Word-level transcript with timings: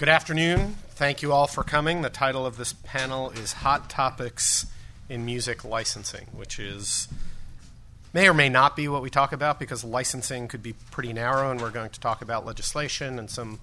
Good 0.00 0.08
afternoon. 0.08 0.76
Thank 0.92 1.20
you 1.20 1.30
all 1.34 1.46
for 1.46 1.62
coming. 1.62 2.00
The 2.00 2.08
title 2.08 2.46
of 2.46 2.56
this 2.56 2.72
panel 2.72 3.28
is 3.32 3.52
Hot 3.52 3.90
Topics 3.90 4.64
in 5.10 5.26
Music 5.26 5.62
Licensing, 5.62 6.28
which 6.32 6.58
is 6.58 7.06
may 8.14 8.26
or 8.26 8.32
may 8.32 8.48
not 8.48 8.76
be 8.76 8.88
what 8.88 9.02
we 9.02 9.10
talk 9.10 9.34
about 9.34 9.60
because 9.60 9.84
licensing 9.84 10.48
could 10.48 10.62
be 10.62 10.72
pretty 10.90 11.12
narrow, 11.12 11.50
and 11.50 11.60
we're 11.60 11.70
going 11.70 11.90
to 11.90 12.00
talk 12.00 12.22
about 12.22 12.46
legislation 12.46 13.18
and 13.18 13.28
some 13.28 13.60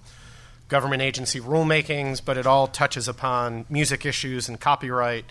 government 0.68 1.02
agency 1.02 1.40
rulemakings, 1.40 2.24
but 2.24 2.38
it 2.38 2.46
all 2.46 2.68
touches 2.68 3.08
upon 3.08 3.66
music 3.68 4.06
issues 4.06 4.48
and 4.48 4.60
copyright 4.60 5.24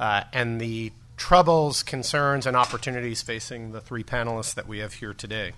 uh, 0.00 0.24
and 0.32 0.60
the 0.60 0.90
troubles, 1.16 1.84
concerns, 1.84 2.44
and 2.44 2.56
opportunities 2.56 3.22
facing 3.22 3.70
the 3.70 3.80
three 3.80 4.02
panelists 4.02 4.54
that 4.54 4.66
we 4.66 4.80
have 4.80 4.94
here 4.94 5.14
today. 5.14 5.52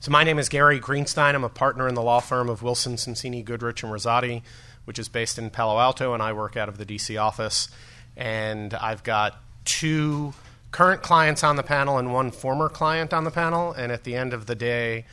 So, 0.00 0.10
my 0.10 0.24
name 0.24 0.38
is 0.38 0.48
Gary 0.48 0.80
Greenstein. 0.80 1.34
I'm 1.34 1.44
a 1.44 1.48
partner 1.48 1.88
in 1.88 1.94
the 1.94 2.02
law 2.02 2.20
firm 2.20 2.48
of 2.48 2.62
Wilson, 2.62 2.96
Sonsini, 2.96 3.44
Goodrich, 3.44 3.82
and 3.82 3.92
Rosati, 3.92 4.42
which 4.84 4.98
is 4.98 5.08
based 5.08 5.38
in 5.38 5.50
Palo 5.50 5.78
Alto, 5.78 6.14
and 6.14 6.22
I 6.22 6.32
work 6.32 6.56
out 6.56 6.68
of 6.68 6.78
the 6.78 6.86
DC 6.86 7.20
office. 7.20 7.68
And 8.16 8.74
I've 8.74 9.02
got 9.02 9.40
two 9.64 10.34
current 10.70 11.02
clients 11.02 11.44
on 11.44 11.56
the 11.56 11.62
panel 11.62 11.98
and 11.98 12.12
one 12.12 12.30
former 12.30 12.68
client 12.68 13.12
on 13.12 13.24
the 13.24 13.30
panel. 13.30 13.72
And 13.72 13.92
at 13.92 14.04
the 14.04 14.14
end 14.14 14.32
of 14.32 14.46
the 14.46 14.54
day, 14.54 15.04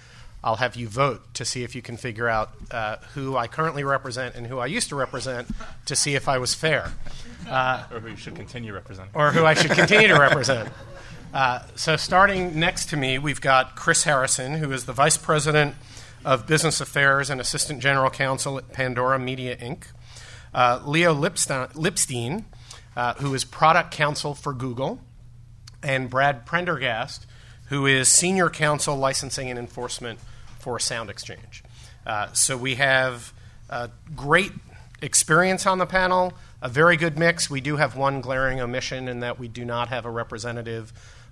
I'll 0.43 0.55
have 0.55 0.75
you 0.75 0.87
vote 0.87 1.21
to 1.35 1.45
see 1.45 1.63
if 1.63 1.75
you 1.75 1.83
can 1.83 1.97
figure 1.97 2.27
out 2.27 2.51
uh, 2.71 2.97
who 3.13 3.37
I 3.37 3.47
currently 3.47 3.83
represent 3.83 4.35
and 4.35 4.47
who 4.47 4.57
I 4.57 4.65
used 4.65 4.89
to 4.89 4.95
represent 4.95 5.47
to 5.85 5.95
see 5.95 6.15
if 6.15 6.27
I 6.27 6.39
was 6.39 6.55
fair. 6.55 6.93
Uh, 7.47 7.83
or 7.91 7.99
who 7.99 8.09
you 8.09 8.15
should 8.15 8.35
continue 8.35 8.73
representing. 8.73 9.11
Or 9.13 9.31
who 9.31 9.45
I 9.45 9.53
should 9.53 9.71
continue 9.71 10.07
to 10.07 10.19
represent. 10.19 10.69
Uh, 11.33 11.59
so, 11.75 11.95
starting 11.95 12.59
next 12.59 12.89
to 12.89 12.97
me, 12.97 13.17
we've 13.17 13.39
got 13.39 13.77
Chris 13.77 14.03
Harrison, 14.03 14.55
who 14.55 14.69
is 14.73 14.83
the 14.83 14.91
Vice 14.91 15.15
President 15.15 15.75
of 16.25 16.45
Business 16.45 16.81
Affairs 16.81 17.29
and 17.29 17.39
Assistant 17.39 17.81
General 17.81 18.09
Counsel 18.09 18.57
at 18.57 18.73
Pandora 18.73 19.17
Media 19.17 19.55
Inc., 19.55 19.85
uh, 20.53 20.81
Leo 20.85 21.15
Lipstein, 21.15 22.43
uh, 22.97 23.13
who 23.13 23.33
is 23.33 23.45
Product 23.45 23.91
Counsel 23.91 24.35
for 24.35 24.51
Google, 24.51 24.99
and 25.81 26.09
Brad 26.09 26.45
Prendergast, 26.45 27.25
who 27.67 27.85
is 27.85 28.09
Senior 28.09 28.49
Counsel 28.49 28.97
Licensing 28.97 29.49
and 29.49 29.57
Enforcement 29.57 30.19
for 30.59 30.79
Sound 30.79 31.09
Exchange. 31.09 31.63
Uh, 32.05 32.27
so 32.33 32.57
we 32.57 32.75
have 32.75 33.33
great 34.17 34.51
experience 35.01 35.65
on 35.65 35.77
the 35.77 35.85
panel, 35.85 36.33
a 36.61 36.67
very 36.67 36.97
good 36.97 37.17
mix. 37.17 37.49
We 37.49 37.61
do 37.61 37.77
have 37.77 37.95
one 37.95 38.19
glaring 38.19 38.59
omission 38.59 39.07
in 39.07 39.21
that 39.21 39.39
we 39.39 39.47
do 39.47 39.63
not 39.63 39.87
have 39.87 40.05
a 40.05 40.11
representative 40.11 40.91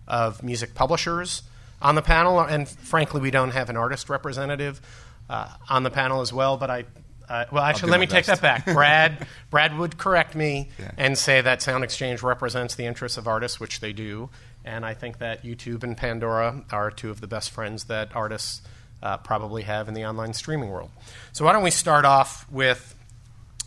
of 0.10 0.44
music 0.44 0.74
publishers 0.74 1.44
on 1.82 1.96
the 1.96 2.02
panel, 2.02 2.40
and 2.40 2.68
frankly, 2.68 3.22
we 3.22 3.32
don't 3.32 3.52
have 3.52 3.70
an 3.70 3.78
artist 3.78 4.10
representative 4.10 4.82
uh, 5.30 5.48
on 5.70 5.84
the 5.84 5.90
panel 5.90 6.22
as 6.22 6.34
well. 6.34 6.58
But 6.58 6.70
I, 6.70 6.86
uh, 7.30 7.46
well, 7.52 7.64
actually, 7.64 7.92
let 7.92 8.00
me 8.00 8.06
best. 8.06 8.16
take 8.16 8.26
that 8.26 8.42
back. 8.42 8.66
Brad, 8.74 9.28
Brad 9.50 9.78
would 9.78 9.98
correct 9.98 10.36
me 10.36 10.70
yeah. 10.80 10.92
and 10.98 11.18
say 11.18 11.42
that 11.42 11.62
Sound 11.62 11.84
Exchange 11.84 12.24
represents 12.24 12.76
the 12.76 12.86
interests 12.86 13.18
of 13.18 13.28
artists, 13.28 13.60
which 13.60 13.80
they 13.80 13.94
do. 13.94 14.30
And 14.66 14.86
I 14.86 14.94
think 14.94 15.20
that 15.20 15.44
YouTube 15.44 15.84
and 15.84 15.96
Pandora 15.96 16.64
are 16.72 16.92
two 16.92 17.10
of 17.10 17.22
the 17.22 17.28
best 17.28 17.52
friends 17.52 17.86
that 17.86 18.16
artists 18.16 18.62
uh, 19.02 19.18
probably 19.18 19.64
have 19.64 19.88
in 19.88 19.94
the 19.94 20.06
online 20.06 20.34
streaming 20.34 20.70
world. 20.70 20.92
So 21.32 21.46
why 21.46 21.54
don't 21.54 21.64
we 21.64 21.72
start 21.72 22.04
off 22.04 22.50
with 22.52 22.96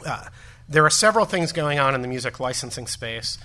uh, 0.04 0.26
there 0.68 0.84
are 0.84 0.90
several 0.90 1.24
things 1.24 1.52
going 1.52 1.78
on 1.78 1.94
in 1.94 2.02
the 2.02 2.08
music 2.08 2.40
licensing 2.40 2.86
space 2.86 3.38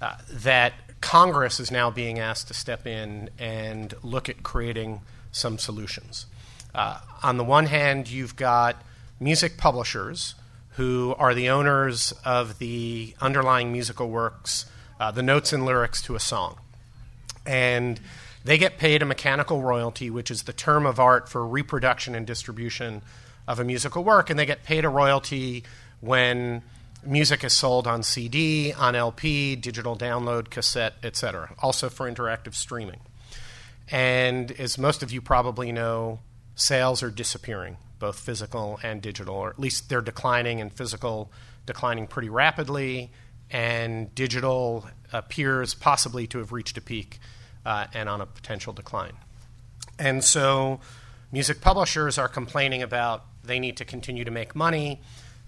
uh, 0.00 0.16
that 0.30 0.72
Congress 1.02 1.60
is 1.60 1.70
now 1.70 1.90
being 1.90 2.18
asked 2.18 2.48
to 2.48 2.54
step 2.54 2.86
in 2.86 3.28
and 3.38 3.92
look 4.02 4.30
at 4.30 4.42
creating 4.42 5.02
some 5.30 5.58
solutions. 5.58 6.24
Uh, 6.74 7.00
on 7.22 7.36
the 7.36 7.44
one 7.44 7.66
hand, 7.66 8.08
you've 8.08 8.36
got 8.36 8.82
music 9.20 9.58
publishers 9.58 10.34
who 10.76 11.14
are 11.18 11.34
the 11.34 11.50
owners 11.50 12.14
of 12.24 12.58
the 12.58 13.14
underlying 13.20 13.70
musical 13.70 14.08
works, 14.08 14.64
uh, 14.98 15.10
the 15.10 15.22
notes 15.22 15.52
and 15.52 15.66
lyrics 15.66 16.00
to 16.00 16.14
a 16.14 16.20
song. 16.20 16.56
And 17.44 18.00
they 18.44 18.56
get 18.56 18.78
paid 18.78 19.02
a 19.02 19.04
mechanical 19.04 19.60
royalty, 19.60 20.08
which 20.08 20.30
is 20.30 20.44
the 20.44 20.52
term 20.52 20.86
of 20.86 20.98
art 20.98 21.28
for 21.28 21.46
reproduction 21.46 22.14
and 22.14 22.26
distribution 22.26 23.02
of 23.46 23.58
a 23.58 23.64
musical 23.64 24.02
work, 24.02 24.30
and 24.30 24.38
they 24.38 24.46
get 24.46 24.64
paid 24.64 24.84
a 24.84 24.88
royalty 24.88 25.64
when 26.00 26.62
music 27.04 27.44
is 27.44 27.52
sold 27.52 27.86
on 27.86 28.02
CD, 28.02 28.72
on 28.72 28.94
LP, 28.94 29.56
digital 29.56 29.96
download, 29.96 30.50
cassette, 30.50 30.94
etc. 31.02 31.54
Also 31.58 31.88
for 31.88 32.10
interactive 32.10 32.54
streaming. 32.54 33.00
And 33.90 34.52
as 34.52 34.78
most 34.78 35.02
of 35.02 35.10
you 35.10 35.20
probably 35.20 35.72
know, 35.72 36.20
sales 36.54 37.02
are 37.02 37.10
disappearing, 37.10 37.76
both 37.98 38.18
physical 38.18 38.78
and 38.82 39.02
digital, 39.02 39.34
or 39.34 39.50
at 39.50 39.58
least 39.58 39.88
they're 39.88 40.00
declining, 40.00 40.60
and 40.60 40.72
physical 40.72 41.30
declining 41.66 42.06
pretty 42.06 42.28
rapidly, 42.28 43.10
and 43.50 44.14
digital 44.14 44.88
appears 45.12 45.74
possibly 45.74 46.26
to 46.26 46.38
have 46.38 46.52
reached 46.52 46.78
a 46.78 46.80
peak 46.80 47.18
uh, 47.66 47.86
and 47.92 48.08
on 48.08 48.20
a 48.20 48.26
potential 48.26 48.72
decline. 48.72 49.12
And 49.98 50.24
so 50.24 50.80
music 51.30 51.60
publishers 51.60 52.18
are 52.18 52.28
complaining 52.28 52.82
about 52.82 53.24
they 53.44 53.58
need 53.58 53.76
to 53.76 53.84
continue 53.84 54.24
to 54.24 54.30
make 54.30 54.54
money 54.54 55.00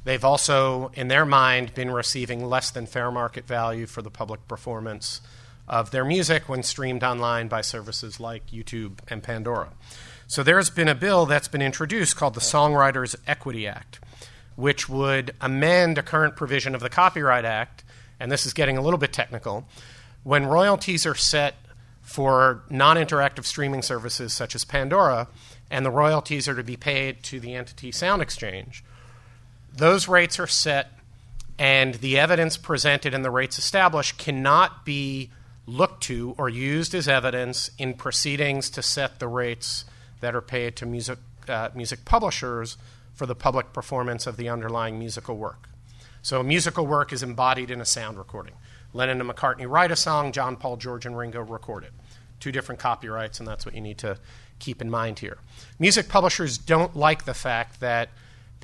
They've 0.04 0.25
also, 0.25 0.91
in 0.94 1.09
their 1.09 1.25
mind, 1.25 1.75
been 1.75 1.91
receiving 1.91 2.44
less 2.44 2.70
than 2.70 2.87
fair 2.87 3.10
market 3.10 3.47
value 3.47 3.87
for 3.87 4.03
the 4.03 4.10
public 4.10 4.47
performance 4.47 5.20
of 5.66 5.91
their 5.91 6.04
music 6.04 6.48
when 6.48 6.62
streamed 6.62 7.03
online 7.03 7.48
by 7.48 7.62
services 7.62 8.20
like 8.20 8.48
YouTube 8.48 8.98
and 9.09 9.22
Pandora. 9.22 9.70
So 10.26 10.42
there's 10.42 10.70
been 10.70 10.88
a 10.88 10.94
bill 10.94 11.26
that's 11.26 11.48
been 11.48 11.62
introduced 11.62 12.16
called 12.16 12.34
the 12.34 12.41
Songwriters 12.41 13.16
Equity 13.26 13.66
Act, 13.66 14.00
which 14.56 14.88
would 14.88 15.34
amend 15.41 15.97
a 15.97 16.03
current 16.03 16.36
provision 16.36 16.75
of 16.75 16.82
the 16.82 16.91
Copyright 16.91 17.47
Act, 17.47 17.82
and 18.21 18.31
this 18.31 18.44
is 18.44 18.53
getting 18.53 18.76
a 18.76 18.82
little 18.82 18.98
bit 18.98 19.12
technical. 19.12 19.66
When 20.22 20.47
royalties 20.47 21.06
are 21.06 21.15
set 21.15 21.54
for 22.03 22.62
non 22.69 22.97
interactive 22.97 23.44
streaming 23.44 23.82
services 23.82 24.32
such 24.34 24.54
as 24.54 24.65
Pandora, 24.65 25.28
and 25.71 25.84
the 25.84 25.91
royalties 25.91 26.47
are 26.47 26.54
to 26.54 26.62
be 26.62 26.76
paid 26.76 27.22
to 27.25 27.41
the 27.41 27.54
entity 27.54 27.91
Sound 27.91 28.21
Exchange, 28.21 28.84
those 29.76 30.08
rates 30.08 30.38
are 30.38 30.46
set, 30.46 30.92
and 31.58 31.94
the 31.96 32.18
evidence 32.18 32.56
presented 32.56 33.14
and 33.14 33.24
the 33.24 33.30
rates 33.30 33.58
established 33.58 34.18
cannot 34.18 34.84
be 34.84 35.30
looked 35.66 36.02
to 36.04 36.34
or 36.38 36.48
used 36.48 36.94
as 36.94 37.08
evidence 37.08 37.70
in 37.78 37.94
proceedings 37.94 38.70
to 38.70 38.82
set 38.82 39.18
the 39.18 39.28
rates 39.28 39.84
that 40.20 40.34
are 40.34 40.40
paid 40.40 40.76
to 40.76 40.86
music, 40.86 41.18
uh, 41.48 41.70
music 41.74 42.04
publishers 42.04 42.76
for 43.14 43.26
the 43.26 43.34
public 43.34 43.72
performance 43.72 44.26
of 44.26 44.36
the 44.36 44.48
underlying 44.48 44.98
musical 44.98 45.36
work. 45.36 45.68
So, 46.22 46.41
a 46.41 46.44
musical 46.44 46.86
work 46.86 47.12
is 47.12 47.22
embodied 47.22 47.70
in 47.70 47.80
a 47.80 47.84
sound 47.84 48.18
recording. 48.18 48.54
Lennon 48.92 49.20
and 49.20 49.28
McCartney 49.28 49.68
write 49.68 49.91
a 49.91 49.96
song, 49.96 50.32
John, 50.32 50.56
Paul, 50.56 50.76
George, 50.76 51.04
and 51.04 51.16
Ringo 51.16 51.42
record 51.42 51.84
it. 51.84 51.92
Two 52.41 52.52
different 52.52 52.80
copyrights, 52.80 53.41
and 53.41 53.48
that's 53.48 53.66
what 53.66 53.74
you 53.74 53.80
need 53.80 53.98
to 53.98 54.18
keep 54.58 54.80
in 54.80 54.91
mind 54.91 55.18
here. 55.18 55.38
Music 55.78 56.08
publishers 56.08 56.58
don't 56.58 56.96
like 56.96 57.24
the 57.24 57.34
fact 57.34 57.80
that 57.80 58.08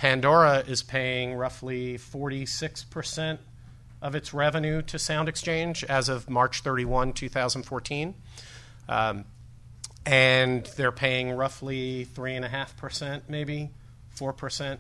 Pandora 0.01 0.65
is 0.67 0.83
paying 0.83 1.35
roughly 1.35 1.99
46% 1.99 3.39
of 4.01 4.15
its 4.15 4.33
revenue 4.33 4.81
to 4.81 4.99
Sound 4.99 5.29
Exchange 5.29 5.85
as 5.85 6.09
of 6.09 6.31
March 6.31 6.63
31, 6.63 7.13
2014. 7.13 8.15
Um, 8.89 9.27
and 10.07 10.65
they're 10.79 10.91
paying 10.91 11.33
roughly 11.33 12.09
3.5%, 12.15 13.25
maybe 13.29 13.73
4%, 14.17 14.79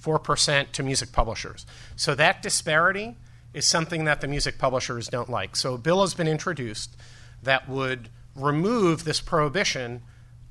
4% 0.00 0.70
to 0.70 0.82
music 0.84 1.10
publishers. 1.10 1.66
So 1.96 2.14
that 2.14 2.40
disparity 2.40 3.16
is 3.54 3.66
something 3.66 4.04
that 4.04 4.20
the 4.20 4.28
music 4.28 4.56
publishers 4.56 5.08
don't 5.08 5.28
like. 5.28 5.56
So 5.56 5.74
a 5.74 5.78
bill 5.78 6.02
has 6.02 6.14
been 6.14 6.28
introduced 6.28 6.96
that 7.42 7.68
would 7.68 8.08
remove 8.36 9.02
this 9.02 9.20
prohibition 9.20 10.02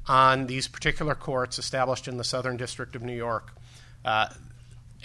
on 0.08 0.48
these 0.48 0.68
particular 0.68 1.16
courts 1.16 1.58
established 1.58 2.10
in 2.10 2.18
the 2.18 2.26
Southern 2.26 2.58
District 2.58 2.98
of 2.98 3.02
New 3.02 3.16
York 3.16 3.54
uh, 4.06 4.30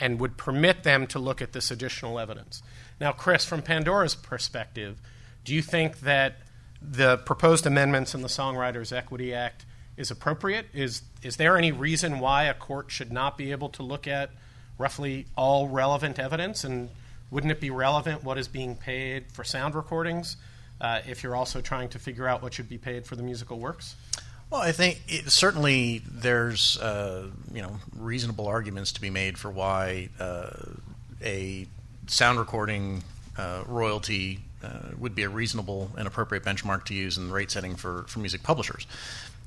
and 0.00 0.20
would 0.20 0.36
permit 0.36 0.82
them 0.82 1.06
to 1.08 1.18
look 1.18 1.42
at 1.42 1.52
this 1.52 1.70
additional 1.70 2.18
evidence. 2.18 2.62
Now, 3.00 3.12
Chris, 3.12 3.44
from 3.44 3.62
Pandora's 3.62 4.14
perspective, 4.14 5.00
do 5.44 5.54
you 5.54 5.62
think 5.62 6.00
that 6.00 6.36
the 6.80 7.18
proposed 7.18 7.66
amendments 7.66 8.14
in 8.14 8.22
the 8.22 8.28
Songwriters 8.28 8.92
Equity 8.96 9.34
Act 9.34 9.66
is 9.96 10.10
appropriate? 10.10 10.66
Is, 10.72 11.02
is 11.22 11.36
there 11.36 11.56
any 11.56 11.72
reason 11.72 12.20
why 12.20 12.44
a 12.44 12.54
court 12.54 12.90
should 12.90 13.12
not 13.12 13.36
be 13.36 13.50
able 13.50 13.68
to 13.70 13.82
look 13.82 14.06
at 14.06 14.30
roughly 14.78 15.26
all 15.36 15.68
relevant 15.68 16.18
evidence? 16.18 16.64
And 16.64 16.90
wouldn't 17.30 17.50
it 17.50 17.60
be 17.60 17.70
relevant 17.70 18.24
what 18.24 18.38
is 18.38 18.48
being 18.48 18.76
paid 18.76 19.32
for 19.32 19.44
sound 19.44 19.74
recordings 19.74 20.36
uh, 20.80 21.00
if 21.06 21.22
you're 21.22 21.36
also 21.36 21.60
trying 21.60 21.88
to 21.90 21.98
figure 21.98 22.28
out 22.28 22.42
what 22.42 22.54
should 22.54 22.68
be 22.68 22.78
paid 22.78 23.06
for 23.06 23.16
the 23.16 23.22
musical 23.22 23.58
works? 23.58 23.96
Well, 24.50 24.62
I 24.62 24.72
think 24.72 25.02
it, 25.08 25.30
certainly 25.30 26.02
there's 26.10 26.78
uh, 26.78 27.26
you 27.52 27.60
know 27.60 27.78
reasonable 27.96 28.46
arguments 28.46 28.92
to 28.92 29.00
be 29.00 29.10
made 29.10 29.36
for 29.36 29.50
why 29.50 30.08
uh, 30.18 30.50
a 31.22 31.66
sound 32.06 32.38
recording 32.38 33.02
uh, 33.36 33.64
royalty 33.66 34.40
uh, 34.64 34.94
would 34.98 35.14
be 35.14 35.22
a 35.24 35.28
reasonable 35.28 35.90
and 35.98 36.06
appropriate 36.06 36.44
benchmark 36.44 36.84
to 36.86 36.94
use 36.94 37.18
in 37.18 37.30
rate 37.30 37.50
setting 37.50 37.76
for, 37.76 38.04
for 38.04 38.20
music 38.20 38.42
publishers. 38.42 38.86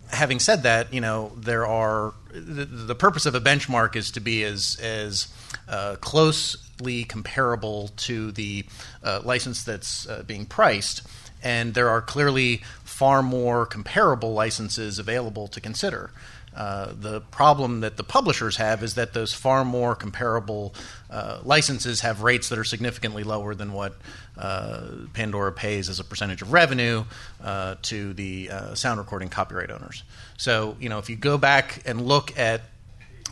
having 0.09 0.39
said 0.39 0.63
that, 0.63 0.93
you 0.93 1.01
know 1.01 1.31
there 1.35 1.65
are 1.65 2.13
the, 2.31 2.65
the 2.65 2.95
purpose 2.95 3.25
of 3.25 3.33
a 3.33 3.41
benchmark 3.41 3.95
is 3.95 4.11
to 4.11 4.19
be 4.19 4.43
as 4.43 4.77
as 4.81 5.27
uh, 5.67 5.95
closely 5.99 7.05
comparable 7.05 7.89
to 7.97 8.31
the 8.33 8.65
uh, 9.03 9.21
license 9.23 9.63
that's 9.63 10.05
being 10.27 10.45
priced, 10.45 11.01
and 11.41 11.73
there 11.73 11.89
are 11.89 12.01
clearly 12.01 12.61
far 13.01 13.23
more 13.23 13.65
comparable 13.65 14.31
licenses 14.31 14.99
available 14.99 15.47
to 15.47 15.59
consider. 15.59 16.11
Uh, 16.55 16.93
the 16.93 17.19
problem 17.31 17.79
that 17.79 17.97
the 17.97 18.03
publishers 18.03 18.57
have 18.57 18.83
is 18.83 18.93
that 18.93 19.13
those 19.13 19.33
far 19.33 19.65
more 19.65 19.95
comparable 19.95 20.71
uh, 21.09 21.39
licenses 21.43 22.01
have 22.01 22.21
rates 22.21 22.49
that 22.49 22.59
are 22.59 22.63
significantly 22.63 23.23
lower 23.23 23.55
than 23.55 23.73
what 23.73 23.95
uh, 24.37 24.83
Pandora 25.13 25.51
pays 25.51 25.89
as 25.89 25.99
a 25.99 26.03
percentage 26.03 26.43
of 26.43 26.53
revenue 26.53 27.03
uh, 27.43 27.73
to 27.81 28.13
the 28.13 28.51
uh, 28.51 28.75
sound 28.75 28.99
recording 28.99 29.29
copyright 29.29 29.71
owners. 29.71 30.03
So, 30.37 30.77
you 30.79 30.87
know, 30.87 30.99
if 30.99 31.09
you 31.09 31.15
go 31.15 31.39
back 31.39 31.81
and 31.87 32.05
look 32.05 32.37
at 32.37 32.61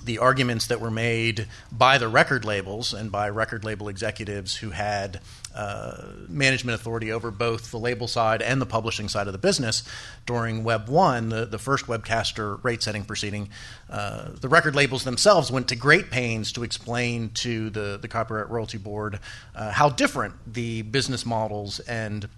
the 0.05 0.17
arguments 0.17 0.67
that 0.67 0.79
were 0.79 0.91
made 0.91 1.47
by 1.71 1.97
the 1.97 2.07
record 2.07 2.45
labels 2.45 2.93
and 2.93 3.11
by 3.11 3.29
record 3.29 3.63
label 3.63 3.87
executives 3.87 4.55
who 4.57 4.71
had 4.71 5.19
uh, 5.55 6.13
management 6.27 6.79
authority 6.79 7.11
over 7.11 7.31
both 7.31 7.71
the 7.71 7.79
label 7.79 8.07
side 8.07 8.41
and 8.41 8.61
the 8.61 8.65
publishing 8.65 9.09
side 9.09 9.27
of 9.27 9.33
the 9.33 9.39
business 9.39 9.83
during 10.25 10.63
Web 10.63 10.87
1, 10.87 11.29
the, 11.29 11.45
the 11.45 11.57
first 11.57 11.87
webcaster 11.87 12.63
rate 12.63 12.83
setting 12.83 13.03
proceeding. 13.03 13.49
Uh, 13.89 14.29
the 14.39 14.49
record 14.49 14.75
labels 14.75 15.03
themselves 15.03 15.51
went 15.51 15.67
to 15.67 15.75
great 15.75 16.11
pains 16.11 16.51
to 16.51 16.63
explain 16.63 17.29
to 17.29 17.69
the, 17.71 17.97
the 18.01 18.07
Copyright 18.07 18.49
Royalty 18.49 18.77
Board 18.77 19.19
uh, 19.55 19.71
how 19.71 19.89
different 19.89 20.35
the 20.45 20.83
business 20.83 21.25
models 21.25 21.79
and 21.81 22.29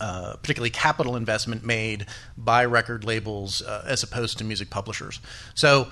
uh, 0.00 0.34
particularly 0.36 0.70
capital 0.70 1.16
investment 1.16 1.64
made 1.64 2.06
by 2.36 2.64
record 2.64 3.04
labels 3.04 3.62
uh, 3.62 3.84
as 3.86 4.02
opposed 4.02 4.38
to 4.38 4.44
music 4.44 4.70
publishers. 4.70 5.20
So, 5.54 5.88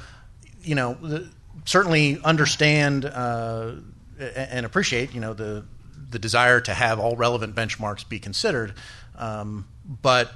you 0.63 0.75
know, 0.75 0.95
the, 0.95 1.29
certainly 1.65 2.21
understand 2.25 3.05
uh, 3.05 3.73
and 4.19 4.67
appreciate, 4.67 5.15
you 5.15 5.21
know, 5.21 5.35
the 5.35 5.65
the 6.11 6.19
desire 6.19 6.61
to 6.61 6.75
have 6.75 7.01
all 7.01 7.17
relevant 7.17 7.55
benchmarks 7.55 8.07
be 8.07 8.19
considered. 8.19 8.75
Um, 9.17 9.67
but 10.03 10.31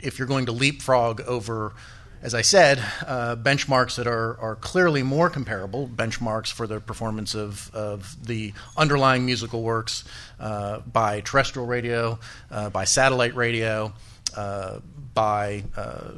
if 0.00 0.18
you're 0.18 0.28
going 0.28 0.46
to 0.46 0.52
leapfrog 0.52 1.20
over, 1.22 1.72
as 2.20 2.34
I 2.34 2.42
said, 2.42 2.78
uh, 3.06 3.36
benchmarks 3.36 3.96
that 3.96 4.06
are, 4.06 4.38
are 4.40 4.56
clearly 4.56 5.02
more 5.02 5.30
comparable, 5.30 5.88
benchmarks 5.88 6.52
for 6.52 6.66
the 6.66 6.80
performance 6.80 7.34
of, 7.34 7.72
of 7.74 8.16
the 8.26 8.52
underlying 8.76 9.24
musical 9.24 9.62
works 9.62 10.04
uh, 10.40 10.80
by 10.80 11.20
terrestrial 11.20 11.66
radio, 11.66 12.18
uh, 12.50 12.68
by 12.70 12.84
satellite 12.84 13.34
radio, 13.36 13.92
uh, 14.36 14.80
by 15.14 15.64
uh, 15.76 16.10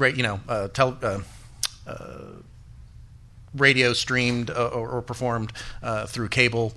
you 0.00 0.22
know 0.22 0.40
uh, 0.48 0.68
tele, 0.68 1.22
radio 3.54 3.92
streamed 3.92 4.50
or, 4.50 4.88
or 4.88 5.02
performed 5.02 5.52
through 6.06 6.28
cable 6.28 6.72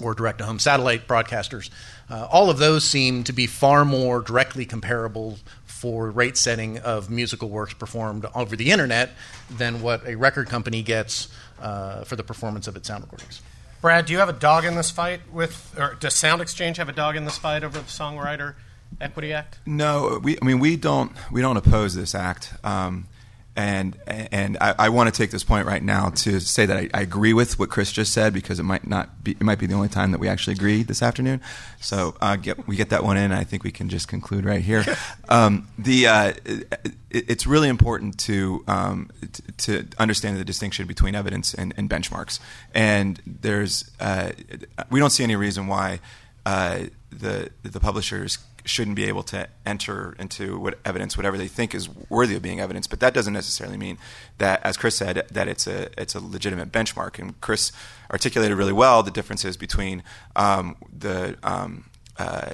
or 0.00 0.14
direct 0.14 0.38
to 0.38 0.44
home 0.44 0.58
satellite 0.58 1.06
broadcasters. 1.06 1.70
Uh, 2.10 2.26
all 2.30 2.50
of 2.50 2.58
those 2.58 2.84
seem 2.84 3.24
to 3.24 3.32
be 3.32 3.46
far 3.46 3.84
more 3.84 4.20
directly 4.20 4.66
comparable 4.66 5.38
for 5.64 6.10
rate 6.10 6.36
setting 6.36 6.78
of 6.78 7.10
musical 7.10 7.48
works 7.48 7.74
performed 7.74 8.26
over 8.34 8.56
the 8.56 8.70
internet 8.70 9.10
than 9.50 9.82
what 9.82 10.06
a 10.06 10.14
record 10.16 10.48
company 10.48 10.82
gets 10.82 11.28
uh, 11.60 12.04
for 12.04 12.16
the 12.16 12.24
performance 12.24 12.66
of 12.66 12.76
its 12.76 12.88
sound 12.88 13.04
recordings. 13.04 13.40
Brad, 13.80 14.06
do 14.06 14.12
you 14.12 14.18
have 14.18 14.30
a 14.30 14.34
dog 14.34 14.64
in 14.64 14.76
this 14.76 14.90
fight 14.90 15.20
with, 15.30 15.74
or 15.78 15.94
does 16.00 16.14
Sound 16.14 16.40
Exchange 16.40 16.78
have 16.78 16.88
a 16.88 16.92
dog 16.92 17.16
in 17.16 17.26
this 17.26 17.36
fight 17.36 17.62
over 17.62 17.78
the 17.78 17.84
Songwriter 17.84 18.54
Equity 18.98 19.34
Act? 19.34 19.58
No, 19.66 20.20
we. 20.22 20.38
I 20.40 20.44
mean, 20.44 20.58
we 20.58 20.76
don't. 20.76 21.12
We 21.30 21.42
don't 21.42 21.58
oppose 21.58 21.94
this 21.94 22.14
act. 22.14 22.54
Um, 22.64 23.08
and 23.56 23.96
and 24.06 24.58
I, 24.60 24.74
I, 24.78 24.88
want 24.88 25.12
to 25.12 25.16
take 25.16 25.30
this 25.30 25.44
point 25.44 25.66
right 25.66 25.82
now 25.82 26.10
to 26.10 26.40
say 26.40 26.66
that 26.66 26.76
I, 26.76 26.90
I, 26.92 27.02
agree 27.02 27.32
with 27.32 27.56
what 27.58 27.70
Chris 27.70 27.92
just 27.92 28.12
said 28.12 28.32
because 28.32 28.58
it 28.58 28.64
might 28.64 28.86
not 28.86 29.22
be 29.22 29.32
it 29.32 29.42
might 29.42 29.60
be 29.60 29.66
the 29.66 29.74
only 29.74 29.88
time 29.88 30.10
that 30.10 30.18
we 30.18 30.28
actually 30.28 30.54
agree 30.54 30.82
this 30.82 31.02
afternoon. 31.02 31.40
So 31.80 32.16
uh, 32.20 32.34
get, 32.34 32.66
we 32.66 32.74
get 32.74 32.90
that 32.90 33.04
one 33.04 33.16
in. 33.16 33.30
I 33.30 33.44
think 33.44 33.62
we 33.62 33.70
can 33.70 33.88
just 33.88 34.08
conclude 34.08 34.44
right 34.44 34.62
here. 34.62 34.84
Um, 35.26 35.68
the 35.78 36.06
uh, 36.06 36.32
it, 36.44 36.68
it's 37.10 37.46
really 37.46 37.70
important 37.70 38.18
to 38.20 38.62
um, 38.68 39.10
t- 39.32 39.42
to 39.56 39.88
understand 39.98 40.36
the 40.36 40.44
distinction 40.44 40.86
between 40.86 41.14
evidence 41.14 41.54
and, 41.54 41.72
and 41.78 41.88
benchmarks. 41.88 42.40
And 42.74 43.20
there's 43.26 43.90
uh, 44.00 44.32
we 44.90 45.00
don't 45.00 45.10
see 45.10 45.24
any 45.24 45.36
reason 45.36 45.66
why 45.66 46.00
uh, 46.44 46.84
the 47.10 47.50
the 47.62 47.80
publishers 47.80 48.38
shouldn't 48.64 48.96
be 48.96 49.04
able 49.04 49.22
to 49.22 49.48
enter 49.66 50.14
into 50.18 50.58
what 50.58 50.78
evidence 50.84 51.16
whatever 51.16 51.36
they 51.36 51.48
think 51.48 51.74
is 51.74 51.88
worthy 52.08 52.34
of 52.34 52.42
being 52.42 52.60
evidence. 52.60 52.86
But 52.86 53.00
that 53.00 53.14
doesn't 53.14 53.32
necessarily 53.32 53.76
mean 53.76 53.98
that, 54.38 54.60
as 54.64 54.76
Chris 54.76 54.96
said, 54.96 55.26
that 55.30 55.48
it's 55.48 55.66
a 55.66 55.90
it's 56.00 56.14
a 56.14 56.20
legitimate 56.20 56.72
benchmark. 56.72 57.18
And 57.18 57.40
Chris 57.40 57.72
articulated 58.10 58.56
really 58.56 58.72
well 58.72 59.02
the 59.02 59.10
differences 59.10 59.56
between 59.56 60.02
um, 60.34 60.76
the 60.96 61.36
um, 61.42 61.84
uh, 62.16 62.52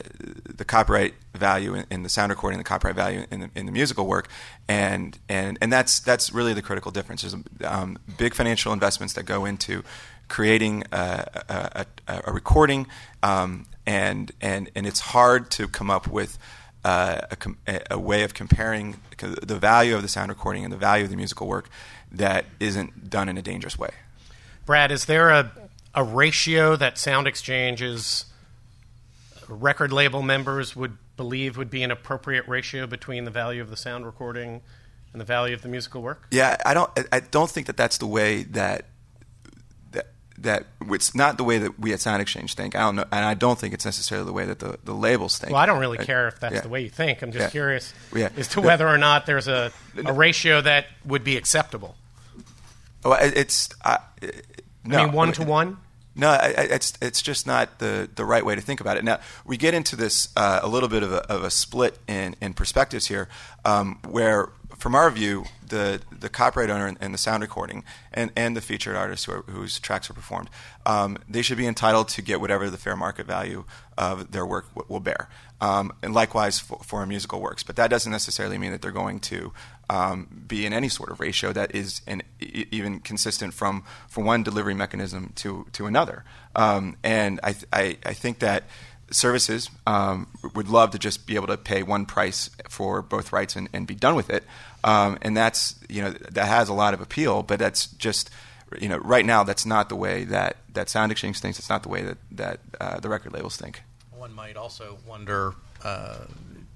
the 0.57 0.65
copyright 0.65 1.15
value 1.35 1.75
in, 1.75 1.85
in, 1.91 2.03
the 2.03 2.09
sound 2.09 2.31
recording, 2.31 2.57
the 2.57 2.65
copyright 2.65 2.97
value 2.97 3.27
in 3.31 3.41
the, 3.41 3.51
in 3.55 3.67
the, 3.67 3.73
musical 3.73 4.07
work, 4.07 4.29
and 4.69 5.19
and 5.29 5.59
and 5.61 5.71
that's 5.71 6.01
that's 6.01 6.33
really 6.33 6.55
the 6.55 6.63
critical 6.63 6.91
difference. 6.91 7.23
There's 7.23 7.37
um, 7.65 7.99
big 8.17 8.35
financial 8.35 8.73
investments 8.73 9.15
that 9.15 9.25
go 9.25 9.45
into 9.45 9.85
creating 10.31 10.85
a, 10.93 11.27
a, 11.49 11.87
a, 12.09 12.23
a 12.25 12.33
recording 12.33 12.87
um, 13.23 13.67
and 13.85 14.33
and 14.41 14.71
and 14.75 14.87
it's 14.87 15.01
hard 15.01 15.51
to 15.51 15.69
come 15.69 15.91
up 15.91 16.07
with 16.07 16.39
uh, 16.85 17.21
a, 17.67 17.81
a, 17.91 17.99
way 17.99 18.23
of 18.23 18.33
comparing 18.33 18.97
the 19.19 19.59
value 19.59 19.95
of 19.95 20.01
the 20.01 20.09
sound 20.09 20.31
recording 20.31 20.65
and 20.65 20.73
the 20.73 20.79
value 20.79 21.05
of 21.05 21.11
the 21.11 21.17
musical 21.17 21.47
work 21.47 21.69
that 22.11 22.47
isn't 22.59 23.11
done 23.11 23.29
in 23.29 23.37
a 23.37 23.43
dangerous 23.43 23.79
way. 23.79 23.91
Brad, 24.65 24.91
is 24.91 25.05
there 25.05 25.29
a 25.29 25.53
a 25.95 26.05
ratio 26.05 26.77
that 26.77 26.97
Sound 26.97 27.27
Exchange's 27.27 28.27
record 29.49 29.93
label 29.93 30.23
members 30.23 30.77
would 30.77 30.97
believe 31.17 31.57
would 31.57 31.71
be 31.71 31.83
an 31.83 31.91
appropriate 31.91 32.47
ratio 32.47 32.87
between 32.87 33.25
the 33.25 33.31
value 33.31 33.61
of 33.61 33.69
the 33.69 33.77
sound 33.77 34.07
recording 34.07 34.63
and 35.13 35.21
the 35.21 35.25
value 35.25 35.55
of 35.55 35.63
the 35.63 35.69
musical 35.69 36.01
work? 36.01 36.29
Yeah, 36.31 36.57
I 36.65 36.73
don't. 36.73 36.91
I 37.13 37.21
don't 37.21 37.51
think 37.51 37.67
that 37.67 37.77
that's 37.77 37.99
the 37.99 38.07
way 38.07 38.45
that 38.45 38.87
that 40.41 40.67
it's 40.89 41.15
not 41.15 41.37
the 41.37 41.45
way 41.45 41.59
that 41.59 41.79
we 41.79 41.93
at 41.93 42.01
Sound 42.01 42.23
Exchange 42.23 42.55
think. 42.55 42.75
I 42.75 42.81
don't 42.81 42.97
know, 42.97 43.05
and 43.13 43.25
I 43.25 43.35
don't 43.35 43.59
think 43.59 43.75
it's 43.75 43.85
necessarily 43.85 44.27
the 44.27 44.33
way 44.33 44.47
that 44.47 44.59
the, 44.59 44.79
the 44.85 44.95
labels 44.95 45.39
think. 45.39 45.53
Well, 45.53 45.61
I 45.61 45.67
don't 45.67 45.81
really 45.81 45.99
care 45.99 46.29
if 46.29 46.41
that's 46.41 46.55
yeah. 46.55 46.61
the 46.63 46.69
way 46.69 46.83
you 46.83 46.91
think. 46.91 47.23
I'm 47.23 47.33
just 47.33 47.45
yeah. 47.45 47.51
curious 47.51 47.95
yeah. 48.15 48.31
as 48.37 48.49
to 48.49 48.61
whether 48.61 48.89
or 48.89 48.99
not 48.99 49.27
there's 49.27 49.49
a, 49.49 49.73
a 50.05 50.13
ratio 50.13 50.61
that 50.61 50.87
would 51.05 51.25
be 51.25 51.37
acceptable. 51.37 51.95
Oh, 53.05 53.13
it's 53.13 53.71
uh, 53.85 53.99
no, 54.85 54.99
I 54.99 55.05
mean 55.05 55.15
one 55.15 55.33
to 55.33 55.45
one. 55.45 55.79
No, 56.17 56.37
it's 56.43 56.95
it's 57.01 57.23
just 57.23 57.47
not 57.47 57.79
the, 57.79 58.09
the 58.15 58.25
right 58.25 58.45
way 58.45 58.55
to 58.55 58.61
think 58.61 58.81
about 58.81 58.97
it. 58.97 59.05
Now 59.05 59.21
we 59.45 59.57
get 59.57 59.75
into 59.75 59.97
this 59.97 60.29
uh, 60.37 60.61
a 60.63 60.69
little 60.69 60.89
bit 60.89 61.03
of 61.03 61.13
a, 61.13 61.33
of 61.33 61.45
a 61.45 61.51
split 61.51 61.99
in, 62.09 62.35
in 62.41 62.53
perspectives 62.53 63.07
here, 63.07 63.29
um, 63.65 64.01
where 64.09 64.51
from 64.81 64.95
our 64.95 65.11
view, 65.11 65.45
the 65.69 66.01
the 66.11 66.31
copyright 66.31 66.71
owner 66.71 66.97
and, 66.99 67.15
the 67.15 67.19
sound 67.19 67.43
recording 67.43 67.85
and, 68.13 68.33
and 68.35 68.57
the 68.57 68.63
featured 68.63 68.97
artist 68.97 69.27
who 69.27 69.33
are, 69.33 69.43
whose 69.43 69.79
tracks 69.79 70.09
are 70.09 70.15
performed, 70.15 70.49
um, 70.87 71.19
they 71.29 71.43
should 71.43 71.59
be 71.59 71.67
entitled 71.67 72.09
to 72.09 72.23
get 72.23 72.41
whatever 72.41 72.71
the 72.71 72.79
fair 72.79 72.97
market 72.97 73.27
value 73.27 73.65
of 73.99 74.33
their 74.33 74.47
work 74.47 74.69
w- 74.75 74.87
will 74.89 75.01
bear. 75.01 75.29
Um, 75.61 75.93
and 76.03 76.15
likewise 76.15 76.59
for, 76.59 76.79
for, 76.83 77.05
musical 77.05 77.43
works. 77.43 77.63
But 77.63 77.77
that 77.77 77.91
doesn't 77.91 78.11
necessarily 78.11 78.57
mean 78.57 78.73
that 78.73 78.81
they're 78.81 78.91
going 78.91 79.21
to 79.21 79.53
um, 79.91 80.45
be 80.49 80.65
in 80.65 80.73
any 80.73 80.89
sort 80.89 81.11
of 81.11 81.21
ratio 81.21 81.53
that 81.53 81.75
is 81.75 82.01
in, 82.07 82.23
e- 82.41 82.65
even 82.71 83.01
consistent 83.01 83.53
from, 83.53 83.85
from 84.09 84.25
one 84.25 84.43
delivery 84.43 84.73
mechanism 84.73 85.33
to, 85.37 85.67
to 85.75 85.85
another. 85.85 86.25
Um, 86.57 86.97
and 87.05 87.41
I, 87.43 87.55
I, 87.71 87.99
I 88.07 88.15
think 88.15 88.39
that 88.39 88.65
services 89.11 89.71
um, 89.87 90.29
would 90.55 90.69
love 90.69 90.93
to 90.93 90.99
just 90.99 91.27
be 91.27 91.35
able 91.35 91.49
to 91.49 91.57
pay 91.57 91.83
one 91.83 92.07
price 92.07 92.51
for 92.69 93.03
both 93.03 93.33
rights 93.33 93.57
and, 93.57 93.69
and 93.73 93.87
be 93.87 93.95
done 93.95 94.15
with 94.15 94.31
it. 94.31 94.45
Um, 94.83 95.19
and 95.23 95.37
that's 95.37 95.75
you 95.89 96.03
know 96.03 96.11
that 96.11 96.47
has 96.47 96.69
a 96.69 96.75
lot 96.75 96.95
of 96.95 97.01
appeal, 97.01 97.43
but 97.43 97.59
that's 97.59 97.87
just 97.87 98.31
you 98.79 98.89
know 98.89 98.99
right 98.99 99.25
now 99.25 99.45
that's 99.45 99.67
not 99.67 99.89
the 99.89 99.97
way 99.97 100.25
that, 100.25 100.57
that 100.73 100.89
Sound 100.89 101.13
Exchange 101.13 101.41
thinks. 101.41 101.59
It's 101.59 101.69
not 101.69 101.83
the 101.83 101.89
way 101.89 102.03
that 102.03 102.19
that 102.33 102.61
uh, 102.81 103.01
the 103.01 103.09
record 103.09 103.33
labels 103.33 103.57
think. 103.57 103.83
One 104.13 104.33
might 104.35 104.57
also 104.57 104.99
wonder 105.07 105.55
uh, 105.85 106.25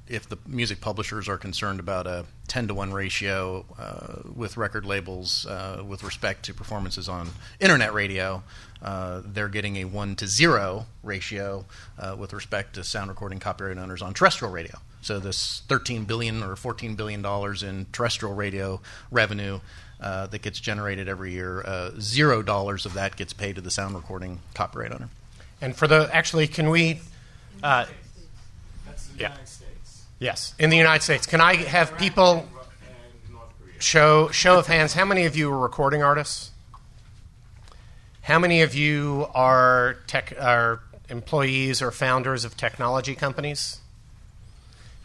if 0.06 0.28
the 0.28 0.37
music 0.46 0.80
publishers 0.80 1.28
are 1.28 1.38
concerned 1.38 1.80
about 1.80 2.06
a 2.06 2.26
10 2.49 2.68
to 2.68 2.75
1 2.75 2.92
ratio 2.92 3.64
uh, 3.78 4.28
with 4.34 4.56
record 4.56 4.84
labels 4.84 5.46
uh, 5.46 5.82
with 5.87 6.02
respect 6.02 6.44
to 6.44 6.54
performances 6.54 7.08
on 7.08 7.30
internet 7.58 7.94
radio, 7.94 8.42
uh, 8.82 9.23
they're 9.25 9.49
getting 9.49 9.76
a 9.76 9.84
1 9.84 10.16
to 10.16 10.26
0 10.26 10.87
ratio 11.02 11.64
uh, 11.99 12.14
with 12.18 12.32
respect 12.34 12.75
to 12.75 12.84
sound 12.84 13.08
recording 13.08 13.38
copyright 13.38 13.78
owners 13.78 14.02
on 14.02 14.12
terrestrial 14.12 14.52
radio. 14.52 14.78
So 15.00 15.18
this 15.18 15.62
13 15.68 16.04
billion 16.04 16.42
or 16.42 16.56
14 16.56 16.94
billion 16.94 17.23
dollars 17.23 17.62
in 17.62 17.87
terrestrial 17.92 18.34
radio 18.34 18.80
revenue 19.11 19.61
uh, 20.00 20.26
that 20.26 20.42
gets 20.42 20.61
generated 20.61 21.08
every 21.08 21.32
year, 21.32 21.62
uh, 21.66 21.92
zero 21.99 22.42
dollars 22.42 22.84
of 22.84 22.94
that 22.94 23.16
gets 23.16 23.32
paid 23.32 23.56
to 23.56 23.62
the 23.62 23.70
sound 23.70 23.94
recording 23.94 24.40
copyright 24.52 24.92
owner. 24.92 25.08
And 25.61 25.75
for 25.75 25.87
the 25.87 26.11
actually, 26.12 26.46
can 26.46 26.68
we? 26.68 27.00
yeah. 29.18 29.37
Yes, 30.25 30.54
in 30.59 30.71
the 30.71 30.78
United 30.78 31.02
States. 31.02 31.26
Can 31.26 31.43
I 31.43 31.54
have 31.57 31.99
people? 31.99 32.49
show 33.78 34.28
show 34.31 34.59
of 34.59 34.66
hands. 34.66 34.95
How 34.95 35.04
many 35.04 35.26
of 35.26 35.37
you 35.37 35.52
are 35.52 35.59
recording 35.59 36.02
artists? 36.02 36.50
How 38.23 38.38
many 38.38 38.62
of 38.62 38.75
you 38.75 39.26
are 39.35 39.99
tech 40.07 40.33
are 40.40 40.81
employees 41.11 41.83
or 41.83 41.90
founders 41.90 42.47
of 42.47 42.57
technology 42.57 43.14
companies? 43.14 43.81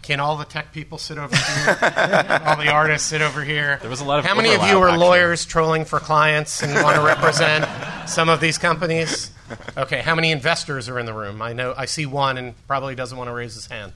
Can 0.01 0.21
all 0.21 0.37
the 0.37 0.45
tech 0.45 0.71
people 0.71 0.97
sit 0.97 1.17
over 1.17 1.35
here? 1.35 1.77
all 2.45 2.55
the 2.55 2.69
artists 2.71 3.09
sit 3.09 3.21
over 3.21 3.43
here. 3.43 3.77
There 3.81 3.89
was 3.89 3.99
a 3.99 4.05
lot 4.05 4.19
of 4.19 4.25
How 4.25 4.35
many 4.35 4.53
of 4.53 4.63
you 4.63 4.79
are 4.79 4.87
actually. 4.87 5.05
lawyers 5.05 5.45
trolling 5.45 5.83
for 5.83 5.99
clients 5.99 6.63
and 6.63 6.73
want 6.81 6.95
to 6.95 7.01
represent 7.01 7.67
some 8.07 8.29
of 8.29 8.39
these 8.39 8.57
companies? 8.57 9.31
Okay. 9.75 10.01
How 10.01 10.13
many 10.13 10.31
investors 10.31 10.87
are 10.89 10.99
in 10.99 11.07
the 11.07 11.13
room? 11.13 11.41
I 11.41 11.53
know 11.53 11.73
I 11.75 11.85
see 11.85 12.05
one 12.05 12.37
and 12.37 12.53
probably 12.67 12.93
doesn't 12.93 13.17
want 13.17 13.29
to 13.29 13.33
raise 13.33 13.55
his 13.55 13.65
hand. 13.65 13.93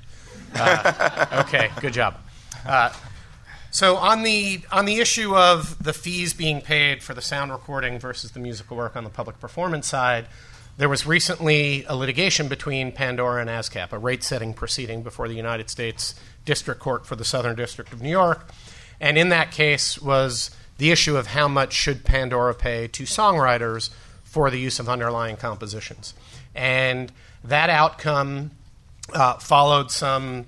Uh, 0.56 1.44
okay. 1.48 1.72
Good 1.82 1.94
job. 1.94 2.18
Uh, 2.66 2.92
so 3.72 3.98
on 3.98 4.22
the 4.22 4.62
on 4.72 4.86
the 4.86 5.00
issue 5.00 5.36
of 5.36 5.84
the 5.84 5.94
fees 5.94 6.34
being 6.34 6.62
paid 6.62 7.02
for 7.02 7.16
the 7.16 7.22
sound 7.22 7.52
recording 7.52 7.98
versus 7.98 8.32
the 8.32 8.40
musical 8.40 8.78
work 8.78 8.96
on 8.96 9.04
the 9.04 9.10
public 9.10 9.40
performance 9.40 9.88
side, 9.88 10.28
there 10.78 10.88
was 10.90 11.08
recently 11.08 11.84
a 11.86 11.96
litigation 11.96 12.48
between 12.48 12.92
Pandora 12.92 13.42
and 13.42 13.50
ASCAP, 13.50 13.92
a 13.92 13.98
rate-setting 13.98 14.54
proceeding 14.54 15.02
before 15.02 15.28
the 15.28 15.34
United 15.34 15.72
States 15.72 16.14
District 16.46 16.80
Court 16.80 17.08
for 17.08 17.16
the 17.16 17.26
Southern 17.26 17.56
District 17.56 17.92
of 17.92 18.02
New 18.02 18.12
York, 18.12 18.48
and 19.00 19.18
in 19.18 19.30
that 19.30 19.52
case 19.52 20.00
was 20.00 20.52
the 20.78 20.92
issue 20.92 21.18
of 21.18 21.28
how 21.28 21.48
much 21.48 21.74
should 21.74 22.04
Pandora 22.04 22.54
pay 22.54 22.88
to 22.90 23.04
songwriters 23.04 23.90
for 24.24 24.52
the 24.52 24.60
use 24.60 24.80
of 24.80 24.88
underlying 24.88 25.36
compositions, 25.36 26.14
and 26.54 27.12
that 27.44 27.72
outcome 27.72 28.52
uh, 29.12 29.38
followed 29.38 29.92
some 29.92 30.46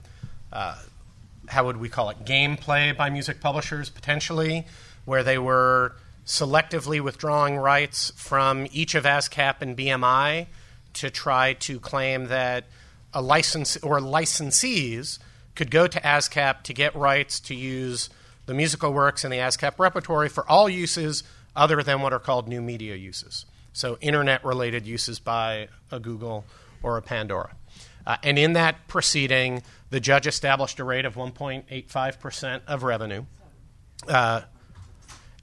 how 1.47 1.65
would 1.65 1.77
we 1.77 1.89
call 1.89 2.09
it 2.09 2.25
gameplay 2.25 2.95
by 2.95 3.09
music 3.09 3.39
publishers 3.39 3.89
potentially 3.89 4.65
where 5.05 5.23
they 5.23 5.37
were 5.37 5.95
selectively 6.25 6.99
withdrawing 6.99 7.57
rights 7.57 8.11
from 8.15 8.67
each 8.71 8.95
of 8.95 9.03
ASCAP 9.03 9.61
and 9.61 9.77
BMI 9.77 10.47
to 10.93 11.09
try 11.09 11.53
to 11.53 11.79
claim 11.79 12.27
that 12.27 12.65
a 13.13 13.21
license 13.21 13.77
or 13.77 13.99
licensees 13.99 15.19
could 15.53 15.69
go 15.69 15.87
to 15.87 16.01
ASCAP 16.01 16.63
to 16.63 16.73
get 16.73 16.95
rights 16.95 17.39
to 17.41 17.55
use 17.55 18.09
the 18.45 18.53
musical 18.53 18.91
works 18.91 19.23
in 19.23 19.31
the 19.31 19.37
ASCAP 19.37 19.77
repertory 19.77 20.29
for 20.29 20.49
all 20.49 20.67
uses 20.67 21.23
other 21.55 21.81
than 21.83 22.01
what 22.01 22.11
are 22.11 22.19
called 22.19 22.47
new 22.47 22.61
media 22.61 22.95
uses. 22.95 23.45
So 23.71 23.97
internet 24.01 24.43
related 24.43 24.85
uses 24.85 25.19
by 25.19 25.67
a 25.91 25.99
Google 25.99 26.45
or 26.81 26.97
a 26.97 27.01
Pandora. 27.01 27.51
Uh, 28.05 28.17
and 28.23 28.37
in 28.37 28.53
that 28.53 28.87
proceeding, 28.87 29.63
the 29.89 29.99
judge 29.99 30.27
established 30.27 30.79
a 30.79 30.83
rate 30.83 31.05
of 31.05 31.15
1.85% 31.15 32.61
of 32.67 32.83
revenue. 32.83 33.25
Uh, 34.07 34.41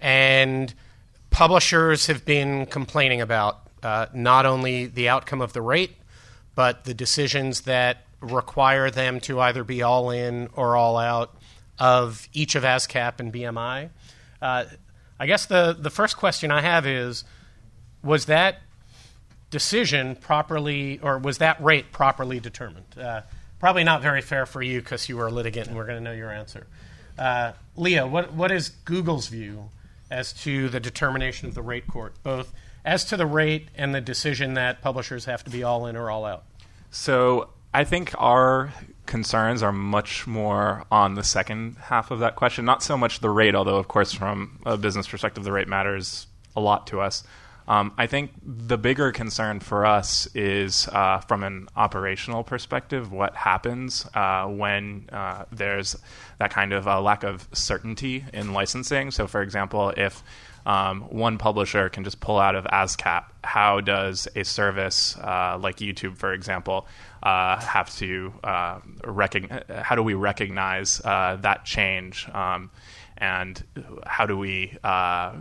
and 0.00 0.75
publishers 1.31 2.07
have 2.07 2.25
been 2.25 2.66
complaining 2.66 3.21
about 3.21 3.69
uh, 3.83 4.07
not 4.14 4.47
only 4.47 4.87
the 4.87 5.09
outcome 5.09 5.40
of 5.40 5.52
the 5.52 5.62
rate, 5.62 5.97
but 6.54 6.85
the 6.85 6.95
decisions 6.95 7.62
that 7.62 8.04
require 8.21 8.90
them 8.90 9.19
to 9.21 9.40
either 9.40 9.64
be 9.64 9.83
all 9.83 10.11
in 10.11 10.49
or 10.54 10.76
all 10.76 10.97
out 10.97 11.35
of 11.78 12.28
each 12.33 12.54
of 12.54 12.62
ASCAP 12.62 13.19
and 13.19 13.33
BMI. 13.33 13.90
Uh, 14.40 14.64
I 15.19 15.26
guess 15.26 15.47
the, 15.47 15.76
the 15.78 15.90
first 15.90 16.16
question 16.16 16.50
I 16.50 16.61
have 16.61 16.87
is 16.87 17.25
was 18.02 18.26
that 18.26 18.59
decision 19.52 20.16
properly, 20.16 20.99
or 21.00 21.18
was 21.18 21.38
that 21.38 21.62
rate 21.62 21.92
properly 21.92 22.40
determined? 22.40 22.99
Uh, 22.99 23.21
probably 23.61 23.85
not 23.85 24.02
very 24.02 24.23
fair 24.23 24.47
for 24.47 24.61
you 24.61 24.80
because 24.80 25.09
you 25.09 25.16
were 25.16 25.28
a 25.28 25.30
litigant 25.30 25.68
and 25.68 25.76
we're 25.76 25.87
going 25.87 25.99
to 25.99 26.02
know 26.02 26.12
your 26.12 26.32
answer. 26.32 26.66
Uh, 27.16 27.52
Leah, 27.76 28.06
what, 28.06 28.32
what 28.32 28.50
is 28.50 28.71
Google's 28.71 29.28
view 29.28 29.68
as 30.11 30.32
to 30.32 30.68
the 30.71 30.80
determination 30.80 31.47
of 31.47 31.54
the 31.54 31.62
rate 31.62 31.87
court, 31.87 32.14
both 32.25 32.52
as 32.85 33.04
to 33.04 33.16
the 33.16 33.26
rate 33.26 33.68
and 33.76 33.94
the 33.94 34.00
decision 34.00 34.54
that 34.54 34.82
publishers 34.82 35.26
have 35.26 35.44
to 35.44 35.50
be 35.50 35.62
all 35.62 35.87
in 35.87 35.97
or 35.97 36.11
all 36.11 36.25
out? 36.25 36.44
So 36.90 37.50
I 37.75 37.85
think 37.85 38.14
our 38.18 38.73
concerns 39.04 39.62
are 39.62 39.73
much 39.73 40.26
more 40.26 40.85
on 40.90 41.14
the 41.14 41.23
second 41.23 41.76
half 41.76 42.11
of 42.11 42.21
that 42.21 42.37
question. 42.37 42.64
Not 42.64 42.82
so 42.82 42.97
much 42.97 43.21
the 43.21 43.30
rate, 43.30 43.54
although, 43.54 43.76
of 43.76 43.87
course, 43.87 44.12
from 44.12 44.61
a 44.64 44.78
business 44.78 45.06
perspective, 45.06 45.44
the 45.44 45.52
rate 45.52 45.68
matters 45.68 46.26
a 46.56 46.61
lot 46.61 46.87
to 46.88 47.00
us. 47.00 47.23
Um, 47.69 47.92
I 47.97 48.07
think 48.07 48.33
the 48.45 48.76
bigger 48.76 49.12
concern 49.12 49.61
for 49.61 49.87
us 49.87 50.26
is 50.35 50.88
uh, 50.88 51.21
from 51.21 51.45
an 51.45 51.69
operational 51.76 52.42
perspective 52.42 53.12
what 53.12 53.37
happens 53.37 54.07
uh, 54.14 54.47
when 54.47 55.09
uh, 55.12 55.45
there's 55.52 55.97
that 56.38 56.50
kind 56.50 56.73
of 56.73 56.87
lack 56.87 57.23
of 57.23 57.49
certainty 57.52 58.25
in 58.33 58.52
licensing. 58.52 59.11
So, 59.11 59.26
for 59.26 59.42
example, 59.42 59.92
if 59.97 60.23
um, 60.64 61.02
one 61.02 61.38
publisher 61.38 61.88
can 61.88 62.04
just 62.04 62.21
pull 62.21 62.38
out 62.38 62.54
of 62.54 62.64
ASCAP, 62.64 63.25
how 63.42 63.81
does 63.81 64.28
a 64.37 64.45
service 64.45 65.16
uh, 65.19 65.59
like 65.61 65.76
YouTube, 65.76 66.16
for 66.16 66.33
example, 66.33 66.87
uh, 67.23 67.61
have 67.61 67.95
to 67.97 68.33
uh, 68.45 68.81
recognize? 69.04 69.64
How 69.83 69.95
do 69.95 70.02
we 70.02 70.14
recognize 70.14 70.99
that 70.99 71.64
change? 71.64 72.28
Um, 72.28 72.71
and 73.23 73.62
how 74.05 74.26
do 74.26 74.37
we 74.37 74.76
uh, 74.83 75.33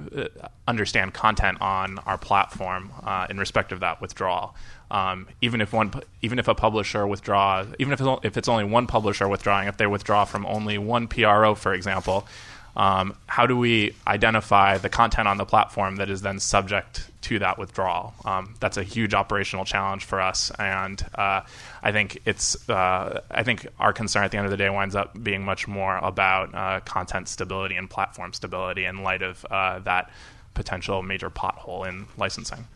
understand 0.68 1.16
content 1.16 1.60
on 1.62 1.98
our 2.00 2.18
platform 2.18 2.92
uh, 3.04 3.26
in 3.28 3.40
respect 3.40 3.72
of 3.72 3.80
that 3.80 4.00
withdrawal? 4.00 4.56
Um, 4.92 5.28
even 5.42 5.62
if 5.62 5.74
one, 5.74 5.92
even 6.22 6.38
if 6.38 6.48
a 6.48 6.54
publisher 6.54 7.08
withdraws, 7.08 7.66
even 7.80 7.92
if 7.92 8.00
it's, 8.00 8.20
if 8.24 8.38
it's 8.38 8.48
only 8.48 8.66
one 8.66 8.86
publisher 8.86 9.28
withdrawing, 9.28 9.68
if 9.68 9.78
they 9.78 9.88
withdraw 9.88 10.26
from 10.26 10.46
only 10.46 10.78
one 10.78 11.08
PRO, 11.08 11.56
for 11.56 11.74
example, 11.74 12.28
um, 12.76 13.16
how 13.28 13.46
do 13.46 13.58
we 13.58 13.94
identify 14.08 14.78
the 14.78 14.90
content 14.90 15.28
on 15.28 15.38
the 15.38 15.46
platform 15.46 15.98
that 15.98 16.10
is 16.10 16.22
then 16.22 16.40
subject 16.40 17.10
to 17.24 17.40
that 17.40 17.58
withdrawal? 17.58 18.14
Um, 18.24 18.56
that's 18.60 18.78
a 18.78 18.84
huge 18.84 19.14
operational 19.14 19.66
challenge 19.66 20.06
for 20.06 20.22
us, 20.22 20.52
and 20.58 21.04
uh, 21.16 21.42
I 21.84 21.92
think 21.92 22.22
it's 22.26 22.70
uh, 22.70 23.22
I 23.30 23.44
think 23.44 23.68
our 23.80 23.94
concern 23.94 24.24
at 24.24 24.32
the 24.32 24.38
end 24.38 24.46
of 24.46 24.52
the 24.52 24.58
day 24.58 24.70
winds 24.70 24.96
up 24.96 25.22
being 25.22 25.44
much 25.44 25.68
more 25.68 25.98
about 25.98 26.56
uh, 26.56 26.80
content 26.82 27.28
stability 27.28 27.76
and 27.76 27.90
platform 27.90 28.34
stability 28.34 28.86
in 28.86 29.04
light 29.04 29.22
of 29.22 29.46
uh, 29.52 29.80
that 29.80 30.10
potential 30.54 31.02
major 31.02 31.30
pothole 31.30 31.88
in 31.88 32.08
licensing. 32.18 32.68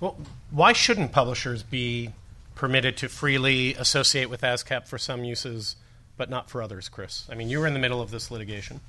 Well, 0.00 0.18
why 0.50 0.72
shouldn't 0.72 1.12
publishers 1.12 1.62
be 1.62 2.10
permitted 2.54 2.96
to 2.98 3.08
freely 3.08 3.74
associate 3.74 4.28
with 4.28 4.42
ASCAP 4.42 4.86
for 4.86 4.98
some 4.98 5.24
uses, 5.24 5.76
but 6.16 6.28
not 6.28 6.50
for 6.50 6.62
others, 6.62 6.88
Chris? 6.88 7.26
I 7.30 7.34
mean, 7.34 7.48
you 7.48 7.60
were 7.60 7.66
in 7.66 7.72
the 7.72 7.78
middle 7.78 8.00
of 8.00 8.10
this 8.10 8.30
litigation. 8.30 8.80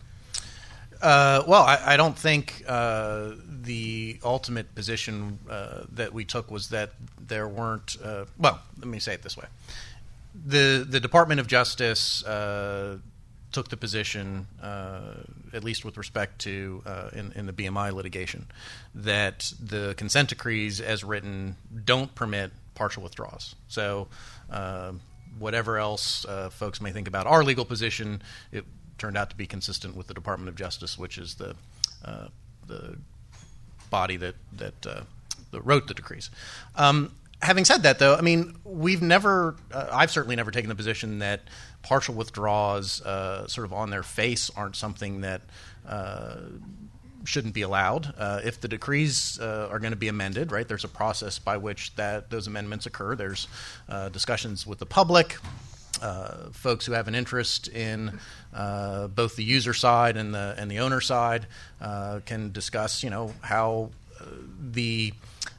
Uh, 1.03 1.43
well, 1.45 1.63
I, 1.63 1.79
I 1.86 1.98
don't 1.98 2.17
think 2.17 2.63
uh, 2.65 3.31
the 3.45 4.19
ultimate 4.24 4.74
position 4.74 5.38
uh, 5.50 5.83
that 5.91 6.13
we 6.13 6.24
took 6.24 6.50
was 6.50 6.69
that 6.69 6.91
there 7.19 7.48
weren't. 7.48 7.98
Uh, 8.01 8.24
well, 8.38 8.62
let 8.79 8.88
me 8.88 9.00
say 9.00 9.13
it 9.13 9.22
this 9.22 9.36
way: 9.36 9.45
the 10.33 10.86
the 10.89 11.01
Department 11.01 11.41
of 11.41 11.48
Justice 11.48 12.24
uh, 12.24 13.00
took 13.51 13.67
the 13.67 13.75
position, 13.75 14.48
uh, 14.62 15.15
at 15.51 15.65
least 15.65 15.83
with 15.83 15.98
respect 15.98 16.39
to 16.39 16.81
in, 17.12 17.33
in 17.33 17.48
the 17.48 17.53
BMI 17.53 17.91
litigation, 17.91 18.48
that 18.95 19.51
the 19.62 19.93
consent 19.98 20.29
decrees, 20.29 20.79
as 20.79 21.03
written, 21.03 21.57
don't 21.83 22.15
permit 22.15 22.51
partial 22.75 23.03
withdrawals. 23.03 23.55
So. 23.67 24.07
Whatever 25.39 25.79
else 25.79 26.27
folks 26.51 26.79
may 26.79 26.91
think 26.91 27.07
about 27.07 27.25
our 27.25 27.43
legal 27.43 27.65
position, 27.65 28.22
it 28.51 28.65
turned 28.97 29.17
out 29.17 29.29
to 29.29 29.35
be 29.35 29.47
consistent 29.47 29.95
with 29.95 30.07
the 30.07 30.13
Department 30.13 30.50
of 30.50 30.55
Justice, 30.55 30.97
which 30.97 31.17
is 31.17 31.35
the 31.35 31.55
uh, 32.05 32.27
the 32.67 32.97
body 33.89 34.17
that 34.17 34.35
that, 34.57 34.85
uh, 34.85 35.01
that 35.51 35.62
wrote 35.62 35.88
the 35.88 35.93
decrees. 35.93 36.29
Um, 36.75 37.13
having 37.43 37.65
said 37.65 37.83
that, 37.83 38.00
though, 38.00 38.15
I 38.15 38.21
mean, 38.21 38.55
we've 38.63 39.01
never, 39.01 39.55
uh, 39.71 39.89
I've 39.91 40.12
certainly 40.12 40.35
never 40.35 40.51
taken 40.51 40.69
the 40.69 40.75
position 40.75 41.19
that 41.19 41.41
partial 41.81 42.15
withdrawals, 42.15 43.01
uh, 43.01 43.47
sort 43.47 43.65
of 43.65 43.73
on 43.73 43.89
their 43.89 44.03
face, 44.03 44.50
aren't 44.55 44.75
something 44.75 45.21
that 45.21 45.41
uh, 45.88 46.38
shouldn't 47.25 47.53
be 47.53 47.62
allowed. 47.62 48.13
Uh, 48.17 48.41
if 48.43 48.59
the 48.59 48.67
decrees 48.67 49.39
uh, 49.39 49.67
are 49.69 49.79
going 49.79 49.91
to 49.91 49.97
be 49.97 50.07
amended, 50.07 50.51
right, 50.51 50.67
there's 50.67 50.83
a 50.83 50.89
process 50.89 51.39
by 51.39 51.57
which 51.57 51.95
that 51.95 52.29
those 52.29 52.47
amendments 52.47 52.85
occur. 52.85 53.15
There's 53.15 53.47
uh, 53.89 54.09
discussions 54.09 54.65
with 54.65 54.79
the 54.79 54.85
public. 54.85 55.38
Uh, 56.03 56.50
folks 56.51 56.86
who 56.86 56.91
have 56.91 57.07
an 57.07 57.15
interest 57.15 57.69
in 57.69 58.19
uh, 58.53 59.07
both 59.07 59.38
the 59.38 59.43
user 59.43 59.74
side 59.74 60.17
and 60.17 60.36
the 60.36 60.53
and 60.57 60.69
the 60.69 60.79
owner 60.79 61.00
side 61.00 61.48
uh, 61.79 62.19
can 62.25 62.51
discuss, 62.51 63.03
you 63.03 63.10
know, 63.10 63.33
how 63.41 63.89
the 64.72 65.13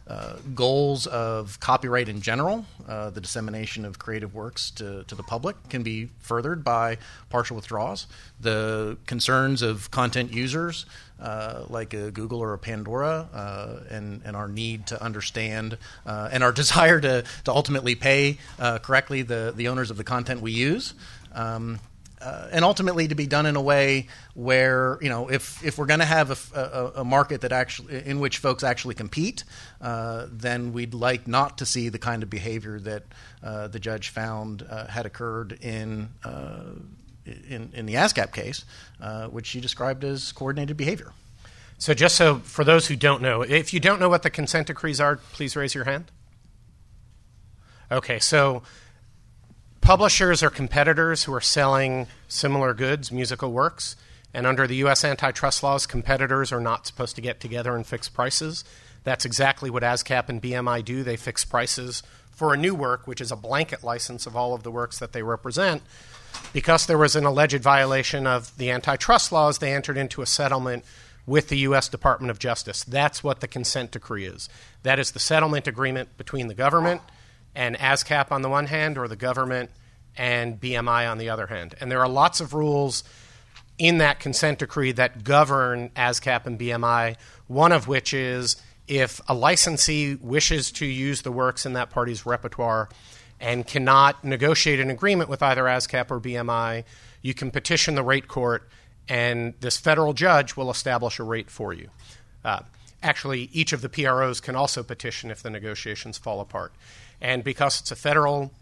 uh, 0.06 0.36
goals 0.54 1.06
of 1.06 1.58
copyright 1.60 2.08
in 2.08 2.20
general, 2.20 2.66
uh, 2.86 3.10
the 3.10 3.20
dissemination 3.20 3.84
of 3.84 3.98
creative 3.98 4.34
works 4.34 4.70
to, 4.72 5.04
to 5.04 5.14
the 5.14 5.22
public, 5.22 5.56
can 5.70 5.82
be 5.82 6.10
furthered 6.20 6.62
by 6.62 6.98
partial 7.30 7.56
withdrawals. 7.56 8.06
The 8.40 8.98
concerns 9.06 9.62
of 9.62 9.90
content 9.90 10.32
users, 10.32 10.84
uh, 11.20 11.64
like 11.68 11.94
a 11.94 12.10
Google 12.10 12.40
or 12.40 12.52
a 12.52 12.58
Pandora, 12.58 13.28
uh, 13.32 13.80
and, 13.90 14.20
and 14.24 14.36
our 14.36 14.48
need 14.48 14.86
to 14.88 15.02
understand 15.02 15.78
uh, 16.04 16.28
and 16.30 16.44
our 16.44 16.52
desire 16.64 17.00
to, 17.00 17.24
to 17.44 17.52
ultimately 17.52 17.94
pay 17.94 18.38
uh, 18.58 18.78
correctly 18.80 19.22
the, 19.22 19.54
the 19.56 19.68
owners 19.68 19.90
of 19.90 19.96
the 19.96 20.04
content 20.04 20.42
we 20.42 20.52
use. 20.52 20.92
Um, 21.32 21.80
uh, 22.24 22.48
and 22.52 22.64
ultimately 22.64 23.06
to 23.06 23.14
be 23.14 23.26
done 23.26 23.46
in 23.46 23.54
a 23.54 23.60
way 23.60 24.06
where 24.34 24.98
you 25.02 25.08
know 25.08 25.28
if 25.28 25.64
if 25.64 25.76
we're 25.76 25.86
going 25.86 26.00
to 26.00 26.06
have 26.06 26.30
a, 26.30 26.58
a, 26.58 27.00
a, 27.00 27.04
market 27.04 27.42
that 27.42 27.52
actually 27.52 28.04
in 28.06 28.18
which 28.18 28.38
folks 28.38 28.64
actually 28.64 28.94
compete, 28.94 29.44
uh, 29.80 30.26
then 30.30 30.72
we'd 30.72 30.94
like 30.94 31.28
not 31.28 31.58
to 31.58 31.66
see 31.66 31.88
the 31.90 31.98
kind 31.98 32.22
of 32.22 32.30
behavior 32.30 32.80
that 32.80 33.02
uh, 33.42 33.68
the 33.68 33.78
judge 33.78 34.08
found 34.08 34.66
uh, 34.68 34.86
had 34.86 35.06
occurred 35.06 35.58
in. 35.60 36.08
in, 37.48 37.70
in 37.72 37.86
the 37.86 37.94
ASCAP 37.94 38.32
case, 38.34 38.66
which 39.30 39.46
she 39.46 39.58
described 39.58 40.04
as 40.04 40.30
coordinated 40.32 40.76
behavior. 40.76 41.10
So, 41.78 41.94
just 41.94 42.16
so 42.16 42.36
for 42.40 42.64
those 42.64 42.86
who 42.86 42.96
don't 42.96 43.22
know, 43.22 43.42
if 43.42 43.72
you 43.72 43.80
don't 43.80 43.98
know 43.98 44.10
what 44.10 44.22
the 44.22 44.30
consent 44.30 44.66
decrees 44.66 45.00
are, 45.00 45.16
please 45.16 45.56
raise 45.56 45.74
your 45.74 45.84
hand. 45.84 46.10
Okay, 47.90 48.18
so 48.18 48.62
publishers 49.84 50.42
or 50.42 50.48
competitors 50.48 51.24
who 51.24 51.34
are 51.34 51.42
selling 51.42 52.06
similar 52.26 52.72
goods, 52.72 53.12
musical 53.12 53.52
works, 53.52 53.96
and 54.32 54.46
under 54.46 54.66
the 54.66 54.76
U.S. 54.76 55.04
antitrust 55.04 55.62
laws, 55.62 55.86
competitors 55.86 56.50
are 56.50 56.60
not 56.60 56.86
supposed 56.86 57.14
to 57.16 57.20
get 57.20 57.38
together 57.38 57.76
and 57.76 57.86
fix 57.86 58.08
prices. 58.08 58.64
That's 59.04 59.26
exactly 59.26 59.68
what 59.68 59.82
ASCAP 59.82 60.30
and 60.30 60.40
BMI 60.42 60.82
do. 60.86 61.02
They 61.02 61.16
fix 61.16 61.44
prices 61.44 62.02
for 62.30 62.54
a 62.54 62.56
new 62.56 62.74
work, 62.74 63.06
which 63.06 63.20
is 63.20 63.30
a 63.30 63.36
blanket 63.36 63.84
license 63.84 64.26
of 64.26 64.34
all 64.34 64.54
of 64.54 64.62
the 64.62 64.70
works 64.70 64.98
that 65.00 65.12
they 65.12 65.22
represent. 65.22 65.82
Because 66.54 66.86
there 66.86 66.98
was 66.98 67.14
an 67.14 67.26
alleged 67.26 67.62
violation 67.62 68.26
of 68.26 68.56
the 68.56 68.70
antitrust 68.70 69.32
laws, 69.32 69.58
they 69.58 69.74
entered 69.74 69.98
into 69.98 70.22
a 70.22 70.26
settlement 70.26 70.82
with 71.26 71.48
the 71.48 71.58
U.S. 71.58 71.90
Department 71.90 72.30
of 72.30 72.38
Justice. 72.38 72.84
That's 72.84 73.22
what 73.22 73.40
the 73.40 73.48
consent 73.48 73.90
decree 73.90 74.24
is. 74.24 74.48
That 74.82 74.98
is 74.98 75.10
the 75.10 75.20
settlement 75.20 75.68
agreement 75.68 76.16
between 76.16 76.48
the 76.48 76.54
government 76.54 77.02
and 77.54 77.76
ASCAP 77.78 78.32
on 78.32 78.42
the 78.42 78.48
one 78.48 78.66
hand, 78.66 78.98
or 78.98 79.08
the 79.08 79.16
government 79.16 79.70
and 80.16 80.60
BMI 80.60 81.10
on 81.10 81.18
the 81.18 81.28
other 81.28 81.46
hand. 81.46 81.74
And 81.80 81.90
there 81.90 82.00
are 82.00 82.08
lots 82.08 82.40
of 82.40 82.54
rules 82.54 83.04
in 83.78 83.98
that 83.98 84.20
consent 84.20 84.60
decree 84.60 84.92
that 84.92 85.24
govern 85.24 85.90
ASCAP 85.90 86.46
and 86.46 86.58
BMI, 86.58 87.16
one 87.48 87.72
of 87.72 87.88
which 87.88 88.14
is 88.14 88.56
if 88.86 89.20
a 89.28 89.34
licensee 89.34 90.14
wishes 90.14 90.70
to 90.72 90.86
use 90.86 91.22
the 91.22 91.32
works 91.32 91.66
in 91.66 91.72
that 91.72 91.90
party's 91.90 92.26
repertoire 92.26 92.88
and 93.40 93.66
cannot 93.66 94.24
negotiate 94.24 94.80
an 94.80 94.90
agreement 94.90 95.28
with 95.28 95.42
either 95.42 95.64
ASCAP 95.64 96.10
or 96.10 96.20
BMI, 96.20 96.84
you 97.22 97.34
can 97.34 97.50
petition 97.50 97.94
the 97.94 98.02
rate 98.02 98.28
court, 98.28 98.68
and 99.08 99.54
this 99.60 99.76
federal 99.76 100.12
judge 100.12 100.56
will 100.56 100.70
establish 100.70 101.18
a 101.18 101.22
rate 101.22 101.50
for 101.50 101.72
you. 101.72 101.88
Uh, 102.44 102.60
actually, 103.02 103.48
each 103.52 103.72
of 103.72 103.80
the 103.80 103.88
PROs 103.88 104.40
can 104.40 104.54
also 104.54 104.82
petition 104.82 105.30
if 105.30 105.42
the 105.42 105.50
negotiations 105.50 106.18
fall 106.18 106.40
apart. 106.40 106.72
And 107.24 107.42
because 107.42 107.80
it's 107.80 107.90
a 107.90 107.96
federal 107.96 108.52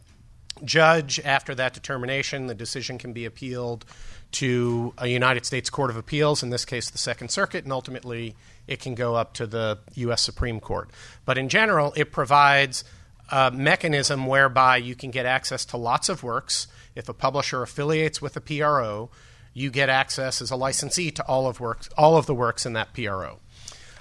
judge, 0.64 1.19
after 1.25 1.52
that 1.57 1.75
determination, 1.75 2.47
the 2.47 2.54
decision 2.54 2.97
can 2.97 3.12
be 3.12 3.25
appealed 3.25 3.85
to 4.33 4.95
a 4.99 5.09
United 5.09 5.45
States 5.45 5.69
Court 5.69 5.90
of 5.90 5.97
Appeals, 5.97 6.45
in 6.45 6.50
this 6.50 6.64
case, 6.64 6.88
the 6.88 6.97
Second 6.97 7.33
Circuit, 7.33 7.64
and 7.64 7.73
ultimately 7.73 8.37
it 8.69 8.78
can 8.78 8.95
go 8.95 9.16
up 9.16 9.35
to 9.35 9.49
the 9.49 9.81
U.S. 9.95 10.23
Supreme 10.23 10.61
Court. 10.61 10.90
But 11.25 11.38
in 11.38 11.49
general, 11.49 11.92
it 11.97 12.12
provides 12.12 12.85
a 13.33 13.50
mechanism 13.50 14.28
whereby 14.28 14.76
you 14.76 14.95
can 14.95 15.11
get 15.11 15.26
access 15.26 15.64
to 15.64 15.76
lots 15.76 16.09
of 16.09 16.23
works. 16.23 16.69
If 16.95 17.09
a 17.09 17.14
publisher 17.14 17.62
affiliates 17.62 18.23
with 18.23 18.37
a 18.37 18.40
PRO, 18.40 19.11
you 19.54 19.71
get 19.71 19.88
access 19.88 20.40
as 20.40 20.52
a 20.52 20.57
licensee 20.57 21.11
to 21.11 21.25
all 21.25 21.49
of 21.49 21.59
works, 21.59 21.88
all 21.99 22.16
of 22.16 22.26
the 22.26 22.35
works 22.35 22.64
in 22.64 22.75
that 22.75 22.95
PRO. 22.95 23.40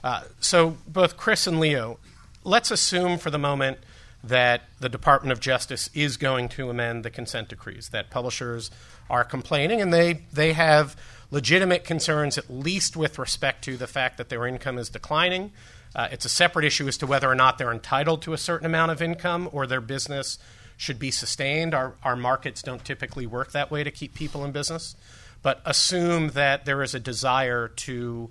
Uh, 0.03 0.21
so 0.39 0.77
both 0.87 1.17
Chris 1.17 1.47
and 1.47 1.59
Leo, 1.59 1.97
let's 2.43 2.69
assume 2.69 3.17
for 3.17 3.31
the 3.31 3.39
moment 3.39 3.79
that 4.23 4.61
the 4.79 4.89
Department 4.89 5.31
of 5.31 5.39
Justice 5.39 5.89
is 5.93 6.17
going 6.17 6.49
to 6.49 6.69
amend 6.69 7.03
the 7.03 7.09
consent 7.09 7.49
decrees, 7.49 7.89
that 7.89 8.09
publishers 8.09 8.69
are 9.09 9.23
complaining, 9.23 9.81
and 9.81 9.93
they, 9.93 10.21
they 10.31 10.53
have 10.53 10.95
legitimate 11.31 11.83
concerns, 11.83 12.37
at 12.37 12.49
least 12.49 12.95
with 12.95 13.17
respect 13.17 13.63
to 13.63 13.77
the 13.77 13.87
fact 13.87 14.17
that 14.17 14.29
their 14.29 14.45
income 14.45 14.77
is 14.77 14.89
declining. 14.89 15.51
Uh, 15.95 16.07
it's 16.11 16.25
a 16.25 16.29
separate 16.29 16.65
issue 16.65 16.87
as 16.87 16.97
to 16.97 17.07
whether 17.07 17.29
or 17.29 17.35
not 17.35 17.57
they're 17.57 17.71
entitled 17.71 18.21
to 18.21 18.33
a 18.33 18.37
certain 18.37 18.65
amount 18.65 18.91
of 18.91 19.01
income 19.01 19.49
or 19.51 19.65
their 19.65 19.81
business 19.81 20.37
should 20.77 20.99
be 20.99 21.11
sustained. 21.11 21.73
Our, 21.73 21.95
our 22.03 22.15
markets 22.15 22.61
don't 22.61 22.83
typically 22.83 23.25
work 23.25 23.51
that 23.51 23.69
way 23.69 23.83
to 23.83 23.91
keep 23.91 24.13
people 24.13 24.45
in 24.45 24.51
business. 24.51 24.95
But 25.43 25.61
assume 25.65 26.29
that 26.29 26.65
there 26.65 26.83
is 26.83 26.93
a 26.93 26.99
desire 26.99 27.67
to 27.67 28.29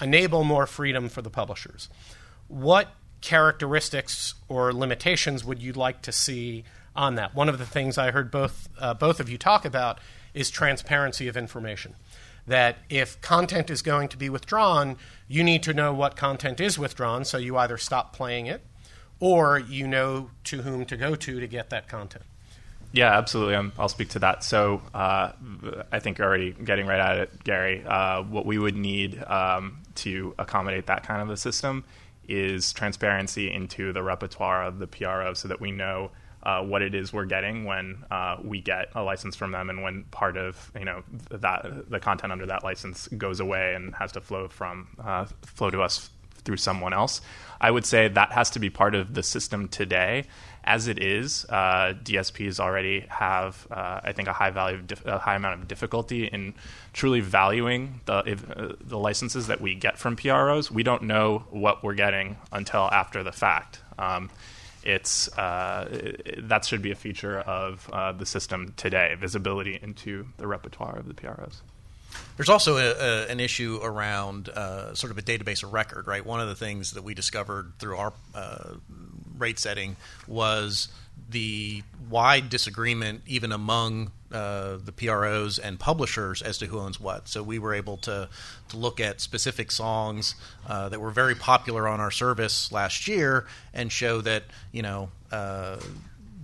enable 0.00 0.42
more 0.42 0.66
freedom 0.66 1.08
for 1.08 1.22
the 1.22 1.30
publishers. 1.30 1.88
What 2.48 2.88
characteristics 3.26 4.34
or 4.48 4.72
limitations 4.72 5.44
would 5.44 5.60
you 5.60 5.72
like 5.72 6.00
to 6.00 6.12
see 6.12 6.62
on 6.94 7.16
that? 7.16 7.34
One 7.34 7.48
of 7.48 7.58
the 7.58 7.66
things 7.66 7.98
I 7.98 8.12
heard 8.12 8.30
both 8.30 8.68
uh, 8.78 8.94
both 8.94 9.18
of 9.18 9.28
you 9.28 9.36
talk 9.36 9.64
about 9.64 9.98
is 10.32 10.48
transparency 10.48 11.26
of 11.26 11.36
information. 11.36 11.96
That 12.46 12.76
if 12.88 13.20
content 13.20 13.68
is 13.68 13.82
going 13.82 14.06
to 14.10 14.16
be 14.16 14.30
withdrawn, 14.30 14.96
you 15.26 15.42
need 15.42 15.64
to 15.64 15.74
know 15.74 15.92
what 15.92 16.14
content 16.14 16.60
is 16.60 16.78
withdrawn, 16.78 17.24
so 17.24 17.36
you 17.36 17.56
either 17.56 17.76
stop 17.76 18.12
playing 18.12 18.46
it 18.46 18.62
or 19.18 19.58
you 19.58 19.88
know 19.88 20.30
to 20.44 20.62
whom 20.62 20.84
to 20.84 20.96
go 20.96 21.16
to 21.16 21.40
to 21.40 21.48
get 21.48 21.70
that 21.70 21.88
content. 21.88 22.24
Yeah, 22.92 23.12
absolutely. 23.18 23.56
i 23.56 23.70
will 23.76 23.88
speak 23.88 24.10
to 24.10 24.20
that. 24.20 24.44
So 24.44 24.80
uh, 24.94 25.32
I 25.90 25.98
think 25.98 26.18
you're 26.18 26.28
already 26.28 26.52
getting 26.52 26.86
right 26.86 27.00
at 27.00 27.18
it, 27.18 27.42
Gary. 27.42 27.84
Uh, 27.84 28.22
what 28.22 28.46
we 28.46 28.56
would 28.56 28.76
need 28.76 29.20
um, 29.24 29.78
to 29.96 30.32
accommodate 30.38 30.86
that 30.86 31.02
kind 31.02 31.20
of 31.20 31.28
a 31.28 31.36
system 31.36 31.84
is 32.28 32.72
transparency 32.72 33.50
into 33.52 33.92
the 33.92 34.02
repertoire 34.02 34.64
of 34.64 34.78
the 34.78 34.86
PRO 34.86 35.34
so 35.34 35.48
that 35.48 35.60
we 35.60 35.70
know 35.70 36.10
uh, 36.42 36.62
what 36.62 36.80
it 36.80 36.94
is 36.94 37.12
we're 37.12 37.24
getting 37.24 37.64
when 37.64 38.04
uh, 38.10 38.36
we 38.42 38.60
get 38.60 38.88
a 38.94 39.02
license 39.02 39.34
from 39.34 39.50
them 39.50 39.68
and 39.68 39.82
when 39.82 40.04
part 40.04 40.36
of 40.36 40.70
you 40.78 40.84
know 40.84 41.02
that 41.30 41.90
the 41.90 41.98
content 41.98 42.32
under 42.32 42.46
that 42.46 42.62
license 42.62 43.08
goes 43.08 43.40
away 43.40 43.74
and 43.74 43.94
has 43.96 44.12
to 44.12 44.20
flow 44.20 44.46
from 44.46 44.86
uh, 45.02 45.24
flow 45.42 45.70
to 45.70 45.82
us 45.82 46.10
through 46.46 46.56
someone 46.56 46.92
else. 46.92 47.20
I 47.60 47.70
would 47.70 47.84
say 47.84 48.08
that 48.08 48.32
has 48.32 48.50
to 48.50 48.60
be 48.60 48.70
part 48.70 48.94
of 48.94 49.14
the 49.14 49.22
system 49.22 49.66
today. 49.68 50.26
As 50.66 50.88
it 50.88 51.00
is, 51.00 51.46
uh, 51.48 51.94
DSPs 52.02 52.58
already 52.58 53.06
have, 53.08 53.68
uh, 53.70 54.00
I 54.02 54.10
think, 54.10 54.26
a 54.26 54.32
high 54.32 54.50
value, 54.50 54.82
a 55.04 55.18
high 55.18 55.36
amount 55.36 55.60
of 55.60 55.68
difficulty 55.68 56.26
in 56.26 56.54
truly 56.92 57.20
valuing 57.20 58.00
the 58.06 58.24
if, 58.26 58.50
uh, 58.50 58.72
the 58.80 58.98
licenses 58.98 59.46
that 59.46 59.60
we 59.60 59.76
get 59.76 59.96
from 59.96 60.16
PROs. 60.16 60.68
We 60.68 60.82
don't 60.82 61.02
know 61.02 61.44
what 61.50 61.84
we're 61.84 61.94
getting 61.94 62.36
until 62.50 62.90
after 62.90 63.22
the 63.22 63.30
fact. 63.30 63.80
Um, 63.96 64.28
it's 64.82 65.28
uh, 65.38 65.88
it, 65.90 66.48
that 66.48 66.64
should 66.64 66.82
be 66.82 66.90
a 66.90 66.96
feature 66.96 67.38
of 67.40 67.88
uh, 67.92 68.12
the 68.12 68.26
system 68.26 68.72
today: 68.76 69.14
visibility 69.18 69.78
into 69.80 70.26
the 70.36 70.48
repertoire 70.48 70.96
of 70.96 71.06
the 71.06 71.14
PROs. 71.14 71.62
There's 72.36 72.48
also 72.48 72.76
a, 72.76 72.92
a, 72.92 73.26
an 73.28 73.40
issue 73.40 73.80
around 73.82 74.48
uh, 74.48 74.94
sort 74.94 75.10
of 75.10 75.18
a 75.18 75.22
database 75.22 75.62
of 75.62 75.72
record, 75.72 76.06
right? 76.06 76.24
One 76.24 76.40
of 76.40 76.48
the 76.48 76.54
things 76.54 76.92
that 76.92 77.02
we 77.02 77.14
discovered 77.14 77.72
through 77.78 77.96
our 77.96 78.12
uh, 78.34 78.74
rate 79.38 79.58
setting 79.58 79.96
was 80.26 80.88
the 81.30 81.82
wide 82.08 82.48
disagreement, 82.48 83.22
even 83.26 83.52
among 83.52 84.12
uh, 84.32 84.76
the 84.84 84.92
PROs 84.92 85.58
and 85.58 85.78
publishers, 85.78 86.42
as 86.42 86.58
to 86.58 86.66
who 86.66 86.78
owns 86.78 87.00
what. 87.00 87.28
So 87.28 87.42
we 87.42 87.58
were 87.58 87.74
able 87.74 87.96
to 87.98 88.28
to 88.68 88.76
look 88.76 89.00
at 89.00 89.20
specific 89.20 89.70
songs 89.70 90.34
uh, 90.66 90.88
that 90.88 91.00
were 91.00 91.10
very 91.10 91.34
popular 91.34 91.88
on 91.88 92.00
our 92.00 92.10
service 92.10 92.72
last 92.72 93.08
year 93.08 93.46
and 93.72 93.90
show 93.90 94.20
that 94.20 94.44
you 94.72 94.82
know 94.82 95.10
uh, 95.32 95.76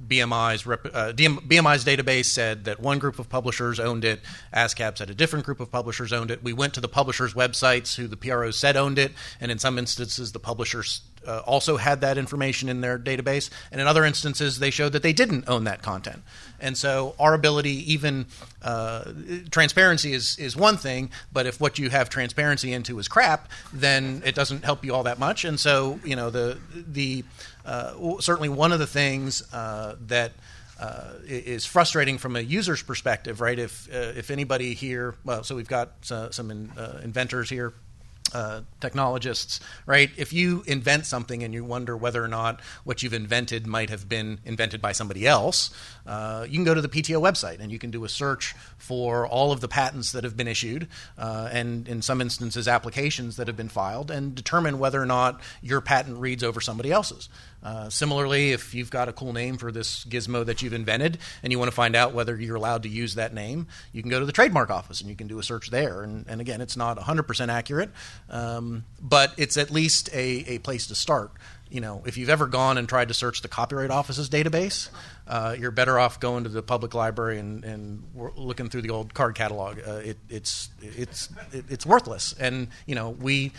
BMI's 0.07 0.67
uh, 0.67 1.13
BMI's 1.15 1.85
database 1.85 2.27
said 2.27 2.65
that 2.65 2.81
one 2.81 2.99
group 2.99 3.19
of 3.19 3.29
publishers 3.29 3.79
owned 3.79 4.05
it. 4.05 4.21
ASCAP 4.53 4.99
said 4.99 5.11
a 5.11 5.15
different 5.15 5.45
group 5.45 5.61
of 5.61 5.71
publishers 5.71 6.13
owned 6.13 6.31
it. 6.31 6.43
We 6.43 6.53
went 6.53 6.75
to 6.75 6.81
the 6.81 6.89
publishers' 6.89 7.35
websites 7.35 7.97
who 7.97 8.09
the 8.09 8.17
PROs 8.17 8.59
said 8.59 8.77
owned 8.77 8.99
it, 8.99 9.13
and 9.41 9.51
in 9.51 9.59
some 9.59 9.79
instances 9.79 10.33
the 10.33 10.39
publishers 10.39 11.03
uh, 11.27 11.39
also 11.41 11.77
had 11.77 12.01
that 12.01 12.19
information 12.19 12.69
in 12.69 12.81
their 12.81 12.99
database, 12.99 13.51
and 13.71 13.81
in 13.81 13.87
other 13.87 14.05
instances 14.05 14.59
they 14.59 14.71
showed 14.71 14.93
that 14.93 15.03
they 15.03 15.13
didn't 15.13 15.49
own 15.49 15.65
that 15.65 15.83
content. 15.83 16.23
And 16.61 16.77
so 16.77 17.15
our 17.19 17.35
ability, 17.35 17.93
even 17.93 18.27
uh, 18.63 19.13
transparency 19.51 20.13
is 20.13 20.37
is 20.39 20.57
one 20.57 20.77
thing, 20.77 21.11
but 21.33 21.47
if 21.47 21.61
what 21.61 21.79
you 21.79 21.91
have 21.91 22.09
transparency 22.09 22.73
into 22.73 22.99
is 22.99 23.09
crap, 23.09 23.49
then 23.73 24.23
it 24.25 24.35
doesn't 24.35 24.65
help 24.65 24.85
you 24.85 24.95
all 24.95 25.03
that 25.05 25.19
much. 25.19 25.45
And 25.45 25.59
so 25.59 26.01
you 26.05 26.17
know 26.17 26.31
the 26.31 26.59
the 26.73 27.25
certainly 27.65 28.49
one 28.49 28.73
of 28.73 28.79
the 28.79 28.87
things 28.87 29.43
uh, 29.53 29.97
that 30.07 30.33
uh, 30.81 31.13
is 31.27 31.65
frustrating 31.65 32.19
from 32.19 32.35
a 32.35 32.41
user's 32.41 32.83
perspective, 32.83 33.41
right? 33.41 33.59
If 33.59 33.89
uh, 33.93 34.13
if 34.17 34.31
anybody 34.31 34.75
here, 34.75 35.15
well, 35.25 35.45
so 35.45 35.55
we've 35.55 35.69
got 35.69 35.93
uh, 36.11 36.31
some 36.31 36.51
in, 36.51 36.71
uh, 36.77 37.01
inventors 37.05 37.49
here 37.49 37.73
uh, 38.35 38.63
technologists, 38.81 39.61
right? 39.85 40.11
If 40.17 40.33
you 40.33 40.65
invent 40.67 41.05
something 41.05 41.43
and 41.43 41.53
you 41.53 41.65
wonder 41.65 41.97
whether 41.97 42.25
or 42.25 42.29
not 42.29 42.61
what 42.83 43.03
you've 43.03 43.13
invented 43.13 43.67
might 43.67 43.91
have 43.91 44.09
been 44.09 44.41
invented 44.45 44.81
by 44.81 44.93
somebody 44.93 45.27
else, 45.27 45.71
uh, 46.07 46.47
you 46.49 46.55
can 46.55 46.65
go 46.65 46.75
to 46.75 46.81
the 46.81 46.89
PTO 46.89 47.21
website 47.21 47.61
and 47.61 47.71
you 47.71 47.79
can 47.79 47.91
do 47.91 48.05
a 48.05 48.09
search 48.09 48.55
for 48.79 49.27
all 49.27 49.53
of 49.53 49.61
the 49.61 49.69
patents 49.69 50.13
that 50.13 50.25
have 50.25 50.37
been 50.37 50.49
issued 50.49 50.89
uh, 51.19 51.51
and, 51.53 51.87
in 51.87 52.01
some 52.01 52.21
instances, 52.21 52.67
applications 52.67 53.37
that 53.37 53.49
have 53.49 53.57
been 53.57 53.69
filed 53.69 54.11
and 54.11 54.35
determine 54.35 54.79
whether 54.79 55.01
or 55.01 55.07
not 55.07 55.41
your 55.61 55.83
patent 55.83 56.19
reads 56.19 56.43
over 56.43 56.61
somebody 56.61 56.91
else's. 56.91 57.29
Uh, 57.63 57.89
similarly, 57.89 58.53
if 58.53 58.75
you've 58.75 58.91
got 58.91 59.09
a 59.09 59.13
cool 59.13 59.33
name 59.33 59.57
for 59.57 59.71
this 59.71 60.05
gizmo 60.05 60.45
that 60.45 60.63
you've 60.63 60.73
invented 60.73 61.19
and 61.43 61.53
you 61.53 61.59
want 61.59 61.71
to 61.71 61.75
find 61.75 61.95
out 61.95 62.13
whether 62.13 62.37
you're 62.41 62.57
allowed 62.57 62.83
to 62.83 62.89
use 62.89 63.15
that 63.15 63.33
name, 63.33 63.67
you 63.93 64.03
can 64.03 64.11
go 64.11 64.19
to 64.19 64.27
the 64.27 64.33
trademark 64.33 64.71
office 64.71 65.01
and 65.01 65.09
you 65.09 65.17
can 65.17 65.29
do 65.29 65.39
a 65.39 65.43
search 65.43 65.71
there. 65.71 66.03
And, 66.03 66.27
and 66.29 66.41
again, 66.41 66.61
it's 66.61 66.77
not 66.77 66.99
100% 66.99 67.49
accurate, 67.49 67.91
um, 68.31 68.85
but 69.01 69.33
it's 69.37 69.57
at 69.57 69.71
least 69.71 70.09
a, 70.13 70.45
a 70.55 70.59
place 70.59 70.87
to 70.89 70.95
start 70.95 71.33
you 71.73 71.81
know, 71.81 72.03
if 72.05 72.19
you've 72.19 72.29
ever 72.29 72.47
gone 72.47 72.77
and 72.77 72.87
tried 72.87 73.09
to 73.09 73.15
search 73.15 73.41
the 73.41 73.49
Copyright 73.49 73.91
Office's 73.91 74.29
database, 74.29 74.91
uh, 75.27 75.57
you're 75.59 75.71
better 75.71 75.99
off 75.99 76.21
going 76.21 76.45
to 76.45 76.51
the 76.51 76.63
public 76.63 76.93
library 76.93 77.39
and, 77.39 77.65
and 77.65 78.03
looking 78.37 78.69
through 78.69 78.83
the 78.83 78.91
old 78.91 79.15
card 79.15 79.35
catalog. 79.35 79.79
Uh, 79.79 79.93
it, 79.95 80.19
it's 80.29 80.69
it's 80.83 81.31
it's 81.53 81.87
worthless. 81.87 82.35
And 82.39 82.69
you 82.87 82.95
know, 82.95 83.11
we 83.11 83.53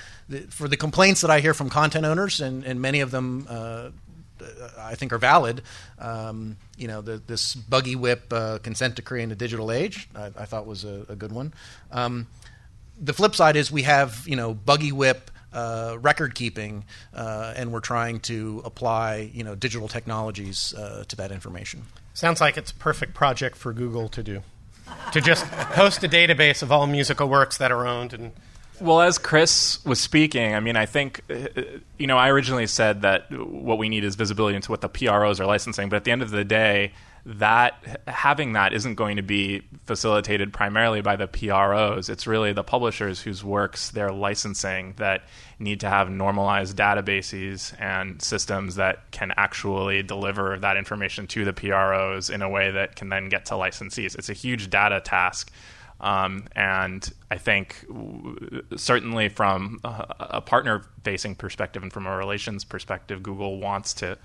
for 0.49 0.67
the 0.67 0.77
complaints 0.77 1.21
that 1.21 1.31
I 1.31 1.39
hear 1.39 1.55
from 1.55 1.69
content 1.69 2.05
owners, 2.05 2.39
and, 2.39 2.63
and 2.63 2.79
many 2.79 3.01
of 3.01 3.11
them. 3.11 3.47
Uh, 3.49 3.89
I 4.77 4.95
think 4.95 5.13
are 5.13 5.17
valid. 5.17 5.61
Um, 5.99 6.57
you 6.75 6.89
know, 6.89 7.01
the, 7.01 7.17
this 7.17 7.55
buggy 7.55 7.95
whip 7.95 8.33
uh, 8.33 8.57
consent 8.57 8.95
decree 8.95 9.23
in 9.23 9.29
the 9.29 9.35
digital 9.35 9.71
age, 9.71 10.09
I, 10.13 10.31
I 10.37 10.45
thought 10.45 10.65
was 10.65 10.83
a, 10.83 11.05
a 11.07 11.15
good 11.15 11.31
one. 11.31 11.53
Um, 11.91 12.27
the 12.99 13.13
flip 13.13 13.35
side 13.35 13.55
is 13.55 13.71
we 13.71 13.83
have, 13.83 14.27
you 14.27 14.35
know, 14.35 14.53
buggy 14.53 14.91
whip 14.91 15.31
uh, 15.53 15.97
record 16.01 16.35
keeping, 16.35 16.85
uh, 17.13 17.53
and 17.55 17.71
we're 17.71 17.79
trying 17.79 18.19
to 18.21 18.61
apply 18.65 19.31
you 19.33 19.43
know 19.43 19.55
digital 19.55 19.87
technologies 19.87 20.73
uh, 20.73 21.03
to 21.07 21.15
that 21.15 21.31
information. 21.31 21.83
Sounds 22.13 22.41
like 22.41 22.57
it's 22.57 22.71
a 22.71 22.75
perfect 22.75 23.13
project 23.13 23.55
for 23.55 23.73
Google 23.73 24.09
to 24.09 24.23
do, 24.23 24.43
to 25.11 25.21
just 25.21 25.45
host 25.45 26.03
a 26.03 26.09
database 26.09 26.61
of 26.61 26.71
all 26.71 26.87
musical 26.87 27.27
works 27.27 27.57
that 27.57 27.71
are 27.71 27.87
owned 27.87 28.13
and. 28.13 28.31
Well, 28.81 29.01
as 29.01 29.19
Chris 29.19 29.85
was 29.85 29.99
speaking, 29.99 30.55
I 30.55 30.59
mean, 30.59 30.75
I 30.75 30.87
think, 30.87 31.21
uh, 31.29 31.61
you 31.99 32.07
know, 32.07 32.17
I 32.17 32.29
originally 32.29 32.65
said 32.65 33.03
that 33.03 33.31
what 33.31 33.77
we 33.77 33.87
need 33.87 34.03
is 34.03 34.15
visibility 34.15 34.55
into 34.55 34.71
what 34.71 34.81
the 34.81 34.89
PROs 34.89 35.39
are 35.39 35.45
licensing, 35.45 35.89
but 35.89 35.97
at 35.97 36.03
the 36.05 36.11
end 36.11 36.23
of 36.23 36.31
the 36.31 36.43
day, 36.43 36.91
that 37.25 38.01
having 38.07 38.53
that 38.53 38.73
isn't 38.73 38.95
going 38.95 39.15
to 39.15 39.21
be 39.21 39.61
facilitated 39.85 40.51
primarily 40.51 41.01
by 41.01 41.15
the 41.15 41.27
PROs. 41.27 42.09
It's 42.09 42.27
really 42.27 42.51
the 42.51 42.63
publishers 42.63 43.21
whose 43.21 43.43
works 43.43 43.91
they're 43.91 44.11
licensing 44.11 44.93
that 44.97 45.23
need 45.57 45.79
to 45.79 45.89
have 45.89 46.09
normalized 46.09 46.77
databases 46.77 47.79
and 47.79 48.21
systems 48.21 48.75
that 48.75 49.09
can 49.11 49.31
actually 49.37 50.03
deliver 50.03 50.59
that 50.59 50.75
information 50.75 51.25
to 51.27 51.45
the 51.45 51.53
PROs 51.53 52.29
in 52.29 52.41
a 52.41 52.49
way 52.49 52.71
that 52.71 52.97
can 52.97 53.07
then 53.07 53.29
get 53.29 53.45
to 53.45 53.53
licensees. 53.53 54.17
It's 54.17 54.29
a 54.29 54.33
huge 54.33 54.69
data 54.69 54.99
task. 54.99 55.51
Um, 56.01 56.47
and 56.53 57.09
I 57.31 57.37
think 57.37 57.85
certainly 58.75 59.29
from 59.29 59.79
a, 59.85 60.05
a 60.19 60.41
partner 60.41 60.83
facing 61.03 61.35
perspective 61.35 61.81
and 61.81 61.93
from 61.93 62.05
a 62.05 62.17
relations 62.17 62.65
perspective, 62.65 63.23
Google 63.23 63.59
wants 63.59 63.93
to 63.95 64.17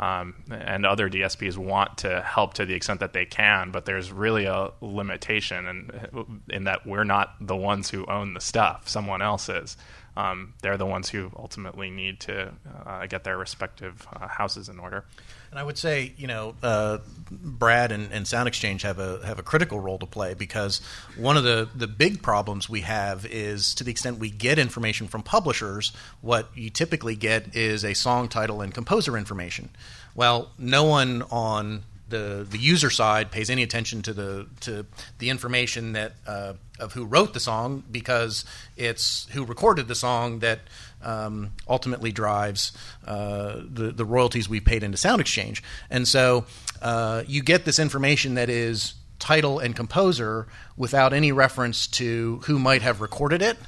um, 0.00 0.34
and 0.50 0.86
other 0.86 1.10
DSPs 1.10 1.58
want 1.58 1.98
to 1.98 2.22
help 2.22 2.54
to 2.54 2.64
the 2.64 2.72
extent 2.72 3.00
that 3.00 3.12
they 3.12 3.26
can, 3.26 3.70
but 3.70 3.84
there's 3.84 4.10
really 4.10 4.46
a 4.46 4.70
limitation 4.80 5.66
in, 5.66 6.26
in 6.48 6.64
that 6.64 6.86
we're 6.86 7.04
not 7.04 7.34
the 7.38 7.54
ones 7.54 7.90
who 7.90 8.06
own 8.06 8.32
the 8.32 8.40
stuff; 8.40 8.88
someone 8.88 9.20
else 9.20 9.50
is. 9.50 9.76
Um, 10.16 10.54
they're 10.62 10.78
the 10.78 10.86
ones 10.86 11.10
who 11.10 11.30
ultimately 11.36 11.90
need 11.90 12.18
to 12.20 12.52
uh, 12.86 13.06
get 13.06 13.24
their 13.24 13.36
respective 13.36 14.06
uh, 14.12 14.26
houses 14.26 14.70
in 14.70 14.78
order. 14.78 15.04
And 15.50 15.58
I 15.58 15.64
would 15.64 15.78
say, 15.78 16.12
you 16.16 16.28
know, 16.28 16.54
uh, 16.62 16.98
Brad 17.30 17.90
and, 17.92 18.12
and, 18.12 18.26
Sound 18.26 18.48
Exchange 18.48 18.82
have 18.82 18.98
a 18.98 19.24
have 19.24 19.38
a 19.38 19.42
critical 19.42 19.80
role 19.80 19.98
to 19.98 20.06
play 20.06 20.34
because 20.34 20.80
one 21.16 21.36
of 21.36 21.44
the 21.44 21.68
the 21.74 21.86
big 21.86 22.22
problems 22.22 22.68
we 22.68 22.82
have 22.82 23.26
is 23.26 23.74
to 23.74 23.84
the 23.84 23.90
extent 23.90 24.18
we 24.18 24.30
get 24.30 24.58
information 24.58 25.08
from 25.08 25.22
publishers, 25.22 25.92
what 26.20 26.48
you 26.54 26.70
typically 26.70 27.16
get 27.16 27.54
is 27.54 27.84
a 27.84 27.94
song 27.94 28.28
title 28.28 28.60
and 28.60 28.74
composer 28.74 29.16
information. 29.16 29.70
Well, 30.14 30.50
no 30.58 30.84
one 30.84 31.22
on 31.30 31.82
the 32.10 32.46
the 32.48 32.58
user 32.58 32.90
side 32.90 33.30
pays 33.30 33.48
any 33.48 33.62
attention 33.62 34.02
to 34.02 34.12
the 34.12 34.46
to 34.60 34.86
the 35.18 35.30
information 35.30 35.92
that 35.92 36.12
uh, 36.26 36.54
of 36.78 36.92
who 36.92 37.04
wrote 37.04 37.32
the 37.32 37.40
song 37.40 37.82
because 37.90 38.44
it's 38.76 39.26
who 39.30 39.44
recorded 39.44 39.88
the 39.88 39.94
song 39.94 40.40
that 40.40 40.60
um, 41.02 41.52
ultimately 41.68 42.12
drives 42.12 42.72
uh, 43.06 43.56
the 43.56 43.92
the 43.92 44.04
royalties 44.04 44.48
we 44.48 44.60
paid 44.60 44.82
into 44.82 44.96
Sound 44.96 45.20
Exchange, 45.20 45.62
and 45.90 46.06
so 46.06 46.44
uh, 46.82 47.22
you 47.26 47.42
get 47.42 47.64
this 47.64 47.78
information 47.78 48.34
that 48.34 48.48
is 48.48 48.94
title 49.18 49.58
and 49.58 49.76
composer 49.76 50.46
without 50.76 51.12
any 51.12 51.30
reference 51.32 51.86
to 51.86 52.40
who 52.44 52.58
might 52.58 52.82
have 52.82 53.00
recorded 53.00 53.42
it. 53.42 53.58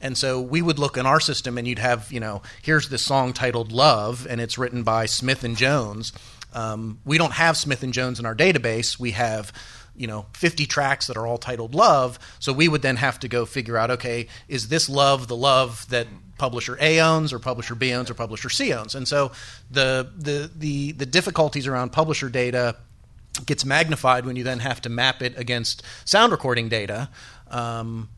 And 0.00 0.18
so 0.18 0.40
we 0.40 0.62
would 0.62 0.80
look 0.80 0.96
in 0.96 1.06
our 1.06 1.20
system, 1.20 1.58
and 1.58 1.68
you'd 1.68 1.78
have, 1.78 2.10
you 2.10 2.18
know, 2.18 2.42
here's 2.60 2.88
this 2.88 3.02
song 3.02 3.32
titled 3.32 3.70
"Love," 3.70 4.26
and 4.28 4.40
it's 4.40 4.58
written 4.58 4.82
by 4.82 5.06
Smith 5.06 5.44
and 5.44 5.56
Jones 5.56 6.12
um, 6.54 6.98
we 7.04 7.18
don't 7.18 7.32
have 7.32 7.56
Smith 7.56 7.82
and 7.82 7.92
Jones 7.92 8.18
in 8.18 8.26
our 8.26 8.34
database. 8.34 8.98
We 8.98 9.12
have 9.12 9.52
you 9.94 10.06
know 10.06 10.24
50 10.32 10.64
tracks 10.66 11.06
that 11.08 11.18
are 11.18 11.26
all 11.26 11.36
titled 11.36 11.74
love 11.74 12.18
so 12.38 12.50
we 12.50 12.66
would 12.66 12.80
then 12.80 12.96
have 12.96 13.20
to 13.20 13.28
go 13.28 13.44
figure 13.44 13.76
out 13.76 13.90
okay 13.90 14.26
is 14.48 14.68
this 14.68 14.88
love 14.88 15.28
the 15.28 15.36
love 15.36 15.86
that 15.90 16.06
publisher 16.42 16.76
a 16.80 16.98
owns 16.98 17.32
or 17.32 17.38
publisher 17.38 17.76
b 17.76 17.92
owns 17.92 18.10
or 18.10 18.14
publisher 18.14 18.50
c 18.50 18.72
owns. 18.72 18.96
And 18.96 19.06
so 19.06 19.30
the 19.70 20.10
the 20.16 20.50
the, 20.52 20.90
the 20.90 21.06
difficulties 21.06 21.68
around 21.68 21.92
publisher 21.92 22.28
data 22.28 22.74
gets 23.46 23.64
magnified 23.64 24.26
when 24.26 24.34
you 24.34 24.42
then 24.42 24.58
have 24.58 24.80
to 24.80 24.88
map 24.88 25.22
it 25.22 25.38
against 25.38 25.84
sound 26.04 26.32
recording 26.32 26.68
data. 26.68 27.08
Um, 27.48 28.08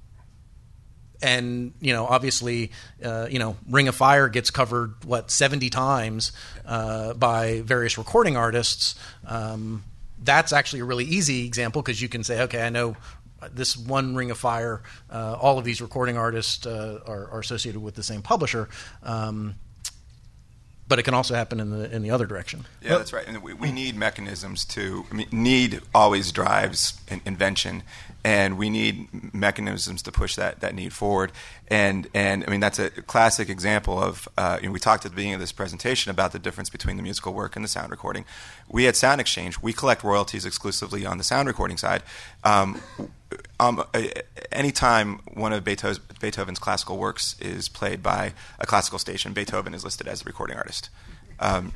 and 1.23 1.75
you 1.83 1.93
know 1.93 2.07
obviously 2.07 2.73
uh, 3.05 3.27
you 3.29 3.39
know 3.39 3.59
ring 3.69 3.89
of 3.89 3.95
fire 3.95 4.31
gets 4.31 4.49
covered 4.49 4.95
what 5.05 5.31
70 5.31 5.69
times 5.69 6.33
uh, 6.65 7.13
by 7.13 7.61
various 7.61 7.99
recording 7.99 8.39
artists. 8.39 8.95
Um, 9.27 9.85
that's 10.19 10.51
actually 10.51 10.81
a 10.81 10.87
really 10.87 11.05
easy 11.05 11.45
example 11.45 11.83
because 11.83 12.01
you 12.01 12.09
can 12.09 12.25
say 12.25 12.41
okay 12.41 12.63
i 12.63 12.71
know 12.71 12.97
this 13.53 13.77
one 13.77 14.15
ring 14.15 14.31
of 14.31 14.39
fire 14.39 14.83
uh, 15.11 15.37
all 15.41 15.59
of 15.59 15.65
these 15.65 15.81
recording 15.81 16.17
artists 16.17 16.67
uh, 16.67 17.01
are, 17.07 17.31
are, 17.31 17.41
associated 17.41 17.83
with 17.83 17.95
the 17.95 18.03
same 18.03 18.23
publisher 18.23 18.69
um, 19.03 19.55
but 20.87 20.99
it 20.99 21.03
can 21.03 21.15
also 21.15 21.35
happen 21.35 21.61
in 21.61 21.71
the 21.71 21.91
in 21.95 22.03
the 22.03 22.11
other 22.11 22.27
direction. 22.27 22.67
Yeah, 22.83 22.99
that's 22.99 23.13
right. 23.13 23.27
And 23.27 23.43
we, 23.43 23.55
we 23.55 23.73
need 23.73 23.97
mechanisms 23.97 24.65
to. 24.67 25.07
I 25.11 25.15
mean, 25.15 25.29
need 25.33 25.81
always 25.95 26.31
drives 26.31 27.01
in, 27.09 27.21
invention, 27.25 27.83
and 28.25 28.57
we 28.57 28.71
need 28.71 29.35
mechanisms 29.35 30.01
to 30.03 30.11
push 30.11 30.37
that, 30.37 30.61
that 30.61 30.75
need 30.75 30.93
forward. 30.95 31.31
And 31.69 32.09
and 32.15 32.43
I 32.47 32.51
mean 32.51 32.61
that's 32.61 32.79
a 32.79 32.91
classic 32.91 33.49
example 33.49 34.03
of. 34.03 34.29
Uh, 34.37 34.59
you 34.61 34.69
know, 34.69 34.73
we 34.73 34.81
talked 34.81 35.05
at 35.05 35.13
the 35.13 35.17
beginning 35.17 35.35
of 35.35 35.41
this 35.41 35.53
presentation 35.53 36.11
about 36.11 36.33
the 36.33 36.39
difference 36.39 36.71
between 36.71 36.97
the 36.97 37.03
musical 37.03 37.35
work 37.35 37.55
and 37.55 37.65
the 37.65 37.69
sound 37.69 37.91
recording. 37.91 38.25
We 38.69 38.89
at 38.89 38.97
Sound 38.97 39.21
Exchange 39.21 39.61
we 39.61 39.73
collect 39.73 40.03
royalties 40.03 40.47
exclusively 40.47 41.05
on 41.05 41.19
the 41.19 41.25
sound 41.25 41.49
recording 41.49 41.77
side. 41.77 42.03
Um, 42.43 42.81
um, 43.61 43.85
anytime 44.51 45.21
one 45.35 45.53
of 45.53 45.65
Beethoven's, 45.65 46.59
classical 46.59 46.99
works 46.99 47.37
is 47.41 47.69
played 47.69 48.03
by 48.03 48.33
a 48.59 48.67
classical 48.67 48.99
station, 48.99 49.33
Beethoven 49.33 49.75
is 49.75 49.85
listed 49.85 50.09
as 50.09 50.23
a 50.23 50.25
recording 50.25 50.57
artist. 50.57 50.91
Um, 51.41 51.73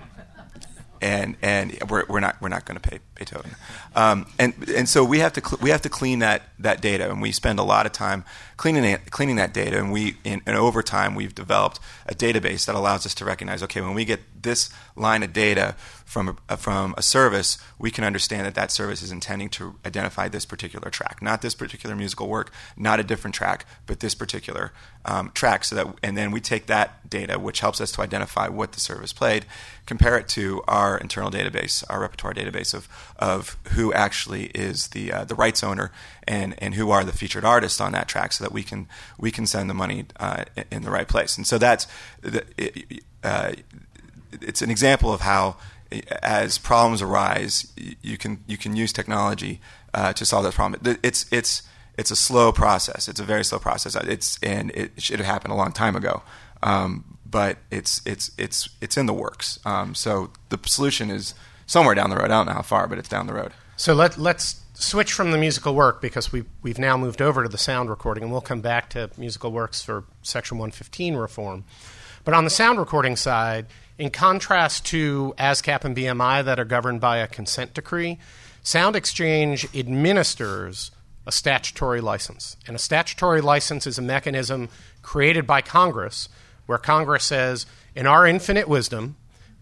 and 1.00 1.36
and 1.42 1.78
we're, 1.88 2.04
we're 2.08 2.20
not 2.20 2.40
we're 2.40 2.48
not 2.48 2.64
going 2.64 2.78
to 2.78 2.88
pay 2.88 2.98
Beethoven, 3.18 3.50
um, 3.94 4.26
and 4.38 4.54
and 4.74 4.88
so 4.88 5.04
we 5.04 5.18
have 5.18 5.32
to 5.34 5.40
cl- 5.44 5.58
we 5.60 5.70
have 5.70 5.82
to 5.82 5.88
clean 5.88 6.20
that 6.20 6.42
that 6.58 6.80
data, 6.80 7.10
and 7.10 7.20
we 7.20 7.32
spend 7.32 7.58
a 7.58 7.62
lot 7.62 7.84
of 7.86 7.92
time 7.92 8.24
cleaning 8.56 8.84
it, 8.84 9.10
cleaning 9.10 9.36
that 9.36 9.52
data, 9.52 9.78
and 9.78 9.92
we 9.92 10.16
in, 10.24 10.40
and 10.46 10.56
over 10.56 10.82
time 10.82 11.14
we've 11.14 11.34
developed 11.34 11.80
a 12.06 12.14
database 12.14 12.66
that 12.66 12.74
allows 12.74 13.04
us 13.04 13.14
to 13.14 13.24
recognize 13.24 13.62
okay 13.62 13.80
when 13.80 13.94
we 13.94 14.04
get 14.04 14.20
this 14.42 14.70
line 14.96 15.22
of 15.22 15.32
data 15.32 15.74
from 16.08 16.38
a, 16.48 16.56
from 16.56 16.94
a 16.96 17.02
service, 17.02 17.58
we 17.78 17.90
can 17.90 18.02
understand 18.02 18.46
that 18.46 18.54
that 18.54 18.70
service 18.70 19.02
is 19.02 19.12
intending 19.12 19.50
to 19.50 19.74
identify 19.84 20.26
this 20.26 20.46
particular 20.46 20.88
track, 20.90 21.20
not 21.20 21.42
this 21.42 21.54
particular 21.54 21.94
musical 21.94 22.28
work, 22.28 22.50
not 22.78 22.98
a 22.98 23.02
different 23.02 23.34
track, 23.34 23.66
but 23.86 24.00
this 24.00 24.14
particular 24.14 24.72
um, 25.04 25.30
track. 25.34 25.64
So 25.64 25.76
that, 25.76 25.94
and 26.02 26.16
then 26.16 26.30
we 26.30 26.40
take 26.40 26.64
that 26.66 27.10
data, 27.10 27.38
which 27.38 27.60
helps 27.60 27.78
us 27.78 27.92
to 27.92 28.00
identify 28.00 28.48
what 28.48 28.72
the 28.72 28.80
service 28.80 29.12
played, 29.12 29.44
compare 29.84 30.16
it 30.16 30.28
to 30.28 30.62
our 30.66 30.96
internal 30.96 31.30
database, 31.30 31.84
our 31.90 32.00
repertoire 32.00 32.32
database 32.32 32.72
of 32.72 32.88
of 33.18 33.56
who 33.72 33.92
actually 33.92 34.44
is 34.46 34.88
the 34.88 35.12
uh, 35.12 35.24
the 35.24 35.34
rights 35.34 35.64
owner 35.64 35.90
and 36.26 36.54
and 36.62 36.74
who 36.74 36.90
are 36.90 37.04
the 37.04 37.12
featured 37.12 37.44
artists 37.44 37.80
on 37.80 37.92
that 37.92 38.08
track, 38.08 38.32
so 38.32 38.44
that 38.44 38.52
we 38.52 38.62
can 38.62 38.88
we 39.18 39.30
can 39.30 39.46
send 39.46 39.68
the 39.68 39.74
money 39.74 40.06
uh, 40.20 40.44
in 40.70 40.82
the 40.82 40.90
right 40.90 41.08
place. 41.08 41.36
And 41.36 41.46
so 41.46 41.58
that's 41.58 41.86
the, 42.20 42.44
uh, 43.24 43.52
it's 44.32 44.62
an 44.62 44.70
example 44.70 45.12
of 45.12 45.22
how 45.22 45.56
as 46.22 46.58
problems 46.58 47.02
arise, 47.02 47.72
you 48.02 48.18
can 48.18 48.44
you 48.46 48.56
can 48.56 48.76
use 48.76 48.92
technology 48.92 49.60
uh, 49.94 50.12
to 50.12 50.24
solve 50.24 50.44
that 50.44 50.54
problem. 50.54 50.98
It's 51.02 51.26
it's 51.32 51.62
it's 51.96 52.10
a 52.10 52.16
slow 52.16 52.52
process. 52.52 53.08
It's 53.08 53.20
a 53.20 53.24
very 53.24 53.44
slow 53.44 53.58
process. 53.58 53.96
It's 53.96 54.38
and 54.42 54.70
it 54.72 55.02
should 55.02 55.18
have 55.18 55.26
happened 55.26 55.52
a 55.52 55.56
long 55.56 55.72
time 55.72 55.96
ago. 55.96 56.22
Um, 56.62 57.16
but 57.30 57.58
it's 57.70 58.00
it's 58.06 58.30
it's 58.38 58.68
it's 58.80 58.96
in 58.96 59.06
the 59.06 59.12
works. 59.12 59.58
Um, 59.64 59.94
so 59.94 60.30
the 60.48 60.58
solution 60.66 61.10
is 61.10 61.34
somewhere 61.68 61.94
down 61.94 62.10
the 62.10 62.16
road. 62.16 62.24
I 62.24 62.38
don't 62.38 62.46
know 62.46 62.54
how 62.54 62.62
far, 62.62 62.88
but 62.88 62.98
it's 62.98 63.08
down 63.08 63.28
the 63.28 63.34
road. 63.34 63.52
So 63.76 63.94
let 63.94 64.18
let's 64.18 64.60
switch 64.74 65.12
from 65.12 65.30
the 65.30 65.38
musical 65.38 65.76
work 65.76 66.00
because 66.00 66.32
we 66.32 66.44
we've 66.62 66.80
now 66.80 66.96
moved 66.96 67.22
over 67.22 67.44
to 67.44 67.48
the 67.48 67.58
sound 67.58 67.88
recording, 67.88 68.24
and 68.24 68.32
we'll 68.32 68.40
come 68.40 68.60
back 68.60 68.90
to 68.90 69.10
musical 69.16 69.52
works 69.52 69.80
for 69.80 70.02
Section 70.22 70.58
115 70.58 71.14
reform. 71.14 71.62
But 72.24 72.34
on 72.34 72.42
the 72.42 72.50
sound 72.50 72.80
recording 72.80 73.14
side, 73.14 73.66
in 73.96 74.10
contrast 74.10 74.84
to 74.86 75.34
ASCAP 75.38 75.84
and 75.84 75.96
BMI 75.96 76.44
that 76.44 76.58
are 76.58 76.64
governed 76.64 77.00
by 77.00 77.18
a 77.18 77.28
consent 77.28 77.74
decree, 77.74 78.18
Sound 78.62 78.96
Exchange 78.96 79.66
administers 79.74 80.90
a 81.26 81.32
statutory 81.32 82.00
license. 82.00 82.56
And 82.66 82.74
a 82.74 82.78
statutory 82.78 83.40
license 83.40 83.86
is 83.86 83.98
a 83.98 84.02
mechanism 84.02 84.68
created 85.02 85.46
by 85.46 85.60
Congress 85.60 86.28
where 86.66 86.78
Congress 86.78 87.24
says, 87.24 87.64
in 87.94 88.06
our 88.06 88.26
infinite 88.26 88.68
wisdom, 88.68 89.16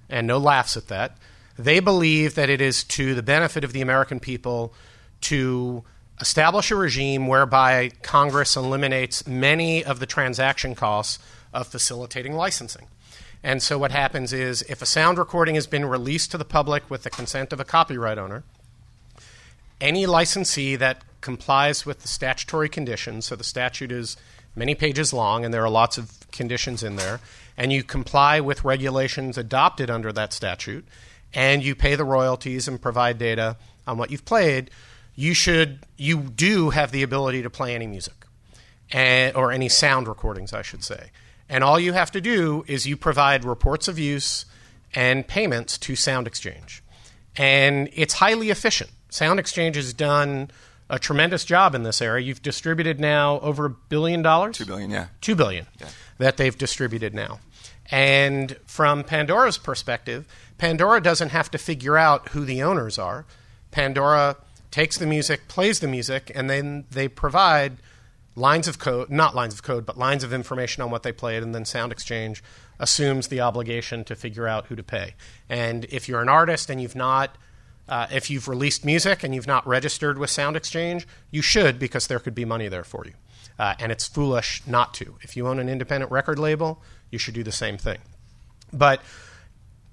and 0.09 0.27
no 0.27 0.39
laughs 0.39 0.77
at 0.77 0.89
that, 0.89 1.17
they 1.59 1.81
believe 1.81 2.35
that 2.35 2.51
it 2.51 2.61
is 2.61 2.85
to 2.85 3.15
the 3.15 3.23
benefit 3.23 3.65
of 3.65 3.73
the 3.73 3.81
American 3.81 4.21
people 4.21 4.73
to 5.23 5.85
establish 6.21 6.71
a 6.71 6.77
regime 6.77 7.27
whereby 7.27 7.91
Congress 8.03 8.57
eliminates 8.57 9.27
many 9.27 9.85
of 9.85 10.01
the 10.01 10.07
transaction 10.07 10.75
costs 10.75 11.19
of 11.53 11.67
facilitating 11.67 12.33
licensing. 12.33 12.87
And 13.43 13.63
so 13.63 13.79
what 13.79 13.93
happens 13.93 14.33
is 14.33 14.63
if 14.63 14.83
a 14.83 14.87
sound 14.87 15.19
recording 15.19 15.55
has 15.55 15.67
been 15.67 15.85
released 15.85 16.31
to 16.33 16.39
the 16.39 16.45
public 16.45 16.91
with 16.91 17.03
the 17.03 17.11
consent 17.11 17.53
of 17.53 17.61
a 17.61 17.65
copyright 17.65 18.19
owner, 18.19 18.45
any 19.81 20.07
licensee 20.07 20.77
that 20.77 21.03
complies 21.21 21.85
with 21.85 22.01
the 22.01 22.09
statutory 22.09 22.69
conditions, 22.69 23.27
so 23.27 23.37
the 23.37 23.45
statute 23.45 23.93
is 23.93 24.17
many 24.55 24.75
pages 24.75 25.13
long 25.13 25.45
and 25.45 25.53
there 25.53 25.65
are 25.65 25.71
lots 25.71 25.99
of 25.99 26.31
conditions 26.33 26.83
in 26.83 26.97
there, 26.97 27.21
and 27.57 27.73
you 27.73 27.83
comply 27.83 28.41
with 28.41 28.65
regulations 28.65 29.37
adopted 29.37 29.91
under 29.91 30.13
that 30.13 30.33
statute, 30.33 30.87
and 31.35 31.63
you 31.63 31.75
pay 31.75 31.95
the 31.95 32.05
royalties 32.05 32.69
and 32.69 32.81
provide 32.81 33.19
data 33.19 33.57
on 33.87 33.99
what 33.99 34.11
you've 34.11 34.25
played, 34.25 34.71
you 35.15 35.35
should 35.35 35.81
you 35.97 36.19
do 36.19 36.71
have 36.71 36.93
the 36.93 37.03
ability 37.03 37.43
to 37.43 37.51
play 37.51 37.75
any 37.75 37.87
music 37.87 38.27
and, 38.91 39.35
or 39.37 39.53
any 39.53 39.69
sound 39.69 40.09
recordings, 40.09 40.53
I 40.53 40.63
should 40.63 40.85
say. 40.85 41.11
And 41.49 41.63
all 41.63 41.79
you 41.79 41.93
have 41.93 42.11
to 42.13 42.21
do 42.21 42.65
is 42.67 42.87
you 42.87 42.97
provide 42.97 43.45
reports 43.45 43.89
of 43.89 43.99
use 43.99 44.47
and 44.95 45.27
payments 45.27 45.79
to 45.79 45.95
Sound 45.95 46.27
Exchange. 46.27 46.83
And 47.37 47.89
it's 47.93 48.15
highly 48.15 48.51
efficient. 48.51 48.91
Sound 49.11 49.39
Exchange 49.39 49.77
has 49.77 49.93
done 49.93 50.51
a 50.89 50.99
tremendous 50.99 51.45
job 51.45 51.75
in 51.75 51.83
this 51.83 52.01
area. 52.01 52.25
You've 52.25 52.43
distributed 52.43 53.01
now 53.01 53.41
over 53.41 53.67
a 53.67 53.71
billion 53.71 54.23
dollars? 54.23 54.59
Two 54.59 54.67
billion, 54.67 54.91
yeah. 54.91 55.09
Two 55.21 55.35
billion 55.35 55.67
yeah. 55.81 55.89
that 56.19 56.37
they've 56.37 56.57
distributed 56.57 57.15
now. 57.15 57.41
And 57.91 58.57
from 58.67 59.05
Pandora's 59.05 59.59
perspective, 59.59 60.27
Pandora 60.59 61.01
doesn't 61.01 61.31
have 61.31 61.51
to 61.51 61.59
figure 61.59 61.97
out 61.97 62.31
who 62.31 62.45
the 62.45 62.63
owners 62.63 62.99
are. 62.99 63.27
Pandora 63.71 64.37
takes 64.71 64.97
the 64.99 65.07
music, 65.07 65.49
plays 65.49 65.81
the 65.81 65.89
music, 65.89 66.31
and 66.35 66.49
then 66.49 66.85
they 66.91 67.09
provide 67.09 67.79
lines 68.35 68.69
of 68.69 68.79
code, 68.79 69.11
not 69.11 69.35
lines 69.35 69.55
of 69.55 69.63
code, 69.63 69.87
but 69.87 69.99
lines 69.99 70.23
of 70.23 70.33
information 70.33 70.83
on 70.83 70.91
what 70.91 71.03
they 71.03 71.13
played, 71.13 71.43
and 71.43 71.55
then 71.55 71.65
Sound 71.65 71.91
Exchange 71.91 72.43
assumes 72.79 73.29
the 73.29 73.41
obligation 73.41 74.05
to 74.05 74.15
figure 74.15 74.47
out 74.47 74.67
who 74.67 74.77
to 74.77 74.83
pay. 74.83 75.15
And 75.49 75.87
if 75.87 76.09
you're 76.09 76.21
an 76.21 76.29
artist 76.29 76.69
and 76.69 76.81
you've 76.81 76.95
not, 76.95 77.37
uh, 77.89 78.07
if 78.13 78.31
you've 78.31 78.49
released 78.49 78.85
music 78.85 79.23
and 79.23 79.35
you've 79.35 79.47
not 79.47 79.67
registered 79.67 80.19
with 80.19 80.31
Sound 80.31 80.57
Exchange, 80.57 81.07
you 81.31 81.41
should 81.41 81.79
because 81.79 82.07
there 82.07 82.19
could 82.19 82.35
be 82.35 82.45
money 82.45 82.69
there 82.69 82.85
for 82.85 83.05
you. 83.07 83.15
Uh, 83.59 83.75
and 83.79 83.91
it's 83.91 84.07
foolish 84.07 84.63
not 84.67 84.93
to. 84.95 85.17
If 85.23 85.37
you 85.37 85.49
own 85.49 85.59
an 85.59 85.69
independent 85.69 86.13
record 86.13 86.39
label, 86.39 86.83
you 87.11 87.19
should 87.19 87.33
do 87.33 87.43
the 87.43 87.53
same 87.53 87.79
thing. 87.79 87.99
But 88.71 89.01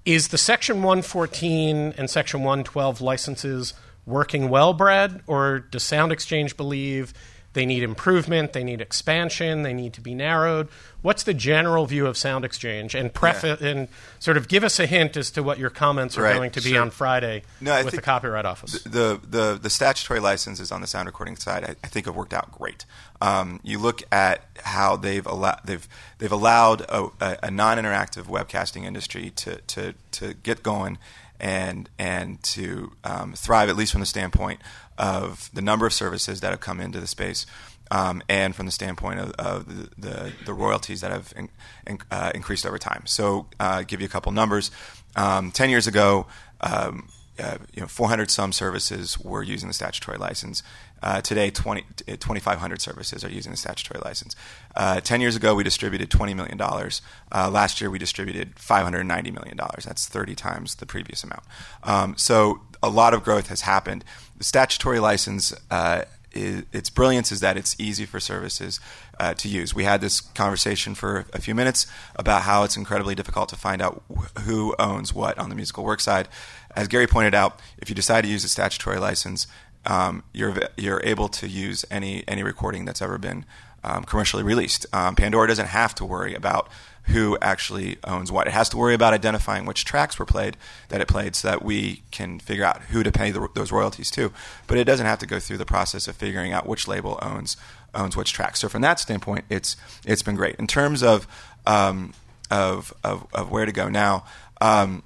is 0.04 0.28
the 0.28 0.38
Section 0.38 0.76
114 0.76 1.94
and 1.96 2.10
Section 2.10 2.40
112 2.40 3.00
licenses 3.00 3.74
working 4.06 4.48
well, 4.48 4.74
Brad, 4.74 5.22
or 5.26 5.60
does 5.60 5.82
Sound 5.82 6.12
Exchange 6.12 6.56
believe 6.56 7.14
they 7.54 7.64
need 7.64 7.82
improvement, 7.82 8.52
they 8.52 8.62
need 8.62 8.80
expansion, 8.80 9.62
they 9.62 9.72
need 9.72 9.94
to 9.94 10.00
be 10.00 10.14
narrowed? 10.14 10.68
What's 11.02 11.22
the 11.22 11.34
general 11.34 11.86
view 11.86 12.06
of 12.06 12.16
Sound 12.16 12.44
Exchange? 12.44 12.94
And 12.94 13.10
yeah. 13.22 13.56
and 13.60 13.88
sort 14.18 14.36
of 14.36 14.48
give 14.48 14.64
us 14.64 14.78
a 14.78 14.86
hint 14.86 15.16
as 15.16 15.30
to 15.32 15.42
what 15.42 15.58
your 15.58 15.70
comments 15.70 16.18
are 16.18 16.22
right. 16.22 16.34
going 16.34 16.50
to 16.52 16.60
be 16.60 16.70
sure. 16.70 16.82
on 16.82 16.90
Friday 16.90 17.42
no, 17.60 17.84
with 17.84 17.94
the 17.94 18.02
Copyright 18.02 18.44
Office. 18.44 18.82
The, 18.82 19.20
the, 19.22 19.58
the 19.60 19.70
statutory 19.70 20.20
licenses 20.20 20.72
on 20.72 20.80
the 20.80 20.86
sound 20.86 21.06
recording 21.06 21.36
side, 21.36 21.64
I, 21.64 21.76
I 21.84 21.88
think, 21.88 22.06
have 22.06 22.16
worked 22.16 22.34
out 22.34 22.52
great. 22.52 22.84
Um, 23.20 23.60
you 23.62 23.78
look 23.78 24.02
at 24.12 24.42
how 24.62 24.96
they've 24.96 25.26
allowed 25.26 25.60
they've 25.64 25.86
they've 26.18 26.32
allowed 26.32 26.82
a, 26.82 27.08
a, 27.20 27.38
a 27.44 27.50
non-interactive 27.50 28.24
webcasting 28.24 28.84
industry 28.84 29.30
to, 29.36 29.56
to, 29.62 29.94
to 30.12 30.34
get 30.34 30.62
going 30.62 30.98
and 31.40 31.90
and 31.98 32.42
to 32.42 32.92
um, 33.04 33.32
thrive 33.34 33.68
at 33.68 33.76
least 33.76 33.92
from 33.92 34.00
the 34.00 34.06
standpoint 34.06 34.60
of 34.98 35.50
the 35.52 35.62
number 35.62 35.86
of 35.86 35.92
services 35.92 36.40
that 36.40 36.50
have 36.50 36.60
come 36.60 36.80
into 36.80 37.00
the 37.00 37.06
space. 37.06 37.46
Um, 37.90 38.22
and 38.30 38.54
from 38.54 38.64
the 38.64 38.72
standpoint 38.72 39.20
of, 39.20 39.32
of 39.32 39.66
the, 39.68 40.08
the, 40.08 40.32
the, 40.46 40.54
royalties 40.54 41.02
that 41.02 41.10
have 41.10 41.34
in, 41.36 41.50
in, 41.86 41.98
uh, 42.10 42.32
increased 42.34 42.64
over 42.64 42.78
time. 42.78 43.02
So, 43.04 43.46
uh, 43.60 43.82
give 43.82 44.00
you 44.00 44.06
a 44.06 44.08
couple 44.08 44.32
numbers. 44.32 44.70
Um, 45.16 45.52
Ten 45.52 45.68
years 45.68 45.86
ago, 45.86 46.26
um, 46.62 47.10
uh, 47.38 47.58
you 47.74 47.80
know, 47.80 47.88
400 47.88 48.30
some 48.30 48.52
services 48.52 49.18
were 49.18 49.42
using 49.42 49.68
the 49.68 49.74
statutory 49.74 50.18
license. 50.18 50.62
Uh, 51.02 51.20
today, 51.20 51.50
20, 51.50 51.84
2,500 52.06 52.80
services 52.80 53.24
are 53.24 53.30
using 53.30 53.50
the 53.50 53.58
statutory 53.58 54.00
license. 54.00 54.36
Uh, 54.76 55.00
10 55.00 55.20
years 55.20 55.34
ago, 55.34 55.54
we 55.54 55.64
distributed 55.64 56.10
$20 56.10 56.34
million. 56.34 56.60
Uh, 56.60 57.50
last 57.50 57.80
year, 57.80 57.90
we 57.90 57.98
distributed 57.98 58.54
$590 58.54 59.32
million. 59.32 59.58
That's 59.84 60.08
30 60.08 60.34
times 60.34 60.76
the 60.76 60.86
previous 60.86 61.24
amount. 61.24 61.42
Um, 61.82 62.16
so 62.16 62.60
a 62.82 62.88
lot 62.88 63.14
of 63.14 63.24
growth 63.24 63.48
has 63.48 63.62
happened. 63.62 64.04
The 64.36 64.44
statutory 64.44 64.98
license 64.98 65.54
uh, 65.70 66.04
its 66.34 66.90
brilliance 66.90 67.30
is 67.30 67.40
that 67.40 67.56
it's 67.56 67.76
easy 67.78 68.04
for 68.04 68.18
services 68.18 68.80
uh, 69.20 69.34
to 69.34 69.48
use. 69.48 69.74
We 69.74 69.84
had 69.84 70.00
this 70.00 70.20
conversation 70.20 70.94
for 70.94 71.26
a 71.32 71.40
few 71.40 71.54
minutes 71.54 71.86
about 72.16 72.42
how 72.42 72.64
it's 72.64 72.76
incredibly 72.76 73.14
difficult 73.14 73.48
to 73.50 73.56
find 73.56 73.80
out 73.80 74.02
who 74.40 74.74
owns 74.78 75.14
what 75.14 75.38
on 75.38 75.48
the 75.48 75.54
musical 75.54 75.84
work 75.84 76.00
side. 76.00 76.28
As 76.74 76.88
Gary 76.88 77.06
pointed 77.06 77.34
out, 77.34 77.60
if 77.78 77.88
you 77.88 77.94
decide 77.94 78.22
to 78.22 78.28
use 78.28 78.44
a 78.44 78.48
statutory 78.48 78.98
license, 78.98 79.46
um, 79.86 80.24
you're 80.32 80.54
you're 80.76 81.02
able 81.04 81.28
to 81.28 81.46
use 81.46 81.84
any 81.90 82.24
any 82.26 82.42
recording 82.42 82.84
that's 82.84 83.02
ever 83.02 83.18
been 83.18 83.44
um, 83.84 84.04
commercially 84.04 84.42
released. 84.42 84.86
Um, 84.92 85.14
Pandora 85.14 85.46
doesn't 85.46 85.68
have 85.68 85.94
to 85.96 86.04
worry 86.04 86.34
about 86.34 86.68
who 87.06 87.36
actually 87.40 87.98
owns 88.04 88.32
what. 88.32 88.46
It 88.46 88.52
has 88.52 88.68
to 88.70 88.76
worry 88.76 88.94
about 88.94 89.12
identifying 89.12 89.66
which 89.66 89.84
tracks 89.84 90.18
were 90.18 90.24
played 90.24 90.56
that 90.88 91.00
it 91.00 91.08
played, 91.08 91.36
so 91.36 91.48
that 91.48 91.62
we 91.62 92.02
can 92.10 92.38
figure 92.38 92.64
out 92.64 92.82
who 92.82 93.02
to 93.02 93.12
pay 93.12 93.30
the, 93.30 93.48
those 93.54 93.70
royalties 93.70 94.10
to. 94.12 94.32
But 94.66 94.78
it 94.78 94.84
doesn't 94.84 95.06
have 95.06 95.18
to 95.20 95.26
go 95.26 95.38
through 95.38 95.58
the 95.58 95.66
process 95.66 96.08
of 96.08 96.16
figuring 96.16 96.52
out 96.52 96.66
which 96.66 96.88
label 96.88 97.18
owns 97.22 97.56
owns 97.94 98.16
which 98.16 98.32
tracks. 98.32 98.60
So 98.60 98.68
from 98.68 98.82
that 98.82 98.98
standpoint, 98.98 99.44
it's 99.48 99.76
it's 100.04 100.22
been 100.22 100.36
great 100.36 100.56
in 100.56 100.66
terms 100.66 101.02
of 101.02 101.26
um, 101.66 102.14
of, 102.50 102.92
of, 103.02 103.26
of 103.32 103.50
where 103.50 103.66
to 103.66 103.72
go 103.72 103.88
now. 103.88 104.24
Um, 104.60 105.02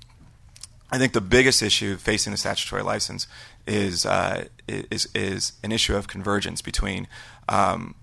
I 0.90 0.98
think 0.98 1.12
the 1.12 1.20
biggest 1.20 1.62
issue 1.62 1.96
facing 1.96 2.30
the 2.30 2.37
statutory 2.37 2.82
license 2.82 3.26
is 3.66 4.06
uh, 4.06 4.46
is 4.66 5.08
is 5.14 5.52
an 5.62 5.72
issue 5.72 5.94
of 5.94 6.08
convergence 6.08 6.62
between 6.62 7.06
um, 7.48 7.94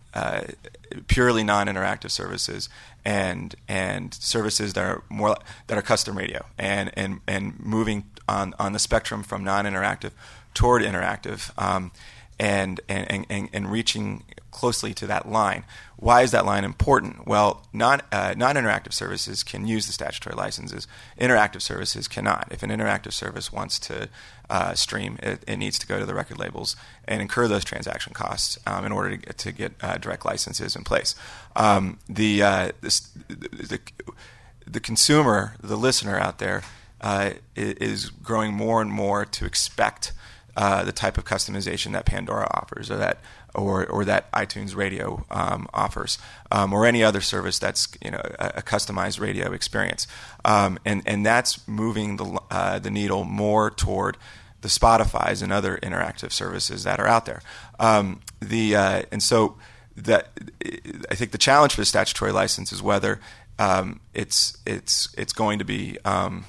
purely 1.08 1.44
non-interactive 1.44 2.12
services 2.12 2.70
and 3.04 3.56
and 3.68 4.14
services 4.14 4.74
that 4.74 4.84
are 4.84 5.04
more 5.10 5.38
that 5.68 5.78
are 5.78 5.82
custom 5.82 6.18
radio 6.18 6.46
and 6.58 6.92
and 6.96 7.22
and 7.28 7.60
moving 7.60 8.06
on 8.28 8.54
on 8.58 8.74
the 8.74 8.80
spectrum 8.80 9.24
from 9.24 9.44
non-interactive 9.44 10.12
toward 10.54 10.82
interactive. 10.82 11.52
Um, 11.62 11.92
and, 12.40 12.82
and 12.90 13.26
and 13.30 13.50
and 13.54 13.72
reaching 13.72 14.24
closely 14.52 14.94
to 14.94 15.08
that 15.08 15.30
line. 15.30 15.66
Why 15.98 16.22
is 16.22 16.32
that 16.32 16.46
line 16.46 16.64
important? 16.64 17.28
Well, 17.28 17.66
non 17.74 18.02
uh, 18.12 18.34
non-interactive 18.38 18.94
services 18.94 19.44
can 19.44 19.68
use 19.68 19.86
the 19.86 19.94
statutory 19.94 20.36
licenses. 20.36 20.88
Interactive 21.20 21.62
services 21.62 22.08
cannot. 22.08 22.48
If 22.52 22.64
an 22.64 22.70
interactive 22.70 23.14
service 23.14 23.52
wants 23.52 23.80
to 23.80 24.10
uh, 24.50 24.74
stream, 24.74 25.18
it, 25.24 25.44
it, 25.48 25.58
needs 25.58 25.80
to 25.80 25.88
go 25.88 26.00
to 26.00 26.06
the 26.06 26.14
record 26.14 26.38
labels 26.38 26.76
and 27.06 27.22
incur 27.22 27.48
those 27.48 27.64
transaction 27.64 28.14
costs 28.14 28.58
um, 28.68 28.86
in 28.86 28.92
order 28.92 29.12
to 29.12 29.18
get, 29.18 29.38
to 29.40 29.52
get 29.52 29.74
uh, 29.82 29.98
direct 29.98 30.26
licenses 30.26 30.76
in 30.76 30.84
place. 30.84 31.16
Um, 31.56 32.00
the, 32.08 32.44
uh, 32.44 32.72
the, 32.82 33.80
the 34.68 34.80
consumer, 34.80 35.56
the 35.62 35.78
listener 35.78 36.20
out 36.20 36.40
there, 36.40 36.64
uh, 37.02 37.32
is 37.56 38.10
growing 38.10 38.54
more 38.54 38.82
and 38.82 38.92
more 38.92 39.26
to 39.26 39.46
expect 39.46 40.14
uh, 40.56 40.84
the 40.84 40.92
type 40.92 41.18
of 41.18 41.26
customization 41.26 41.92
that 41.94 42.06
Pandora 42.06 42.48
offers, 42.54 42.90
or 42.90 42.98
that 42.98 43.20
or 43.54 43.86
or 43.86 44.06
that 44.06 44.32
iTunes 44.32 44.76
Radio 44.76 45.26
um, 45.30 45.68
offers, 45.74 46.18
um, 46.52 46.74
or 46.74 46.86
any 46.86 47.04
other 47.04 47.22
service 47.22 47.60
that's 47.60 47.88
you 48.04 48.12
know 48.12 48.22
a, 48.40 48.54
a 48.56 48.62
customized 48.62 49.20
radio 49.20 49.52
experience, 49.52 50.08
um, 50.44 50.80
and 50.86 51.02
and 51.06 51.26
that's 51.26 51.68
moving 51.68 52.18
the 52.18 52.40
uh, 52.52 52.80
the 52.80 52.92
needle 52.92 53.24
more 53.24 53.70
toward 53.70 54.18
the 54.62 54.68
Spotify's 54.68 55.42
and 55.42 55.54
other 55.54 55.78
interactive 55.84 56.32
services 56.32 56.84
that 56.84 57.00
are 57.00 57.08
out 57.08 57.26
there. 57.26 57.42
Um, 57.80 58.22
the 58.40 58.76
uh, 58.76 59.02
and 59.12 59.22
so 59.22 59.58
that 59.98 60.30
I 61.10 61.16
think 61.16 61.32
the 61.32 61.38
challenge 61.38 61.74
for 61.74 61.82
the 61.82 61.86
statutory 61.86 62.32
license 62.32 62.72
is 62.72 62.82
whether 62.82 63.20
um, 63.60 64.00
it's 64.14 64.58
it's 64.66 65.14
it's 65.18 65.34
going 65.34 65.60
to 65.60 65.66
be 65.66 65.98
um, 66.04 66.46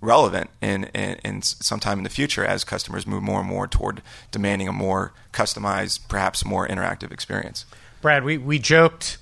relevant 0.00 0.50
in, 0.60 0.84
in, 0.94 1.18
in 1.24 1.42
sometime 1.42 1.98
in 1.98 2.04
the 2.04 2.10
future 2.10 2.44
as 2.44 2.64
customers 2.64 3.06
move 3.06 3.22
more 3.22 3.40
and 3.40 3.48
more 3.48 3.66
toward 3.66 4.02
demanding 4.30 4.68
a 4.68 4.72
more 4.72 5.12
customized, 5.32 6.06
perhaps 6.08 6.44
more 6.44 6.66
interactive 6.68 7.10
experience. 7.10 7.64
Brad, 8.00 8.22
we, 8.24 8.38
we 8.38 8.58
joked 8.58 9.18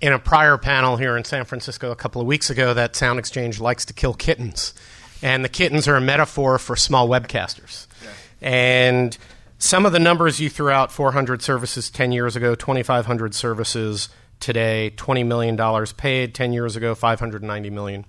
in 0.00 0.12
a 0.12 0.18
prior 0.18 0.58
panel 0.58 0.96
here 0.96 1.16
in 1.16 1.24
San 1.24 1.44
Francisco 1.44 1.90
a 1.90 1.96
couple 1.96 2.20
of 2.20 2.26
weeks 2.26 2.50
ago 2.50 2.74
that 2.74 2.94
Sound 2.94 3.18
Exchange 3.18 3.60
likes 3.60 3.84
to 3.86 3.92
kill 3.92 4.14
kittens. 4.14 4.74
And 5.22 5.44
the 5.44 5.48
kittens 5.48 5.88
are 5.88 5.96
a 5.96 6.00
metaphor 6.00 6.58
for 6.58 6.76
small 6.76 7.08
webcasters. 7.08 7.86
Yeah. 8.02 8.10
And 8.48 9.18
some 9.58 9.86
of 9.86 9.92
the 9.92 9.98
numbers 9.98 10.38
you 10.38 10.48
threw 10.48 10.70
out 10.70 10.92
400 10.92 11.42
services 11.42 11.90
10 11.90 12.12
years 12.12 12.36
ago, 12.36 12.54
2,500 12.54 13.34
services 13.34 14.08
today, 14.38 14.92
$20 14.96 15.26
million 15.26 15.86
paid 15.96 16.34
10 16.34 16.52
years 16.52 16.76
ago, 16.76 16.94
590 16.94 17.70
million 17.70 18.04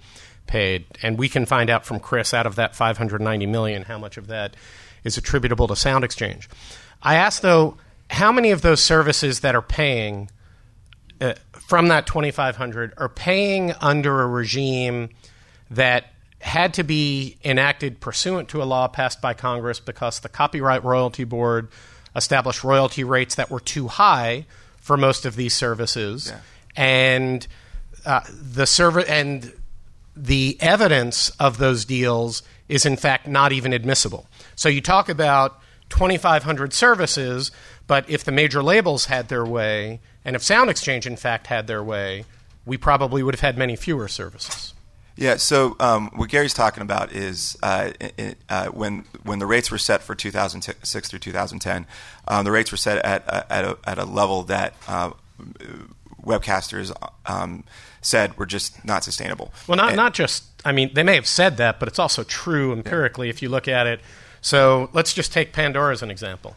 paid. 0.50 0.86
And 1.02 1.18
we 1.18 1.30
can 1.30 1.46
find 1.46 1.70
out 1.70 1.86
from 1.86 2.00
Chris 2.00 2.34
out 2.34 2.46
of 2.46 2.56
that 2.56 2.76
590 2.76 3.46
million 3.46 3.84
how 3.84 3.98
much 3.98 4.18
of 4.18 4.28
that 4.28 4.58
is 5.04 5.18
attributable 5.18 5.68
to 5.68 5.76
Sound 5.76 6.04
Exchange. 6.04 6.50
I 7.02 7.16
asked, 7.16 7.42
though, 7.42 7.78
how 8.10 8.32
many 8.34 8.52
of 8.52 8.62
those 8.62 8.84
services 8.84 9.40
that 9.42 9.56
are 9.56 9.62
paying 9.62 10.30
uh, 11.22 11.36
from 11.52 11.88
that 11.90 12.08
2500 12.08 12.94
are 12.98 13.08
paying 13.08 13.72
under 13.80 14.22
a 14.22 14.28
regime 14.28 15.10
that 15.70 16.06
had 16.42 16.74
to 16.74 16.84
be 16.84 17.38
enacted 17.44 18.00
pursuant 18.00 18.50
to 18.50 18.64
a 18.64 18.66
law 18.66 18.88
passed 18.88 19.22
by 19.22 19.34
Congress 19.34 19.80
because 19.80 20.22
the 20.22 20.30
Copyright 20.30 20.84
Royalty 20.84 21.26
Board 21.26 21.70
established 22.16 22.64
royalty 22.64 23.04
rates 23.04 23.36
that 23.36 23.52
were 23.52 23.60
too 23.60 23.88
high 23.88 24.46
for 24.78 24.98
most 24.98 25.26
of 25.26 25.36
these 25.36 25.54
services, 25.54 26.32
yeah. 26.32 26.40
and 26.76 27.48
uh, 28.06 28.22
the 28.32 28.66
server 28.66 29.06
and 29.06 29.54
the 30.20 30.58
evidence 30.60 31.30
of 31.40 31.58
those 31.58 31.86
deals 31.86 32.44
is 32.68 32.86
in 32.86 32.98
fact 32.98 33.28
not 33.28 33.52
even 33.52 33.72
admissible. 33.72 34.28
So 34.56 34.68
you 34.68 34.82
talk 34.82 35.08
about 35.08 35.62
2,500 35.90 36.74
services, 36.74 37.52
but 37.88 38.08
if 38.10 38.24
the 38.24 38.32
major 38.32 38.62
labels 38.62 39.06
had 39.06 39.30
their 39.30 39.46
way, 39.46 40.02
and 40.26 40.36
if 40.36 40.44
Sound 40.44 40.70
Exchange 40.70 41.08
in 41.08 41.16
fact 41.16 41.48
had 41.48 41.68
their 41.68 41.84
way, 41.84 42.26
we 42.66 42.78
probably 42.78 43.24
would 43.24 43.34
have 43.34 43.42
had 43.42 43.58
many 43.58 43.76
fewer 43.76 44.08
services. 44.08 44.74
Yeah. 45.16 45.38
So 45.38 45.76
um, 45.80 46.12
what 46.16 46.30
Gary's 46.30 46.54
talking 46.54 46.82
about 46.82 47.12
is 47.12 47.58
uh, 47.64 47.92
it, 48.00 48.38
uh, 48.48 48.68
when 48.68 49.06
when 49.24 49.40
the 49.40 49.46
rates 49.46 49.70
were 49.70 49.78
set 49.78 50.02
for 50.02 50.16
2006 50.16 51.10
through 51.10 51.20
2010, 51.20 51.86
um, 52.28 52.46
the 52.46 52.52
rates 52.52 52.72
were 52.72 52.78
set 52.78 53.04
at 53.04 53.28
at 53.28 53.66
a, 53.66 53.78
at 53.86 53.98
a 53.98 54.06
level 54.06 54.44
that 54.44 54.76
uh, 54.88 55.12
webcasters 56.24 56.94
um, 57.26 57.66
said 58.02 58.38
were 58.38 58.46
just 58.46 58.84
not 58.86 59.04
sustainable. 59.04 59.52
Well, 59.68 59.78
not 59.78 59.90
and, 59.90 59.98
not 59.98 60.14
just. 60.14 60.46
I 60.66 60.72
mean, 60.72 60.92
they 60.94 61.04
may 61.04 61.16
have 61.16 61.28
said 61.28 61.58
that, 61.58 61.80
but 61.80 61.88
it's 61.88 62.00
also 62.00 62.24
true 62.24 62.74
empirically 62.74 63.28
yeah. 63.28 63.34
if 63.34 63.42
you 63.42 63.50
look 63.50 63.68
at 63.68 63.88
it. 63.88 64.02
So 64.42 64.90
let's 64.94 65.14
just 65.14 65.32
take 65.34 65.54
Pandora 65.54 65.94
as 65.94 66.02
an 66.02 66.12
example. 66.12 66.56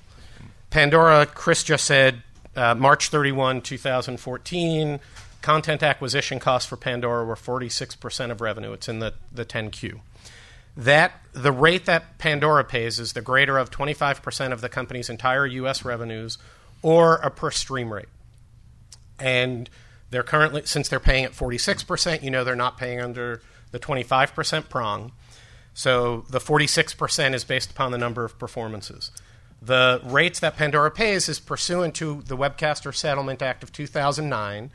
Pandora, 0.71 1.27
Chris 1.27 1.63
just 1.65 1.85
said 1.85 2.23
uh, 2.57 2.75
March 2.75 3.09
31, 3.09 3.63
2014 3.63 5.01
content 5.43 5.83
acquisition 5.83 6.39
costs 6.39 6.69
for 6.69 6.77
Pandora 6.77 7.25
were 7.25 7.35
46% 7.35 8.31
of 8.31 8.41
revenue. 8.41 8.73
It's 8.73 8.89
in 8.89 9.01
the, 9.01 9.13
the 9.33 9.45
10Q. 9.45 10.01
That 10.77 11.13
the 11.33 11.53
rate 11.53 11.85
that 11.87 12.17
Pandora 12.19 12.65
pays 12.65 12.99
is 12.99 13.13
the 13.13 13.21
greater 13.21 13.59
of 13.59 13.71
25% 13.71 14.53
of 14.53 14.61
the 14.61 14.69
company's 14.69 15.11
entire 15.11 15.45
US 15.47 15.85
revenues 15.85 16.39
or 16.81 17.17
a 17.17 17.31
per 17.31 17.51
stream 17.51 17.93
rate. 17.93 18.09
And 19.19 19.69
they're 20.13 20.23
currently 20.23 20.63
since 20.65 20.89
they're 20.89 21.01
paying 21.01 21.25
at 21.25 21.33
46%, 21.33 22.23
you 22.23 22.31
know 22.31 22.45
they're 22.45 22.55
not 22.55 22.79
paying 22.79 23.01
under 23.01 23.43
the 23.73 23.79
25% 23.79 24.69
prong. 24.69 25.13
So 25.75 26.25
the 26.29 26.39
46% 26.39 27.35
is 27.35 27.45
based 27.45 27.71
upon 27.71 27.93
the 27.93 27.99
number 27.99 28.25
of 28.25 28.39
performances. 28.39 29.11
The 29.61 30.01
rates 30.05 30.39
that 30.41 30.57
Pandora 30.57 30.91
pays 30.91 31.29
is 31.29 31.41
pursuant 31.41 31.95
to 31.97 32.23
the 32.27 32.37
Webcaster 32.37 32.95
Settlement 32.95 33.41
Act 33.41 33.63
of 33.63 33.73
2009, 33.73 34.71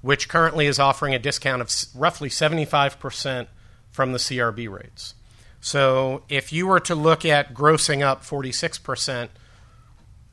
which 0.00 0.28
currently 0.28 0.66
is 0.66 0.78
offering 0.78 1.14
a 1.14 1.18
discount 1.18 1.60
of 1.60 1.70
roughly 1.94 2.30
75% 2.30 3.48
from 3.90 4.12
the 4.12 4.18
CRB 4.18 4.70
rates. 4.70 5.14
So 5.60 6.22
if 6.28 6.52
you 6.52 6.66
were 6.66 6.80
to 6.80 6.94
look 6.94 7.24
at 7.24 7.52
grossing 7.52 8.00
up 8.02 8.22
46% 8.22 9.28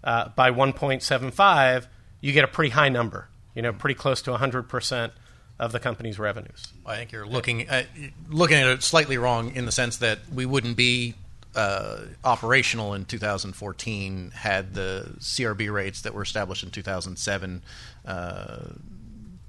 uh, 0.04 0.30
by 0.30 0.52
1.75, 0.52 1.88
you 2.22 2.32
get 2.32 2.44
a 2.44 2.48
pretty 2.48 2.70
high 2.70 2.90
number, 2.90 3.28
you 3.56 3.62
know, 3.62 3.74
pretty 3.74 3.96
close 3.96 4.22
to 4.24 4.32
100% 4.32 5.12
of 5.58 5.72
the 5.72 5.80
company's 5.80 6.20
revenues. 6.20 6.68
I 6.86 6.98
think 6.98 7.12
you're 7.12 7.26
looking 7.26 7.64
at, 7.64 7.88
looking 8.30 8.58
at 8.58 8.68
it 8.68 8.84
slightly 8.84 9.18
wrong 9.18 9.56
in 9.56 9.66
the 9.66 9.72
sense 9.72 9.98
that 9.98 10.20
we 10.34 10.46
wouldn't 10.46 10.76
be 10.76 11.16
uh, 11.56 12.02
operational 12.24 12.94
in 12.94 13.06
2014 13.06 14.32
had 14.32 14.74
the 14.74 15.16
CRB 15.20 15.72
rates 15.72 16.02
that 16.02 16.14
were 16.14 16.22
established 16.22 16.64
in 16.64 16.72
2007 16.72 17.64
uh, 18.06 18.58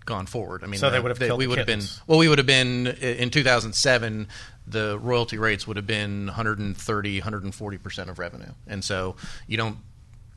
gone 0.05 0.27
forward. 0.27 0.63
I 0.63 0.69
mean, 0.69 0.79
so 0.79 0.89
they 0.89 1.01
would 1.01 1.11
have 1.11 1.19
they, 1.19 1.33
we 1.33 1.49
would 1.49 1.59
have 1.59 1.67
been 1.67 1.83
well. 2.07 2.19
We 2.19 2.29
would 2.29 2.39
have 2.39 2.47
been 2.47 2.87
in 2.87 3.31
2007. 3.31 4.29
The 4.69 4.99
royalty 5.01 5.37
rates 5.37 5.67
would 5.67 5.77
have 5.77 5.87
been 5.87 6.27
130, 6.27 7.19
140 7.19 7.79
percent 7.79 8.09
of 8.09 8.19
revenue, 8.19 8.53
and 8.69 8.85
so 8.85 9.17
you 9.49 9.57
don't 9.57 9.79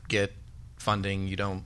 get 0.08 0.32
funding. 0.76 1.28
You 1.28 1.36
don't 1.36 1.62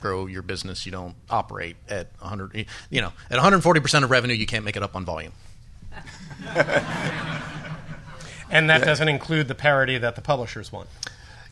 grow 0.00 0.26
your 0.26 0.42
business. 0.42 0.86
You 0.86 0.92
don't 0.92 1.14
operate 1.30 1.76
at 1.88 2.08
100. 2.18 2.66
You 2.90 3.00
know, 3.00 3.12
at 3.30 3.36
140 3.36 3.80
percent 3.80 4.04
of 4.04 4.10
revenue, 4.10 4.34
you 4.34 4.46
can't 4.46 4.64
make 4.64 4.76
it 4.76 4.82
up 4.82 4.96
on 4.96 5.04
volume. 5.04 5.32
and 8.50 8.68
that 8.70 8.84
doesn't 8.84 9.08
include 9.08 9.48
the 9.48 9.54
parity 9.54 9.98
that 9.98 10.16
the 10.16 10.22
publishers 10.22 10.70
want. 10.70 10.88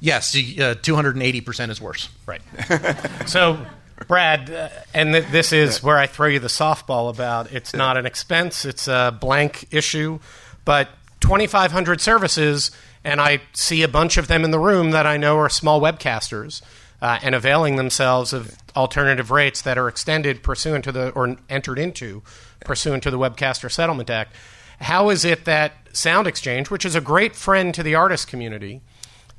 Yes, 0.01 0.37
uh, 0.37 0.75
280 0.81 1.41
percent 1.41 1.73
is 1.73 1.81
worse. 1.81 2.09
Right. 2.27 2.43
so 3.27 3.65
Brad, 4.07 4.51
uh, 4.51 4.69
and 4.93 5.13
th- 5.13 5.27
this 5.29 5.53
is 5.53 5.83
where 5.83 5.97
I 5.97 6.07
throw 6.07 6.29
you 6.29 6.41
the 6.41 6.49
softball 6.49 7.11
about 7.11 7.53
it's 7.53 7.73
not 7.73 7.97
an 7.97 8.07
expense, 8.07 8.65
it's 8.65 8.89
a 8.89 9.17
blank 9.19 9.69
issue, 9.71 10.19
but 10.65 10.89
2,500 11.21 12.01
services, 12.01 12.71
and 13.05 13.21
I 13.21 13.41
see 13.53 13.83
a 13.83 13.89
bunch 13.89 14.17
of 14.17 14.27
them 14.29 14.45
in 14.45 14.51
the 14.51 14.59
room 14.59 14.91
that 14.91 15.07
I 15.07 15.17
know 15.17 15.39
are 15.39 15.49
small 15.49 15.81
webcasters 15.81 16.61
uh, 17.05 17.19
and 17.23 17.35
availing 17.35 17.77
themselves 17.77 18.33
of 18.33 18.57
alternative 18.75 19.31
rates 19.31 19.61
that 19.61 19.77
are 19.77 19.89
extended 19.89 20.43
pursuant 20.43 20.83
to 20.85 20.91
the, 20.91 21.11
or 21.11 21.37
entered 21.51 21.79
into 21.79 22.23
pursuant 22.65 23.03
to 23.03 23.11
the 23.11 23.19
Webcaster 23.19 23.71
Settlement 23.71 24.09
Act. 24.09 24.35
How 24.81 25.11
is 25.11 25.23
it 25.23 25.45
that 25.45 25.75
Sound 25.93 26.27
Exchange, 26.27 26.71
which 26.71 26.87
is 26.87 26.95
a 26.95 27.03
great 27.03 27.37
friend 27.37 27.75
to 27.75 27.83
the 27.83 27.95
artist 27.95 28.27
community, 28.27 28.81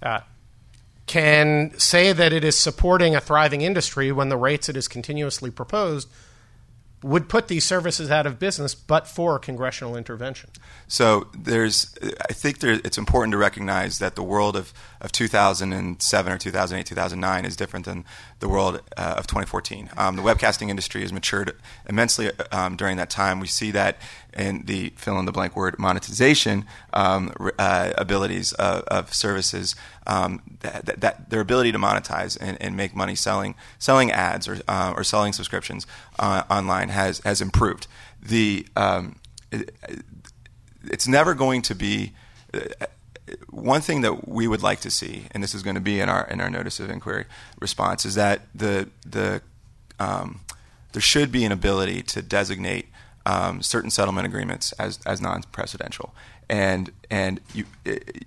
uh, 0.04 0.20
can 1.08 1.74
say 1.80 2.14
that 2.14 2.32
it 2.32 2.44
is 2.44 2.56
supporting 2.56 3.16
a 3.16 3.20
thriving 3.20 3.62
industry 3.62 4.12
when 4.12 4.30
the 4.30 4.38
rates 4.38 4.70
it 4.70 4.76
has 4.76 4.88
continuously 4.88 5.50
proposed 5.50 6.08
would 7.06 7.30
put 7.30 7.48
these 7.50 7.64
services 7.64 8.10
out 8.10 8.26
of 8.26 8.40
business 8.40 8.74
but 8.74 9.08
for 9.08 9.38
congressional 9.38 9.96
intervention. 9.96 10.50
So 10.88 11.28
there's, 11.38 11.96
I 12.28 12.34
think 12.34 12.62
there, 12.62 12.82
it's 12.84 12.98
important 12.98 13.32
to 13.34 13.38
recognize 13.38 14.00
that 14.00 14.16
the 14.16 14.24
world 14.24 14.56
of, 14.56 14.74
of 15.02 15.12
2007 15.12 16.34
or 16.34 16.38
2008, 16.40 16.86
2009 16.88 17.46
is 17.46 17.56
different 17.56 17.86
than 17.86 18.06
the 18.40 18.50
world 18.50 18.82
uh, 18.98 19.16
of 19.18 19.28
2014. 19.28 19.92
Um, 19.96 20.16
the 20.16 20.24
webcasting 20.24 20.70
industry 20.70 21.02
has 21.02 21.14
matured 21.14 21.56
immensely 21.88 22.32
um, 22.52 22.76
during 22.76 22.98
that 22.98 23.12
time. 23.12 23.40
We 23.40 23.48
see 23.48 23.70
that 23.70 23.98
in 24.36 24.64
the 24.66 24.90
fill 24.98 25.18
in 25.20 25.26
the 25.26 25.32
blank 25.32 25.56
word 25.56 25.80
monetization 25.80 26.66
um, 26.94 27.34
uh, 27.58 27.94
abilities 27.98 28.54
of, 28.54 28.84
of 28.84 29.14
services, 29.14 29.76
um, 30.08 30.42
that, 30.60 30.86
that, 30.86 31.02
that, 31.02 31.30
their 31.30 31.42
ability 31.42 31.72
to 31.72 31.78
monetize 31.78 32.38
and, 32.40 32.62
and, 32.62 32.76
make 32.76 32.96
money 32.96 33.16
selling 33.16 33.56
selling 33.80 34.12
ads 34.12 34.48
or 34.48 34.60
uh, 34.68 34.94
or 34.96 35.04
selling 35.04 35.34
subscriptions 35.34 35.88
uh, 36.20 36.44
online 36.50 36.90
has 36.90 37.20
has 37.20 37.42
improved. 37.42 37.88
The 38.22 38.68
um, 38.76 39.16
it, 39.52 39.74
it's 40.84 41.08
never 41.08 41.34
going 41.34 41.62
to 41.64 41.76
be 41.76 42.14
uh, 42.54 42.86
one 43.50 43.82
thing 43.82 44.02
that 44.02 44.28
we 44.28 44.48
would 44.48 44.62
like 44.62 44.82
to 44.82 44.92
see, 44.92 45.26
and 45.32 45.42
this 45.42 45.56
is 45.56 45.64
going 45.64 45.76
to 45.76 45.82
be 45.82 46.00
in 46.00 46.10
our 46.10 46.28
in 46.28 46.42
our 46.42 46.50
notice 46.50 46.80
of 46.80 46.90
inquiry 46.90 47.26
response, 47.60 48.06
is 48.06 48.16
that 48.16 48.42
the 48.54 48.90
the 49.06 49.42
um, 50.00 50.42
there 50.92 51.02
should 51.02 51.32
be 51.32 51.44
an 51.46 51.52
ability 51.52 52.04
to 52.04 52.22
designate 52.22 52.88
um, 53.26 53.62
certain 53.62 53.90
settlement 53.90 54.28
agreements 54.28 54.72
as 54.74 55.00
as 55.06 55.22
non-precedential. 55.22 56.12
And 56.48 56.92
and 57.10 57.40
you 57.54 57.66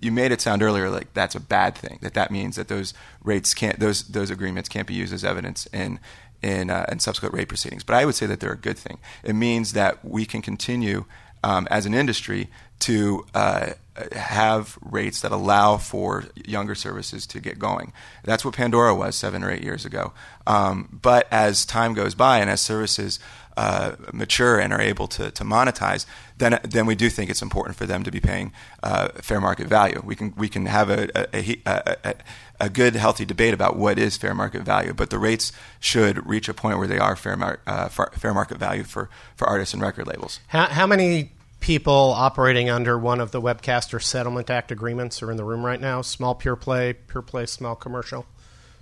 you 0.01 0.11
made 0.11 0.33
it 0.33 0.41
sound 0.41 0.63
earlier 0.63 0.91
like 0.91 1.15
that's 1.15 1.35
a 1.35 1.41
bad 1.41 1.77
thing. 1.77 1.99
That 2.03 2.15
that 2.15 2.31
means 2.31 2.57
that 2.57 2.69
those 2.69 2.95
rates 3.23 3.55
can't 3.55 3.79
those 3.79 4.03
those 4.05 4.31
agreements 4.31 4.69
can't 4.69 4.89
be 4.89 4.95
used 4.95 5.13
as 5.13 5.25
evidence 5.25 5.67
in 5.67 6.01
in, 6.43 6.71
uh, 6.71 6.87
in 6.91 7.01
subsequent 7.01 7.35
rate 7.35 7.49
proceedings. 7.49 7.85
But 7.85 7.97
I 7.97 8.05
would 8.05 8.15
say 8.15 8.27
that 8.27 8.41
they're 8.41 8.53
a 8.53 8.57
good 8.57 8.79
thing. 8.79 8.99
It 9.25 9.35
means 9.35 9.73
that 9.73 10.05
we 10.05 10.25
can 10.25 10.43
continue 10.43 11.05
um, 11.43 11.67
as 11.71 11.87
an 11.87 11.95
industry 11.95 12.49
to 12.81 13.27
uh, 13.35 13.71
have 14.13 14.79
rates 14.81 15.21
that 15.23 15.33
allow 15.33 15.77
for 15.77 16.25
younger 16.37 16.75
services 16.75 17.27
to 17.27 17.41
get 17.41 17.59
going. 17.59 17.93
That's 18.25 18.45
what 18.45 18.55
Pandora 18.55 18.95
was 18.95 19.17
seven 19.17 19.43
or 19.43 19.51
eight 19.51 19.65
years 19.65 19.85
ago. 19.85 20.13
Um, 20.47 20.99
but 21.03 21.27
as 21.33 21.67
time 21.67 21.95
goes 21.95 22.15
by 22.15 22.39
and 22.39 22.49
as 22.49 22.61
services 22.61 23.19
uh, 23.59 23.97
mature 24.13 24.61
and 24.61 24.73
are 24.73 24.81
able 24.81 25.09
to, 25.09 25.33
to 25.33 25.43
monetize, 25.43 26.07
then 26.37 26.61
then 26.63 26.87
we 26.87 26.95
do 26.95 27.11
think 27.11 27.29
it's 27.29 27.43
important 27.43 27.77
for 27.77 27.87
them 27.87 28.05
to 28.05 28.11
be 28.13 28.21
paying 28.21 28.53
uh, 28.85 29.09
fair 29.21 29.41
market 29.41 29.67
value. 29.67 30.01
We 30.05 30.15
can 30.15 30.33
we 30.37 30.49
can 30.49 30.67
have 30.67 30.91
a 30.91 31.09
a, 31.37 31.59
a, 31.67 32.15
a, 32.61 32.69
good 32.71 32.95
healthy 32.95 33.25
debate 33.25 33.55
about 33.55 33.77
what 33.77 33.99
is 33.99 34.17
fair 34.17 34.33
market 34.33 34.63
value, 34.63 34.95
but 34.95 35.11
the 35.11 35.19
rates 35.19 35.51
should 35.81 36.25
reach 36.25 36.49
a 36.49 36.55
point 36.55 36.79
where 36.79 36.87
they 36.87 37.01
are 37.01 37.17
fair 37.17 37.37
mar- 37.37 37.59
uh, 37.67 37.89
fair 37.89 38.33
market 38.33 38.59
value 38.59 38.85
for, 38.85 39.11
for 39.35 39.49
artists 39.49 39.75
and 39.75 39.83
record 39.83 40.07
labels. 40.07 40.39
How, 40.47 40.67
how 40.67 40.87
many 40.87 41.33
people 41.59 42.15
operating 42.17 42.71
under 42.71 42.97
one 42.97 43.21
of 43.21 43.33
the 43.33 43.43
Webcaster 43.43 44.01
Settlement 44.01 44.51
Act 44.51 44.71
agreements 44.71 45.21
are 45.21 45.33
in 45.33 45.37
the 45.37 45.45
room 45.45 45.67
right 45.67 45.81
now? 45.81 46.01
Small 46.03 46.37
pure 46.37 46.55
play, 46.55 46.93
pure 46.93 47.23
play, 47.23 47.45
small 47.47 47.75
commercial. 47.75 48.25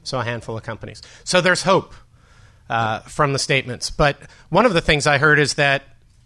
So 0.03 0.21
a 0.21 0.25
handful 0.25 0.57
of 0.59 0.63
companies. 0.63 1.03
So 1.25 1.41
there's 1.41 1.63
hope 1.63 1.95
uh, 2.69 3.01
from 3.01 3.33
the 3.33 3.39
statements. 3.39 3.91
But 3.91 4.19
one 4.49 4.67
of 4.67 4.75
the 4.75 4.81
things 4.81 5.07
I 5.07 5.19
heard 5.19 5.39
is 5.39 5.55
that, 5.55 5.83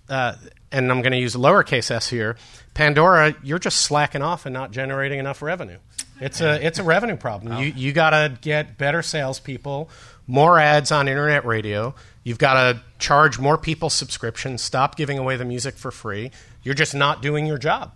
uh, 0.09 0.35
and 0.73 0.91
I'm 0.91 1.03
going 1.03 1.13
to 1.13 1.19
use 1.19 1.35
lowercase 1.35 1.91
s 1.91 2.09
here, 2.09 2.37
Pandora, 2.75 3.35
you're 3.43 3.59
just 3.59 3.79
slacking 3.79 4.23
off 4.23 4.47
and 4.47 4.53
not 4.53 4.71
generating 4.71 5.19
enough 5.19 5.43
revenue. 5.43 5.79
It's 6.21 6.41
a 6.41 6.65
it's 6.65 6.79
a 6.79 6.83
revenue 6.83 7.17
problem. 7.17 7.59
You 7.63 7.73
you 7.75 7.93
got 7.93 8.11
to 8.11 8.37
get 8.43 8.77
better 8.77 9.03
salespeople, 9.03 9.89
more 10.27 10.59
ads 10.59 10.93
on 10.93 11.09
internet 11.09 11.47
radio. 11.47 11.95
You've 12.25 12.39
got 12.39 12.55
to 12.55 12.83
charge 12.99 13.39
more 13.39 13.57
people 13.57 13.89
subscriptions. 13.89 14.61
Stop 14.61 14.97
giving 14.97 15.19
away 15.19 15.37
the 15.37 15.47
music 15.47 15.77
for 15.77 15.91
free. 15.91 16.31
You're 16.63 16.75
just 16.75 16.95
not 16.95 17.23
doing 17.23 17.47
your 17.47 17.57
job. 17.57 17.93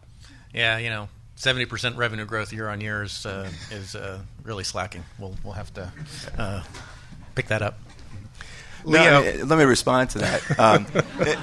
Yeah, 0.55 0.79
you 0.79 0.89
know, 0.89 1.11
seventy 1.37 1.67
percent 1.67 1.97
revenue 1.97 2.25
growth 2.25 2.53
year 2.53 2.69
on 2.69 2.81
year 2.81 3.03
is 3.03 3.27
uh, 3.27 3.51
is 3.71 3.95
uh, 3.95 4.21
really 4.43 4.65
slacking. 4.65 5.05
We'll 5.19 5.37
we'll 5.45 5.53
have 5.53 5.73
to 5.75 5.93
uh, 6.39 6.63
pick 7.35 7.49
that 7.49 7.61
up. 7.61 7.79
Leo, 8.85 9.23
no, 9.23 9.45
let 9.45 9.59
me 9.59 9.65
respond 9.65 10.11
to 10.11 10.19
that. 10.19 10.59
Um, 10.59 10.87
it, 11.21 11.39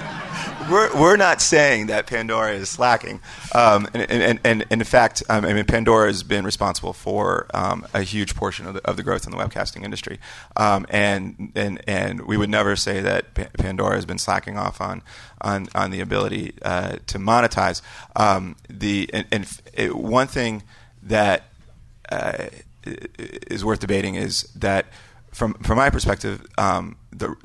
we're, 0.70 0.94
we're 1.00 1.18
not 1.18 1.42
saying 1.42 1.88
that 1.88 2.08
Pandora 2.08 2.54
is 2.54 2.70
slacking, 2.70 3.20
um, 3.54 3.88
and, 3.94 4.10
and, 4.10 4.22
and, 4.24 4.40
and, 4.44 4.66
in 4.70 4.84
fact, 4.84 5.24
um, 5.30 5.46
I 5.46 5.54
mean 5.54 5.66
Pandora 5.66 6.08
has 6.08 6.24
been 6.24 6.46
responsible 6.46 6.94
for 6.94 7.48
um, 7.54 7.86
a 7.94 8.02
huge 8.02 8.36
portion 8.36 8.68
of 8.68 8.76
the, 8.76 8.88
of 8.88 8.96
the 8.96 9.04
growth 9.04 9.26
in 9.26 9.32
the 9.32 9.38
webcasting 9.38 9.84
industry, 9.84 10.20
um, 10.56 10.86
and 10.90 11.52
and 11.56 11.82
and 11.88 12.22
we 12.22 12.38
would 12.38 12.50
never 12.50 12.76
say 12.76 13.02
that 13.02 13.34
Pandora 13.34 13.96
has 13.96 14.06
been 14.06 14.20
slacking 14.20 14.58
off 14.58 14.80
on 14.82 15.02
on 15.42 15.68
on 15.76 15.92
the 15.92 16.00
ability 16.00 16.54
uh, 16.62 16.98
to 17.08 17.20
monetize. 17.20 17.82
Um, 18.16 18.56
the 18.70 19.10
and, 19.14 19.26
and 19.32 19.62
it, 19.74 19.96
one 19.96 20.28
thing 20.28 20.64
that 21.04 21.44
uh, 22.10 22.48
is 22.86 23.66
worth 23.66 23.80
debating 23.80 24.16
is 24.16 24.44
that 24.56 24.86
from 25.32 25.54
from 25.56 25.78
my 25.78 25.90
perspective, 25.90 26.46
um, 26.58 26.98
the 27.22 27.36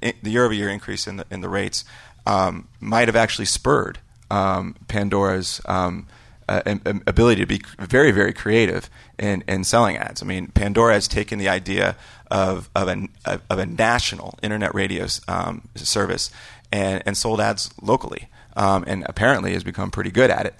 the 0.00 0.14
the 0.22 0.30
year 0.30 0.44
over 0.44 0.54
year 0.54 0.68
increase 0.68 1.06
in 1.06 1.16
the 1.16 1.26
in 1.30 1.40
the 1.40 1.48
rates 1.48 1.84
um, 2.26 2.68
might 2.80 3.08
have 3.08 3.16
actually 3.16 3.46
spurred 3.46 3.98
um, 4.30 4.76
Pandora's 4.88 5.60
um, 5.64 6.06
uh, 6.48 6.62
ability 7.06 7.40
to 7.40 7.46
be 7.46 7.62
very 7.78 8.10
very 8.10 8.32
creative 8.32 8.90
in, 9.18 9.42
in 9.48 9.64
selling 9.64 9.96
ads. 9.96 10.22
I 10.22 10.26
mean, 10.26 10.48
Pandora 10.48 10.94
has 10.94 11.08
taken 11.08 11.38
the 11.38 11.48
idea 11.48 11.96
of 12.30 12.68
of 12.74 12.88
a 12.88 13.08
of 13.24 13.58
a 13.58 13.66
national 13.66 14.38
internet 14.42 14.74
radio 14.74 15.06
um, 15.28 15.68
service 15.74 16.30
and 16.70 17.02
and 17.06 17.16
sold 17.16 17.40
ads 17.40 17.70
locally. 17.80 18.28
Um, 18.56 18.84
and 18.88 19.06
apparently 19.08 19.52
has 19.52 19.62
become 19.62 19.92
pretty 19.92 20.10
good 20.10 20.28
at 20.28 20.44
it. 20.44 20.54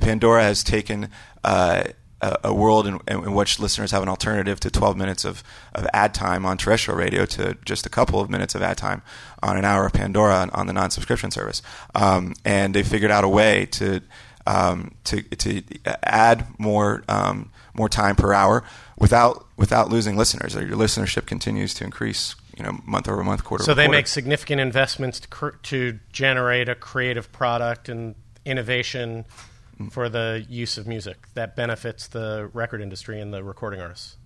Pandora 0.00 0.42
has 0.42 0.64
taken 0.64 1.10
uh, 1.44 1.84
a, 2.20 2.36
a 2.44 2.54
world 2.54 2.86
in, 2.86 2.98
in, 3.08 3.32
which 3.34 3.58
listeners 3.58 3.90
have 3.90 4.02
an 4.02 4.08
alternative 4.08 4.58
to 4.60 4.70
12 4.70 4.96
minutes 4.96 5.24
of, 5.24 5.42
of 5.74 5.86
ad 5.92 6.14
time 6.14 6.46
on 6.46 6.56
terrestrial 6.56 6.98
radio 6.98 7.26
to 7.26 7.56
just 7.64 7.86
a 7.86 7.90
couple 7.90 8.20
of 8.20 8.30
minutes 8.30 8.54
of 8.54 8.62
ad 8.62 8.78
time 8.78 9.02
on 9.42 9.56
an 9.56 9.64
hour 9.64 9.86
of 9.86 9.92
Pandora 9.92 10.36
on, 10.36 10.50
on 10.50 10.66
the 10.66 10.72
non 10.72 10.90
subscription 10.90 11.30
service. 11.30 11.62
Um, 11.94 12.34
and 12.44 12.74
they 12.74 12.82
figured 12.82 13.10
out 13.10 13.24
a 13.24 13.28
way 13.28 13.66
to, 13.72 14.00
um, 14.46 14.94
to, 15.04 15.22
to 15.22 15.62
add 16.02 16.46
more, 16.58 17.04
um, 17.08 17.50
more 17.74 17.88
time 17.88 18.16
per 18.16 18.32
hour 18.32 18.64
without, 18.98 19.46
without 19.56 19.90
losing 19.90 20.16
listeners. 20.16 20.54
Your 20.54 20.68
listenership 20.70 21.26
continues 21.26 21.74
to 21.74 21.84
increase 21.84 22.34
you 22.56 22.64
know 22.64 22.78
month 22.86 23.06
over 23.08 23.22
month, 23.22 23.44
quarter. 23.44 23.62
Over 23.62 23.70
So 23.70 23.74
they 23.74 23.84
quarter. 23.84 23.98
make 23.98 24.06
significant 24.06 24.60
investments 24.62 25.20
to, 25.20 25.28
cr- 25.28 25.50
to 25.64 25.98
generate 26.10 26.70
a 26.70 26.74
creative 26.74 27.30
product 27.30 27.90
and 27.90 28.14
innovation 28.46 29.26
for 29.90 30.08
the 30.08 30.44
use 30.48 30.78
of 30.78 30.86
music 30.86 31.28
that 31.34 31.56
benefits 31.56 32.06
the 32.08 32.50
record 32.52 32.80
industry 32.80 33.20
and 33.20 33.32
the 33.32 33.42
recording 33.44 33.80
artists? 33.80 34.16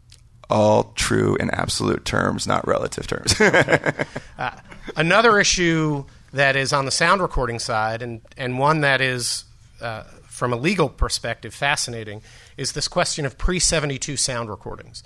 All 0.48 0.92
true 0.94 1.36
in 1.36 1.50
absolute 1.50 2.04
terms, 2.04 2.46
not 2.46 2.66
relative 2.66 3.06
terms. 3.06 3.40
uh, 3.40 4.56
another 4.96 5.38
issue 5.38 6.04
that 6.32 6.56
is 6.56 6.72
on 6.72 6.84
the 6.84 6.90
sound 6.90 7.20
recording 7.20 7.58
side, 7.58 8.02
and, 8.02 8.20
and 8.36 8.58
one 8.58 8.80
that 8.80 9.00
is, 9.00 9.44
uh, 9.80 10.02
from 10.22 10.52
a 10.52 10.56
legal 10.56 10.88
perspective, 10.88 11.54
fascinating, 11.54 12.22
is 12.56 12.72
this 12.72 12.88
question 12.88 13.24
of 13.26 13.38
pre 13.38 13.58
72 13.58 14.16
sound 14.16 14.48
recordings. 14.48 15.02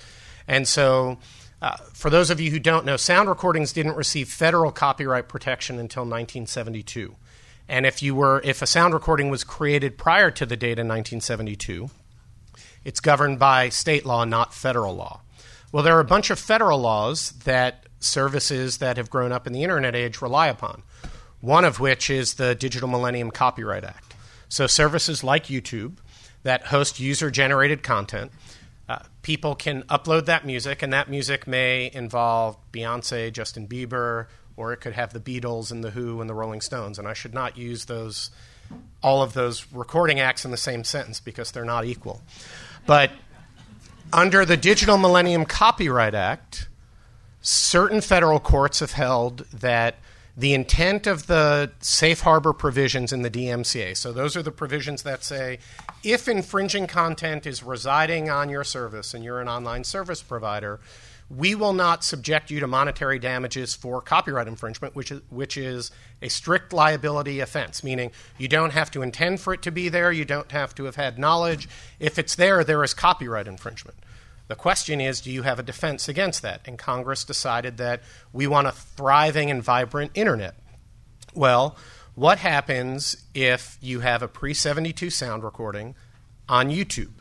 And 0.46 0.68
so, 0.68 1.18
uh, 1.62 1.76
for 1.92 2.10
those 2.10 2.30
of 2.30 2.40
you 2.40 2.50
who 2.50 2.58
don't 2.58 2.84
know, 2.84 2.96
sound 2.96 3.28
recordings 3.28 3.72
didn't 3.72 3.96
receive 3.96 4.28
federal 4.28 4.70
copyright 4.70 5.28
protection 5.28 5.78
until 5.78 6.02
1972. 6.02 7.16
And 7.68 7.86
if 7.86 8.02
you 8.02 8.14
were 8.14 8.40
if 8.44 8.62
a 8.62 8.66
sound 8.66 8.94
recording 8.94 9.30
was 9.30 9.44
created 9.44 9.96
prior 9.98 10.30
to 10.32 10.46
the 10.46 10.56
date 10.56 10.78
in 10.78 10.88
1972, 10.88 11.90
it's 12.84 13.00
governed 13.00 13.38
by 13.38 13.68
state 13.68 14.04
law, 14.04 14.24
not 14.24 14.52
federal 14.52 14.94
law. 14.94 15.20
Well, 15.72 15.82
there 15.82 15.96
are 15.96 16.00
a 16.00 16.04
bunch 16.04 16.30
of 16.30 16.38
federal 16.38 16.78
laws 16.78 17.32
that 17.44 17.86
services 17.98 18.78
that 18.78 18.96
have 18.96 19.10
grown 19.10 19.32
up 19.32 19.46
in 19.46 19.52
the 19.52 19.62
internet 19.62 19.94
age 19.94 20.20
rely 20.20 20.48
upon. 20.48 20.82
One 21.40 21.64
of 21.64 21.80
which 21.80 22.10
is 22.10 22.34
the 22.34 22.54
Digital 22.54 22.88
Millennium 22.88 23.30
Copyright 23.30 23.84
Act. 23.84 24.14
So 24.48 24.66
services 24.66 25.24
like 25.24 25.46
YouTube 25.46 25.96
that 26.42 26.66
host 26.66 27.00
user 27.00 27.30
generated 27.30 27.82
content 27.82 28.30
uh, 28.88 28.98
people 29.22 29.54
can 29.54 29.82
upload 29.84 30.26
that 30.26 30.44
music, 30.44 30.82
and 30.82 30.92
that 30.92 31.08
music 31.08 31.46
may 31.46 31.90
involve 31.92 32.56
Beyonce, 32.72 33.32
Justin 33.32 33.66
Bieber, 33.66 34.26
or 34.56 34.72
it 34.72 34.78
could 34.78 34.92
have 34.92 35.12
the 35.12 35.20
Beatles 35.20 35.70
and 35.70 35.82
the 35.82 35.90
Who 35.90 36.20
and 36.20 36.28
the 36.28 36.34
Rolling 36.34 36.60
Stones. 36.60 36.98
And 36.98 37.08
I 37.08 37.12
should 37.12 37.34
not 37.34 37.56
use 37.56 37.86
those 37.86 38.30
all 39.02 39.22
of 39.22 39.34
those 39.34 39.66
recording 39.72 40.20
acts 40.20 40.44
in 40.44 40.50
the 40.50 40.56
same 40.56 40.84
sentence 40.84 41.20
because 41.20 41.50
they're 41.50 41.64
not 41.64 41.84
equal. 41.84 42.22
But 42.86 43.10
under 44.12 44.44
the 44.44 44.56
Digital 44.56 44.96
Millennium 44.96 45.44
Copyright 45.44 46.14
Act, 46.14 46.68
certain 47.42 48.00
federal 48.00 48.40
courts 48.40 48.80
have 48.80 48.92
held 48.92 49.40
that 49.52 49.96
the 50.36 50.54
intent 50.54 51.06
of 51.06 51.26
the 51.26 51.70
safe 51.80 52.20
harbor 52.20 52.52
provisions 52.52 53.12
in 53.12 53.22
the 53.22 53.30
DMCA. 53.30 53.96
So 53.96 54.12
those 54.12 54.36
are 54.36 54.42
the 54.42 54.50
provisions 54.50 55.02
that 55.04 55.22
say 55.22 55.58
if 56.02 56.26
infringing 56.26 56.86
content 56.86 57.46
is 57.46 57.62
residing 57.62 58.30
on 58.30 58.48
your 58.48 58.64
service 58.64 59.14
and 59.14 59.22
you're 59.22 59.40
an 59.40 59.48
online 59.48 59.84
service 59.84 60.22
provider, 60.22 60.80
we 61.30 61.54
will 61.54 61.72
not 61.72 62.04
subject 62.04 62.50
you 62.50 62.60
to 62.60 62.66
monetary 62.66 63.18
damages 63.18 63.74
for 63.74 64.00
copyright 64.00 64.46
infringement, 64.46 64.94
which 64.94 65.10
is, 65.10 65.22
which 65.30 65.56
is 65.56 65.90
a 66.20 66.28
strict 66.28 66.72
liability 66.72 67.40
offense, 67.40 67.82
meaning 67.82 68.10
you 68.38 68.48
don't 68.48 68.72
have 68.72 68.90
to 68.90 69.02
intend 69.02 69.40
for 69.40 69.54
it 69.54 69.62
to 69.62 69.70
be 69.70 69.88
there, 69.88 70.12
you 70.12 70.24
don't 70.24 70.52
have 70.52 70.74
to 70.74 70.84
have 70.84 70.96
had 70.96 71.18
knowledge. 71.18 71.68
If 71.98 72.18
it's 72.18 72.34
there, 72.34 72.62
there 72.62 72.84
is 72.84 72.94
copyright 72.94 73.48
infringement. 73.48 73.98
The 74.46 74.54
question 74.54 75.00
is, 75.00 75.22
do 75.22 75.30
you 75.30 75.42
have 75.42 75.58
a 75.58 75.62
defense 75.62 76.08
against 76.08 76.42
that? 76.42 76.60
And 76.66 76.78
Congress 76.78 77.24
decided 77.24 77.78
that 77.78 78.02
we 78.32 78.46
want 78.46 78.66
a 78.66 78.72
thriving 78.72 79.50
and 79.50 79.62
vibrant 79.62 80.10
internet. 80.14 80.54
Well, 81.34 81.76
what 82.14 82.38
happens 82.38 83.24
if 83.32 83.78
you 83.80 84.00
have 84.00 84.22
a 84.22 84.28
pre 84.28 84.52
72 84.52 85.10
sound 85.10 85.42
recording 85.42 85.94
on 86.48 86.68
YouTube? 86.68 87.12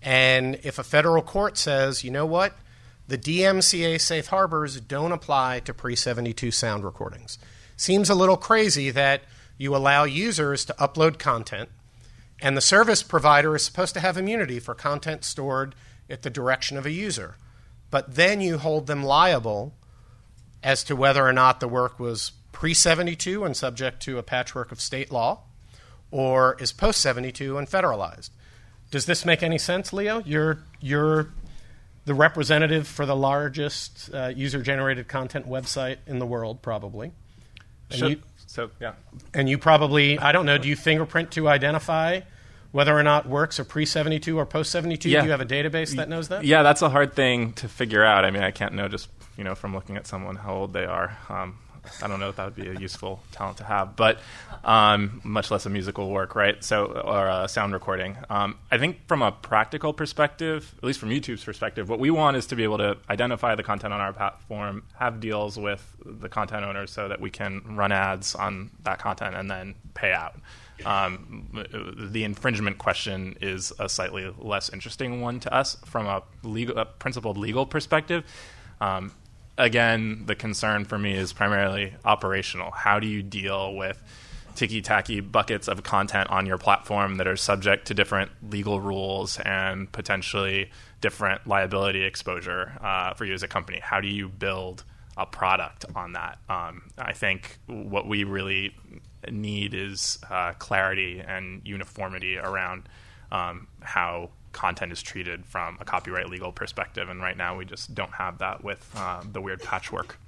And 0.00 0.58
if 0.62 0.78
a 0.78 0.84
federal 0.84 1.22
court 1.22 1.58
says, 1.58 2.04
you 2.04 2.10
know 2.10 2.26
what, 2.26 2.56
the 3.08 3.18
DMCA 3.18 4.00
safe 4.00 4.28
harbors 4.28 4.80
don't 4.80 5.12
apply 5.12 5.60
to 5.60 5.74
pre 5.74 5.96
72 5.96 6.50
sound 6.50 6.84
recordings. 6.84 7.38
Seems 7.76 8.08
a 8.08 8.14
little 8.14 8.36
crazy 8.36 8.90
that 8.90 9.22
you 9.58 9.74
allow 9.74 10.04
users 10.04 10.64
to 10.64 10.74
upload 10.74 11.18
content, 11.18 11.68
and 12.40 12.56
the 12.56 12.60
service 12.60 13.02
provider 13.02 13.54
is 13.54 13.64
supposed 13.64 13.94
to 13.94 14.00
have 14.00 14.16
immunity 14.16 14.58
for 14.58 14.74
content 14.74 15.24
stored 15.24 15.74
at 16.08 16.22
the 16.22 16.30
direction 16.30 16.76
of 16.76 16.86
a 16.86 16.90
user. 16.90 17.36
But 17.90 18.14
then 18.14 18.40
you 18.40 18.58
hold 18.58 18.86
them 18.86 19.02
liable 19.02 19.74
as 20.62 20.84
to 20.84 20.96
whether 20.96 21.26
or 21.26 21.32
not 21.32 21.60
the 21.60 21.68
work 21.68 21.98
was 21.98 22.32
pre 22.52 22.74
72 22.74 23.44
and 23.44 23.56
subject 23.56 24.00
to 24.02 24.18
a 24.18 24.22
patchwork 24.22 24.72
of 24.72 24.80
state 24.80 25.10
law 25.10 25.40
or 26.10 26.56
is 26.60 26.72
post 26.72 27.00
72 27.00 27.58
and 27.58 27.68
federalized. 27.68 28.30
Does 28.90 29.06
this 29.06 29.24
make 29.24 29.42
any 29.42 29.58
sense, 29.58 29.92
Leo? 29.92 30.22
You're, 30.24 30.58
you're 30.80 31.30
the 32.04 32.14
representative 32.14 32.86
for 32.86 33.06
the 33.06 33.16
largest 33.16 34.10
uh, 34.12 34.32
user 34.34 34.62
generated 34.62 35.08
content 35.08 35.48
website 35.48 35.98
in 36.06 36.18
the 36.18 36.26
world, 36.26 36.62
probably. 36.62 37.12
And 37.90 37.98
so, 37.98 38.06
you, 38.08 38.22
so, 38.46 38.70
yeah. 38.80 38.94
And 39.34 39.48
you 39.48 39.58
probably, 39.58 40.18
I 40.18 40.32
don't 40.32 40.46
know, 40.46 40.58
do 40.58 40.68
you 40.68 40.76
fingerprint 40.76 41.30
to 41.32 41.48
identify 41.48 42.20
whether 42.72 42.96
or 42.96 43.02
not 43.02 43.28
works 43.28 43.60
are 43.60 43.64
pre 43.64 43.86
72 43.86 44.36
or 44.36 44.46
post 44.46 44.70
72? 44.72 45.08
Yeah. 45.08 45.20
Do 45.20 45.26
you 45.26 45.30
have 45.30 45.40
a 45.40 45.46
database 45.46 45.94
that 45.96 46.08
knows 46.08 46.28
that? 46.28 46.44
Yeah, 46.44 46.62
that's 46.62 46.82
a 46.82 46.88
hard 46.88 47.14
thing 47.14 47.52
to 47.54 47.68
figure 47.68 48.04
out. 48.04 48.24
I 48.24 48.30
mean, 48.30 48.42
I 48.42 48.50
can't 48.50 48.74
know 48.74 48.88
just 48.88 49.08
you 49.36 49.44
know 49.44 49.54
from 49.54 49.74
looking 49.74 49.96
at 49.96 50.06
someone 50.06 50.36
how 50.36 50.54
old 50.54 50.72
they 50.72 50.84
are. 50.84 51.16
Um, 51.28 51.58
I 52.02 52.08
don't 52.08 52.20
know 52.20 52.28
if 52.28 52.36
that 52.36 52.44
would 52.44 52.54
be 52.54 52.68
a 52.68 52.78
useful 52.78 53.20
talent 53.32 53.58
to 53.58 53.64
have, 53.64 53.96
but 53.96 54.18
um, 54.64 55.20
much 55.24 55.50
less 55.50 55.66
a 55.66 55.70
musical 55.70 56.10
work, 56.10 56.34
right? 56.34 56.62
So, 56.62 56.86
or 56.86 57.28
a 57.28 57.48
sound 57.48 57.72
recording. 57.72 58.16
Um, 58.30 58.56
I 58.70 58.78
think 58.78 59.06
from 59.08 59.22
a 59.22 59.32
practical 59.32 59.92
perspective, 59.92 60.74
at 60.78 60.84
least 60.84 61.00
from 61.00 61.10
YouTube's 61.10 61.44
perspective, 61.44 61.88
what 61.88 61.98
we 61.98 62.10
want 62.10 62.36
is 62.36 62.46
to 62.46 62.56
be 62.56 62.62
able 62.62 62.78
to 62.78 62.96
identify 63.10 63.54
the 63.54 63.62
content 63.62 63.92
on 63.92 64.00
our 64.00 64.12
platform, 64.12 64.84
have 64.94 65.20
deals 65.20 65.58
with 65.58 65.96
the 66.04 66.28
content 66.28 66.64
owners 66.64 66.90
so 66.90 67.08
that 67.08 67.20
we 67.20 67.30
can 67.30 67.62
run 67.76 67.90
ads 67.90 68.34
on 68.34 68.70
that 68.84 68.98
content 68.98 69.34
and 69.34 69.50
then 69.50 69.74
pay 69.94 70.12
out. 70.12 70.36
Um, 70.84 71.48
the 72.12 72.24
infringement 72.24 72.78
question 72.78 73.36
is 73.40 73.72
a 73.78 73.88
slightly 73.88 74.32
less 74.38 74.68
interesting 74.68 75.20
one 75.20 75.40
to 75.40 75.54
us 75.54 75.76
from 75.84 76.06
a 76.06 76.22
legal, 76.42 76.76
a 76.78 76.84
principled 76.84 77.36
legal 77.38 77.66
perspective. 77.66 78.24
Um, 78.80 79.12
again, 79.62 80.24
the 80.26 80.34
concern 80.34 80.84
for 80.84 80.98
me 80.98 81.14
is 81.14 81.32
primarily 81.32 81.94
operational. 82.04 82.70
How 82.72 82.98
do 82.98 83.06
you 83.06 83.22
deal 83.22 83.74
with 83.74 84.02
ticky 84.54 84.82
tacky 84.82 85.20
buckets 85.20 85.68
of 85.68 85.82
content 85.82 86.28
on 86.28 86.44
your 86.44 86.58
platform 86.58 87.16
that 87.16 87.26
are 87.26 87.36
subject 87.36 87.86
to 87.86 87.94
different 87.94 88.30
legal 88.50 88.80
rules 88.80 89.38
and 89.40 89.90
potentially 89.92 90.70
different 91.00 91.46
liability 91.46 92.04
exposure 92.04 92.72
uh, 92.82 93.14
for 93.14 93.24
you 93.24 93.34
as 93.34 93.42
a 93.42 93.48
company? 93.48 93.78
How 93.80 94.00
do 94.00 94.08
you 94.08 94.28
build 94.28 94.84
a 95.16 95.26
product 95.26 95.84
on 95.94 96.14
that? 96.14 96.38
Um, 96.48 96.90
I 96.98 97.12
think 97.12 97.58
what 97.66 98.06
we 98.08 98.24
really 98.24 98.74
need 99.30 99.74
is 99.74 100.18
uh, 100.28 100.52
clarity 100.58 101.22
and 101.26 101.62
uniformity 101.64 102.36
around 102.36 102.88
um, 103.30 103.68
how 103.80 104.30
content 104.52 104.92
is 104.92 105.02
treated 105.02 105.44
from 105.44 105.78
a 105.80 105.84
copyright 105.84 106.28
legal 106.28 106.52
perspective. 106.52 107.08
And 107.08 107.20
right 107.20 107.36
now, 107.36 107.56
we 107.56 107.64
just 107.64 107.94
don't 107.94 108.12
have 108.12 108.38
that 108.38 108.62
with 108.62 108.90
uh, 108.96 109.22
the 109.30 109.40
weird 109.40 109.62
patchwork. 109.62 110.18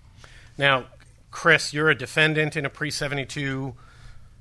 Now, 0.57 0.87
Chris, 1.31 1.73
you're 1.73 1.91
a 1.91 1.95
defendant 1.95 2.57
in 2.57 2.65
a 2.65 2.71
pre 2.71 2.91
72 2.91 3.75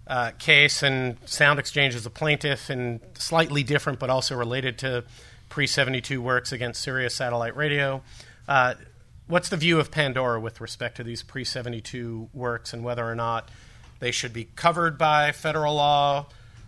uh, 0.05 0.31
case, 0.37 0.83
and 0.83 1.17
Sound 1.25 1.59
Exchange 1.59 1.95
is 1.95 2.05
a 2.05 2.09
plaintiff, 2.09 2.69
and 2.69 2.99
slightly 3.15 3.63
different, 3.63 3.99
but 3.99 4.09
also 4.09 4.35
related 4.35 4.77
to 4.79 5.03
pre 5.49 5.67
72 5.67 6.21
works 6.21 6.51
against 6.51 6.81
Sirius 6.81 7.15
Satellite 7.15 7.55
Radio. 7.55 8.03
Uh, 8.47 8.75
what's 9.27 9.49
the 9.49 9.57
view 9.57 9.79
of 9.79 9.91
Pandora 9.91 10.39
with 10.39 10.61
respect 10.61 10.97
to 10.97 11.03
these 11.03 11.23
pre 11.23 11.43
72 11.43 12.29
works 12.33 12.73
and 12.73 12.83
whether 12.83 13.03
or 13.03 13.15
not 13.15 13.49
they 13.99 14.11
should 14.11 14.33
be 14.33 14.49
covered 14.55 14.97
by 14.97 15.31
federal 15.31 15.75
law? 15.75 16.27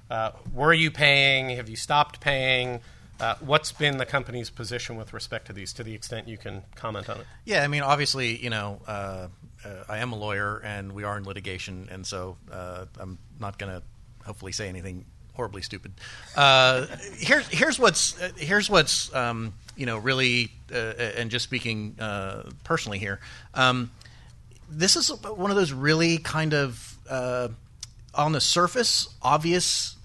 Uh, 0.09 0.31
were 0.53 0.73
you 0.73 0.91
paying? 0.91 1.49
Have 1.49 1.69
you 1.69 1.75
stopped 1.75 2.19
paying? 2.19 2.79
Uh, 3.19 3.35
what's 3.39 3.71
been 3.71 3.97
the 3.97 4.05
company's 4.05 4.49
position 4.49 4.97
with 4.97 5.13
respect 5.13 5.47
to 5.47 5.53
these, 5.53 5.71
to 5.73 5.83
the 5.83 5.93
extent 5.93 6.27
you 6.27 6.37
can 6.37 6.63
comment 6.75 7.09
on 7.09 7.21
it? 7.21 7.25
Yeah, 7.45 7.63
I 7.63 7.67
mean, 7.67 7.81
obviously, 7.81 8.37
you 8.43 8.49
know, 8.49 8.81
uh, 8.87 9.27
uh, 9.63 9.69
I 9.87 9.99
am 9.99 10.11
a 10.11 10.17
lawyer, 10.17 10.61
and 10.63 10.91
we 10.91 11.03
are 11.03 11.17
in 11.17 11.23
litigation, 11.23 11.87
and 11.89 12.05
so 12.05 12.35
uh, 12.51 12.85
I'm 12.99 13.17
not 13.39 13.57
going 13.57 13.71
to 13.71 13.81
hopefully 14.25 14.51
say 14.51 14.67
anything 14.67 15.05
horribly 15.33 15.61
stupid. 15.61 15.93
Uh, 16.35 16.87
here's 17.17 17.47
here's 17.47 17.79
what's 17.79 18.21
uh, 18.21 18.31
here's 18.37 18.69
what's 18.69 19.13
um, 19.15 19.53
you 19.77 19.85
know 19.85 19.97
really, 19.97 20.51
and 20.71 21.31
just 21.31 21.45
speaking 21.45 21.95
personally 22.63 22.99
here, 22.99 23.21
um, 23.53 23.91
this 24.69 24.95
is 24.95 25.09
one 25.23 25.51
of 25.51 25.57
those 25.57 25.71
really 25.71 26.17
kind 26.17 26.53
of 26.53 26.97
on 28.13 28.31
the 28.31 28.41
surface 28.41 29.07
obvious 29.21 29.95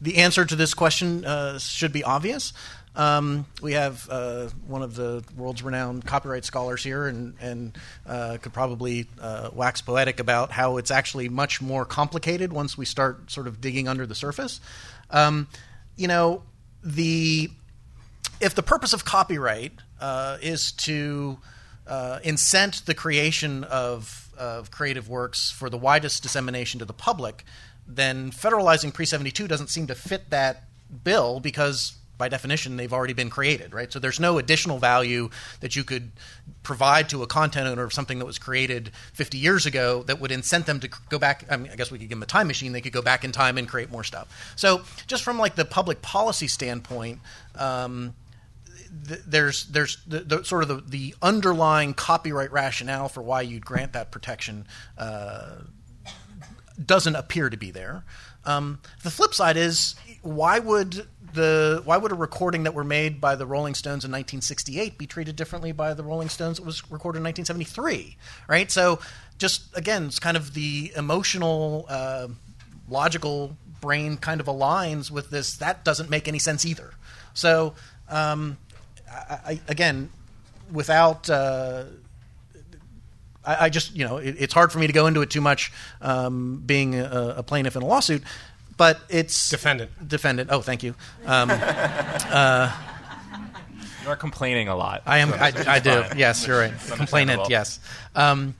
the 0.00 0.18
answer 0.18 0.44
to 0.44 0.56
this 0.56 0.74
question 0.74 1.24
uh, 1.24 1.58
should 1.58 1.92
be 1.92 2.04
obvious. 2.04 2.52
Um, 2.96 3.46
we 3.62 3.74
have 3.74 4.08
uh, 4.10 4.48
one 4.66 4.82
of 4.82 4.96
the 4.96 5.22
world's 5.36 5.62
renowned 5.62 6.04
copyright 6.04 6.44
scholars 6.44 6.82
here, 6.82 7.06
and, 7.06 7.34
and 7.40 7.78
uh, 8.06 8.38
could 8.42 8.52
probably 8.52 9.06
uh, 9.20 9.50
wax 9.52 9.80
poetic 9.80 10.18
about 10.18 10.50
how 10.50 10.78
it's 10.78 10.90
actually 10.90 11.28
much 11.28 11.62
more 11.62 11.84
complicated 11.84 12.52
once 12.52 12.76
we 12.76 12.84
start 12.84 13.30
sort 13.30 13.46
of 13.46 13.60
digging 13.60 13.86
under 13.86 14.04
the 14.04 14.16
surface. 14.16 14.60
Um, 15.10 15.46
you 15.96 16.08
know, 16.08 16.42
the 16.82 17.50
if 18.40 18.54
the 18.54 18.62
purpose 18.62 18.92
of 18.92 19.04
copyright 19.04 19.72
uh, 20.00 20.38
is 20.40 20.72
to 20.72 21.38
uh, 21.86 22.18
incent 22.24 22.84
the 22.84 22.94
creation 22.94 23.64
of, 23.64 24.28
of 24.36 24.70
creative 24.70 25.08
works 25.08 25.50
for 25.50 25.70
the 25.70 25.78
widest 25.78 26.22
dissemination 26.22 26.78
to 26.78 26.84
the 26.84 26.92
public, 26.92 27.44
then 27.88 28.30
federalizing 28.30 28.92
pre 28.92 29.06
72 29.06 29.48
doesn't 29.48 29.68
seem 29.68 29.86
to 29.86 29.94
fit 29.94 30.30
that 30.30 30.64
bill 31.04 31.40
because 31.40 31.94
by 32.18 32.28
definition 32.28 32.76
they've 32.76 32.92
already 32.92 33.12
been 33.14 33.30
created 33.30 33.72
right? 33.72 33.92
So 33.92 33.98
there's 33.98 34.20
no 34.20 34.38
additional 34.38 34.78
value 34.78 35.30
that 35.60 35.74
you 35.74 35.84
could 35.84 36.10
provide 36.62 37.08
to 37.08 37.22
a 37.22 37.26
content 37.26 37.66
owner 37.66 37.84
of 37.84 37.92
something 37.92 38.18
that 38.18 38.26
was 38.26 38.38
created 38.38 38.90
50 39.14 39.38
years 39.38 39.64
ago 39.64 40.02
that 40.02 40.20
would 40.20 40.30
incent 40.30 40.66
them 40.66 40.80
to 40.80 40.90
go 41.08 41.18
back 41.18 41.44
I, 41.50 41.56
mean, 41.56 41.72
I 41.72 41.76
guess 41.76 41.90
we 41.90 41.98
could 41.98 42.08
give 42.08 42.16
them 42.16 42.22
a 42.22 42.26
time 42.26 42.46
machine. 42.46 42.72
They 42.72 42.80
could 42.80 42.92
go 42.92 43.02
back 43.02 43.24
in 43.24 43.32
time 43.32 43.56
and 43.56 43.66
create 43.66 43.90
more 43.90 44.04
stuff. 44.04 44.52
So 44.56 44.82
just 45.06 45.22
from 45.22 45.38
like 45.38 45.54
the 45.54 45.64
public 45.64 46.02
policy 46.02 46.48
standpoint 46.48 47.20
um, 47.54 48.14
there's 48.90 49.66
there's 49.66 49.98
the, 50.06 50.20
the, 50.20 50.44
sort 50.44 50.62
of 50.62 50.68
the, 50.68 50.76
the 50.76 51.14
underlying 51.22 51.94
copyright 51.94 52.52
rationale 52.52 53.08
for 53.08 53.22
why 53.22 53.42
you'd 53.42 53.64
grant 53.64 53.92
that 53.92 54.10
protection 54.10 54.66
uh, 54.96 55.56
doesn't 56.84 57.16
appear 57.16 57.50
to 57.50 57.56
be 57.56 57.70
there. 57.70 58.04
Um, 58.44 58.80
the 59.02 59.10
flip 59.10 59.34
side 59.34 59.56
is 59.56 59.94
why 60.22 60.58
would 60.58 61.06
the 61.34 61.82
why 61.84 61.96
would 61.96 62.12
a 62.12 62.14
recording 62.14 62.62
that 62.62 62.74
were 62.74 62.84
made 62.84 63.20
by 63.20 63.34
the 63.34 63.46
Rolling 63.46 63.74
Stones 63.74 64.04
in 64.04 64.10
1968 64.10 64.96
be 64.96 65.06
treated 65.06 65.36
differently 65.36 65.72
by 65.72 65.94
the 65.94 66.02
Rolling 66.02 66.28
Stones 66.28 66.56
that 66.58 66.64
was 66.64 66.82
recorded 66.90 67.18
in 67.18 67.24
1973? 67.24 68.16
Right. 68.48 68.70
So 68.70 69.00
just 69.38 69.76
again, 69.76 70.06
it's 70.06 70.18
kind 70.18 70.36
of 70.36 70.54
the 70.54 70.92
emotional, 70.96 71.86
uh, 71.88 72.28
logical 72.88 73.56
brain 73.80 74.16
kind 74.16 74.40
of 74.40 74.46
aligns 74.46 75.10
with 75.10 75.30
this. 75.30 75.56
That 75.56 75.84
doesn't 75.84 76.10
make 76.10 76.26
any 76.26 76.38
sense 76.38 76.64
either. 76.64 76.92
So 77.34 77.74
um, 78.08 78.56
I, 79.10 79.34
I, 79.46 79.60
again, 79.68 80.10
without 80.72 81.28
uh, 81.28 81.84
I, 83.48 83.64
I 83.64 83.68
just, 83.70 83.96
you 83.96 84.06
know, 84.06 84.18
it, 84.18 84.36
it's 84.38 84.52
hard 84.52 84.70
for 84.70 84.78
me 84.78 84.86
to 84.86 84.92
go 84.92 85.06
into 85.06 85.22
it 85.22 85.30
too 85.30 85.40
much, 85.40 85.72
um, 86.02 86.62
being 86.64 86.94
a, 86.94 87.36
a, 87.38 87.42
plaintiff 87.42 87.76
in 87.76 87.82
a 87.82 87.86
lawsuit. 87.86 88.22
But 88.76 89.00
it's 89.08 89.48
defendant. 89.48 89.90
Defendant. 90.06 90.50
Oh, 90.52 90.60
thank 90.60 90.82
you. 90.82 90.94
Um, 91.24 91.48
uh, 91.50 92.72
you're 94.04 94.16
complaining 94.16 94.68
a 94.68 94.76
lot. 94.76 95.02
I 95.06 95.18
am. 95.18 95.30
So 95.30 95.36
I, 95.36 95.52
I 95.66 95.78
do. 95.80 96.04
Yes, 96.16 96.46
you're 96.46 96.60
right. 96.60 96.74
Complainant. 96.90 97.48
Yes. 97.48 97.80
Um, 98.14 98.54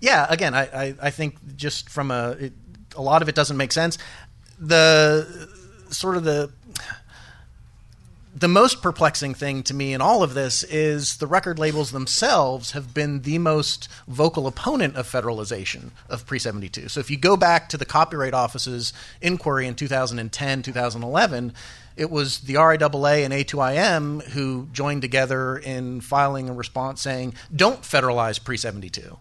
yeah. 0.00 0.26
Again, 0.28 0.52
I, 0.52 0.62
I, 0.62 0.94
I, 1.00 1.10
think 1.10 1.56
just 1.56 1.88
from 1.88 2.10
a 2.10 2.30
it, 2.32 2.52
a 2.94 3.00
lot 3.00 3.22
of 3.22 3.28
it 3.28 3.34
doesn't 3.34 3.56
make 3.56 3.72
sense. 3.72 3.96
The 4.58 5.48
sort 5.88 6.16
of 6.16 6.24
the 6.24 6.52
the 8.44 8.48
most 8.48 8.82
perplexing 8.82 9.32
thing 9.32 9.62
to 9.62 9.72
me 9.72 9.94
in 9.94 10.02
all 10.02 10.22
of 10.22 10.34
this 10.34 10.64
is 10.64 11.16
the 11.16 11.26
record 11.26 11.58
labels 11.58 11.92
themselves 11.92 12.72
have 12.72 12.92
been 12.92 13.22
the 13.22 13.38
most 13.38 13.88
vocal 14.06 14.46
opponent 14.46 14.94
of 14.96 15.10
federalization 15.10 15.92
of 16.10 16.26
pre 16.26 16.38
72. 16.38 16.88
So 16.88 17.00
if 17.00 17.10
you 17.10 17.16
go 17.16 17.38
back 17.38 17.70
to 17.70 17.78
the 17.78 17.86
Copyright 17.86 18.34
Office's 18.34 18.92
inquiry 19.22 19.66
in 19.66 19.74
2010, 19.74 20.60
2011, 20.60 21.54
it 21.96 22.10
was 22.10 22.40
the 22.40 22.56
RIAA 22.56 23.24
and 23.24 23.32
A2IM 23.32 24.22
who 24.32 24.68
joined 24.74 25.00
together 25.00 25.56
in 25.56 26.02
filing 26.02 26.50
a 26.50 26.52
response 26.52 27.00
saying, 27.00 27.32
don't 27.56 27.80
federalize 27.80 28.44
pre 28.44 28.58
72. 28.58 29.16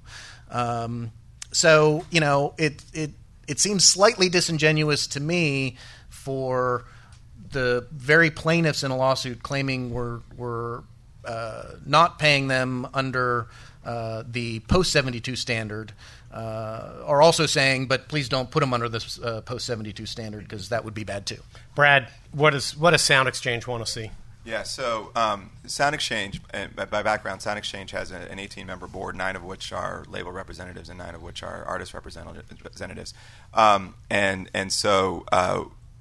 Um, 0.51 1.13
so, 1.53 2.05
you 2.11 2.19
know, 2.19 2.55
it, 2.57 2.83
it, 2.91 3.11
it 3.47 3.61
seems 3.61 3.85
slightly 3.85 4.27
disingenuous 4.27 5.07
to 5.07 5.21
me 5.21 5.77
for 6.09 6.83
the 7.53 7.87
very 7.91 8.29
plaintiffs 8.29 8.83
in 8.83 8.91
a 8.91 8.97
lawsuit 8.97 9.43
claiming 9.43 9.93
we're, 9.93 10.19
we're 10.35 10.81
uh, 11.25 11.63
not 11.85 12.19
paying 12.19 12.47
them 12.47 12.87
under 12.93 13.47
uh, 13.85 14.23
the 14.27 14.59
post 14.61 14.91
72 14.91 15.35
standard 15.35 15.93
uh, 16.31 17.03
are 17.05 17.21
also 17.21 17.45
saying, 17.45 17.87
but 17.87 18.07
please 18.07 18.27
don't 18.27 18.49
put 18.49 18.61
them 18.61 18.73
under 18.73 18.89
this 18.89 19.19
uh, 19.19 19.41
post 19.41 19.65
72 19.65 20.05
standard 20.05 20.43
because 20.43 20.69
that 20.69 20.83
would 20.83 20.93
be 20.93 21.03
bad 21.03 21.25
too. 21.25 21.39
Brad, 21.75 22.09
what, 22.31 22.53
is, 22.53 22.75
what 22.75 22.91
does 22.91 23.01
Sound 23.01 23.27
Exchange 23.27 23.67
want 23.67 23.85
to 23.85 23.91
see? 23.91 24.11
Yeah, 24.45 24.63
so 24.63 25.11
um, 25.15 25.51
Sound 25.67 25.95
Exchange, 25.95 26.41
by 26.75 27.01
background, 27.01 27.41
Sound 27.41 27.57
Exchange 27.57 27.91
has 27.91 28.11
an 28.11 28.39
18 28.39 28.65
member 28.65 28.87
board, 28.87 29.15
nine 29.15 29.37
of 29.37 29.43
which 29.43 29.71
are 29.71 30.03
label 30.09 30.33
representatives 30.33 30.89
and 30.89 30.97
nine 30.97 31.15
of 31.15 31.23
which 31.23 31.43
are 31.43 31.63
artist 31.63 31.93
representatives. 31.93 33.13
Um, 33.53 33.95
and, 34.09 34.49
and 34.53 34.73
so 34.73 35.25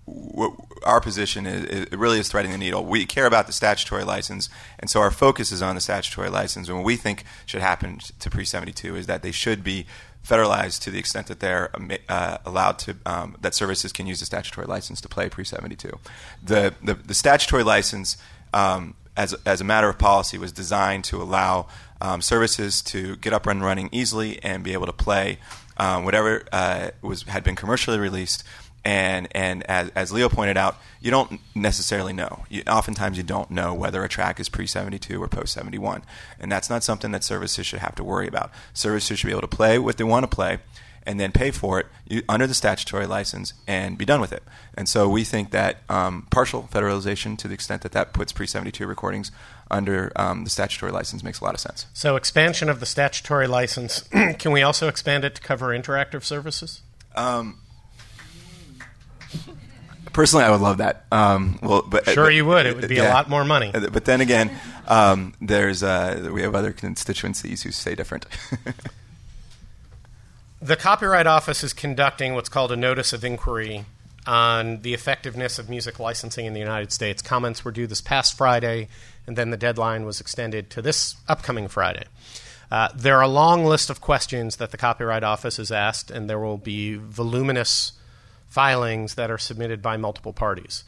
uh, 0.09 0.48
our 0.84 1.00
position 1.00 1.46
is, 1.46 1.64
it 1.64 1.98
really 1.98 2.18
is 2.18 2.28
threading 2.28 2.53
the 2.53 2.59
needle. 2.59 2.84
We 2.84 3.07
care 3.07 3.26
about 3.26 3.46
the 3.46 3.53
statutory 3.53 4.05
license, 4.05 4.48
and 4.78 4.90
so 4.90 5.00
our 5.00 5.11
focus 5.11 5.53
is 5.53 5.62
on 5.62 5.74
the 5.74 5.80
statutory 5.80 6.28
license. 6.28 6.68
And 6.68 6.78
what 6.78 6.84
we 6.84 6.96
think 6.96 7.24
should 7.46 7.61
happen 7.61 7.98
to 8.18 8.30
pre 8.30 8.44
seventy 8.44 8.72
two 8.72 8.96
is 8.96 9.07
that 9.07 9.22
they 9.22 9.32
should 9.32 9.62
be 9.62 9.86
federalized 10.26 10.80
to 10.82 10.90
the 10.90 10.98
extent 10.98 11.26
that 11.26 11.40
they're 11.40 11.70
uh, 12.09 12.38
allowed 12.44 12.78
to 12.78 12.96
um, 13.07 13.36
that 13.40 13.55
services 13.55 13.92
can 13.92 14.07
use 14.07 14.20
the 14.20 14.26
statutory 14.26 14.66
license 14.66 15.00
to 15.00 15.09
play 15.09 15.28
pre 15.28 15.44
seventy 15.44 15.76
two. 15.76 15.98
The, 16.42 16.74
the 16.82 16.94
the 16.94 17.14
statutory 17.14 17.64
license. 17.64 18.16
Um, 18.55 18.94
as, 19.14 19.34
as 19.44 19.61
a 19.61 19.64
matter 19.64 19.90
of 19.90 19.98
policy, 19.98 20.38
was 20.38 20.53
designed 20.53 21.05
to 21.05 21.20
allow 21.20 21.66
um, 22.00 22.22
services 22.22 22.80
to 22.80 23.16
get 23.16 23.34
up 23.34 23.46
and 23.46 23.62
running 23.62 23.90
easily 23.92 24.42
and 24.42 24.64
be 24.64 24.72
able 24.72 24.86
to 24.86 24.92
play 24.92 25.38
um, 25.76 26.05
whatever 26.05 26.44
uh, 26.53 26.90
was 27.00 27.22
had 27.24 27.44
been 27.44 27.57
commercially 27.57 27.98
released 27.98 28.44
and 28.85 29.28
and 29.33 29.62
as, 29.64 29.91
as 29.91 30.12
Leo 30.12 30.28
pointed 30.28 30.57
out, 30.57 30.76
you 31.01 31.11
don't 31.11 31.41
necessarily 31.55 32.12
know. 32.12 32.45
You, 32.49 32.62
oftentimes, 32.66 33.16
you 33.16 33.22
don't 33.22 33.51
know 33.51 33.74
whether 33.74 34.03
a 34.03 34.09
track 34.09 34.41
is 34.41 34.49
pre 34.49 34.66
seventy 34.66 34.99
two 34.99 35.22
or 35.22 35.28
post 35.28 35.53
seventy 35.53 35.78
one, 35.78 36.03
and 36.41 36.51
that's 36.51 36.68
not 36.68 36.83
something 36.83 37.12
that 37.12 37.22
services 37.22 37.66
should 37.66 37.78
have 37.78 37.95
to 37.97 38.05
worry 38.05 38.26
about. 38.26 38.51
Services 38.74 39.18
should 39.18 39.26
be 39.26 39.33
able 39.33 39.43
to 39.43 39.49
play 39.49 39.78
what 39.78 39.99
they 39.99 40.05
want 40.05 40.24
to 40.24 40.35
play, 40.35 40.59
and 41.05 41.20
then 41.20 41.30
pay 41.30 41.51
for 41.51 41.78
it 41.80 41.87
you, 42.07 42.22
under 42.28 42.47
the 42.47 42.55
statutory 42.55 43.07
license 43.07 43.55
and 43.66 43.97
be 43.97 44.05
done 44.05 44.20
with 44.20 44.33
it. 44.33 44.43
And 44.74 44.89
so 44.89 45.09
we 45.09 45.24
think 45.24 45.51
that 45.53 45.78
um, 45.89 46.26
partial 46.30 46.68
federalization, 46.72 47.39
to 47.39 47.49
the 47.49 47.55
extent 47.55 47.83
that 47.83 47.93
that 47.93 48.12
puts 48.12 48.33
pre 48.33 48.47
seventy 48.49 48.72
two 48.72 48.87
recordings 48.89 49.30
under 49.70 50.12
um, 50.16 50.43
the 50.45 50.51
statutory 50.51 50.91
license, 50.91 51.22
makes 51.22 51.41
a 51.41 51.45
lot 51.45 51.55
of 51.55 51.61
sense. 51.61 51.87
So 51.93 52.16
expansion 52.16 52.68
of 52.68 52.80
the 52.80 52.87
statutory 52.87 53.47
license. 53.47 54.03
can 54.39 54.51
we 54.51 54.62
also 54.62 54.89
expand 54.89 55.24
it 55.24 55.37
to 55.37 55.41
cover 55.41 55.68
interactive 55.68 56.24
services? 56.24 56.83
Um, 57.14 57.59
Personally, 60.12 60.45
I 60.45 60.51
would 60.51 60.61
love 60.61 60.78
that. 60.78 61.07
Um, 61.11 61.59
well, 61.62 61.83
but 61.83 62.07
sure, 62.07 62.26
but, 62.26 62.35
you 62.35 62.45
would. 62.45 62.66
It 62.66 62.76
would 62.76 62.89
be 62.89 62.97
yeah. 62.97 63.11
a 63.11 63.14
lot 63.14 63.30
more 63.30 63.45
money. 63.45 63.70
But 63.72 64.05
then 64.05 64.20
again, 64.20 64.51
um, 64.87 65.33
there's 65.41 65.83
uh, 65.83 66.28
we 66.33 66.43
have 66.43 66.55
other 66.55 66.72
constituencies 66.72 67.62
who 67.62 67.70
say 67.70 67.95
different. 67.95 68.26
the 70.62 70.76
Copyright 70.76 71.26
Office 71.26 71.64
is 71.64 71.72
conducting 71.72 72.35
what's 72.35 72.51
called 72.51 72.72
a 72.72 72.76
notice 72.76 73.12
of 73.12 73.24
inquiry 73.24 73.87
on 74.26 74.83
the 74.83 74.93
effectiveness 74.93 75.59
of 75.59 75.68
music 75.68 75.99
licensing 75.99 76.47
in 76.47 76.53
the 76.53 76.61
United 76.61 76.93
States. 76.93 77.22
Comments 77.22 77.64
were 77.64 77.72
due 77.72 77.87
this 77.87 78.01
past 78.01 78.37
Friday, 78.37 78.89
and 79.26 79.37
then 79.37 79.51
the 79.51 79.57
deadline 79.57 80.05
was 80.05 80.20
extended 80.20 80.68
to 80.70 80.83
this 80.83 81.16
upcoming 81.26 81.68
Friday. 81.68 82.05
Uh, 82.70 82.89
there 82.95 83.18
are 83.18 83.22
a 83.22 83.28
long 83.28 83.64
list 83.64 83.91
of 83.91 84.01
questions 84.01 84.57
that 84.57 84.70
the 84.70 84.78
Copyright 84.78 85.22
Office 85.22 85.57
has 85.57 85.72
asked, 85.72 86.11
and 86.11 86.28
there 86.28 86.39
will 86.39 86.59
be 86.59 86.95
voluminous 86.95 87.93
filings 88.53 89.14
that 89.14 89.30
are 89.30 89.38
submitted 89.38 89.80
by 89.80 89.96
multiple 89.96 90.34
parties. 90.34 90.84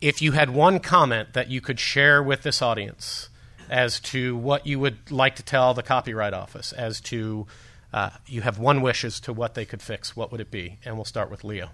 If 0.00 0.20
you 0.20 0.32
had 0.32 0.50
one 0.50 0.80
comment 0.80 1.32
that 1.32 1.50
you 1.50 1.62
could 1.62 1.80
share 1.80 2.22
with 2.22 2.42
this 2.42 2.60
audience 2.60 3.30
as 3.70 3.98
to 4.00 4.36
what 4.36 4.66
you 4.66 4.78
would 4.78 5.10
like 5.10 5.36
to 5.36 5.42
tell 5.42 5.72
the 5.72 5.82
Copyright 5.82 6.34
Office, 6.34 6.72
as 6.72 7.00
to 7.00 7.46
uh, 7.92 8.10
you 8.26 8.42
have 8.42 8.58
one 8.58 8.82
wish 8.82 9.02
as 9.02 9.18
to 9.20 9.32
what 9.32 9.54
they 9.54 9.64
could 9.64 9.80
fix, 9.80 10.14
what 10.14 10.30
would 10.30 10.42
it 10.42 10.50
be? 10.50 10.78
And 10.84 10.96
we'll 10.96 11.06
start 11.06 11.30
with 11.30 11.42
Leo. 11.42 11.70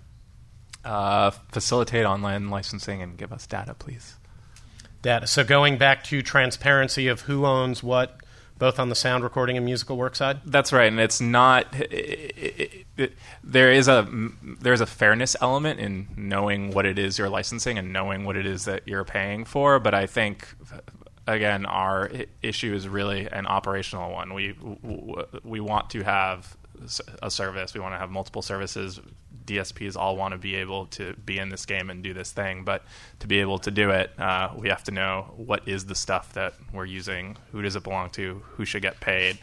Uh, 0.84 1.30
facilitate 1.50 2.06
online 2.06 2.48
licensing 2.48 3.02
and 3.02 3.18
give 3.18 3.32
us 3.32 3.46
data, 3.46 3.74
please. 3.74 4.16
Data. 5.02 5.26
So 5.26 5.42
going 5.42 5.76
back 5.76 6.04
to 6.04 6.22
transparency 6.22 7.08
of 7.08 7.22
who 7.22 7.44
owns 7.44 7.82
what, 7.82 8.20
both 8.60 8.78
on 8.78 8.90
the 8.90 8.94
sound 8.94 9.24
recording 9.24 9.56
and 9.56 9.64
musical 9.64 9.96
work 9.96 10.14
side. 10.14 10.38
That's 10.44 10.72
right, 10.72 10.86
and 10.86 11.00
it's 11.00 11.20
not. 11.20 11.66
It, 11.74 12.86
it, 12.96 13.12
there 13.42 13.72
is 13.72 13.88
a 13.88 14.06
there's 14.60 14.82
a 14.82 14.86
fairness 14.86 15.34
element 15.40 15.80
in 15.80 16.06
knowing 16.16 16.70
what 16.70 16.86
it 16.86 16.98
is 16.98 17.18
you're 17.18 17.30
licensing 17.30 17.78
and 17.78 17.92
knowing 17.92 18.24
what 18.24 18.36
it 18.36 18.46
is 18.46 18.66
that 18.66 18.86
you're 18.86 19.04
paying 19.04 19.46
for. 19.46 19.80
But 19.80 19.94
I 19.94 20.06
think 20.06 20.46
again, 21.26 21.64
our 21.64 22.10
issue 22.42 22.74
is 22.74 22.86
really 22.86 23.26
an 23.26 23.46
operational 23.46 24.12
one. 24.12 24.34
We 24.34 24.54
we 25.42 25.60
want 25.60 25.90
to 25.90 26.02
have 26.04 26.56
a 27.22 27.30
service. 27.30 27.74
We 27.74 27.80
want 27.80 27.94
to 27.94 27.98
have 27.98 28.10
multiple 28.10 28.42
services 28.42 29.00
DSPs 29.46 29.96
all 29.96 30.16
want 30.16 30.32
to 30.32 30.38
be 30.38 30.54
able 30.56 30.86
to 30.86 31.14
be 31.24 31.38
in 31.38 31.48
this 31.48 31.66
game 31.66 31.90
and 31.90 32.02
do 32.02 32.14
this 32.14 32.32
thing, 32.32 32.64
but 32.64 32.84
to 33.18 33.26
be 33.26 33.40
able 33.40 33.58
to 33.58 33.70
do 33.70 33.90
it, 33.90 34.18
uh, 34.18 34.50
we 34.56 34.68
have 34.68 34.84
to 34.84 34.90
know 34.90 35.32
what 35.36 35.66
is 35.66 35.86
the 35.86 35.94
stuff 35.94 36.32
that 36.34 36.54
we're 36.72 36.84
using, 36.84 37.36
who 37.52 37.62
does 37.62 37.76
it 37.76 37.82
belong 37.82 38.10
to, 38.10 38.42
who 38.52 38.64
should 38.64 38.82
get 38.82 39.00
paid. 39.00 39.38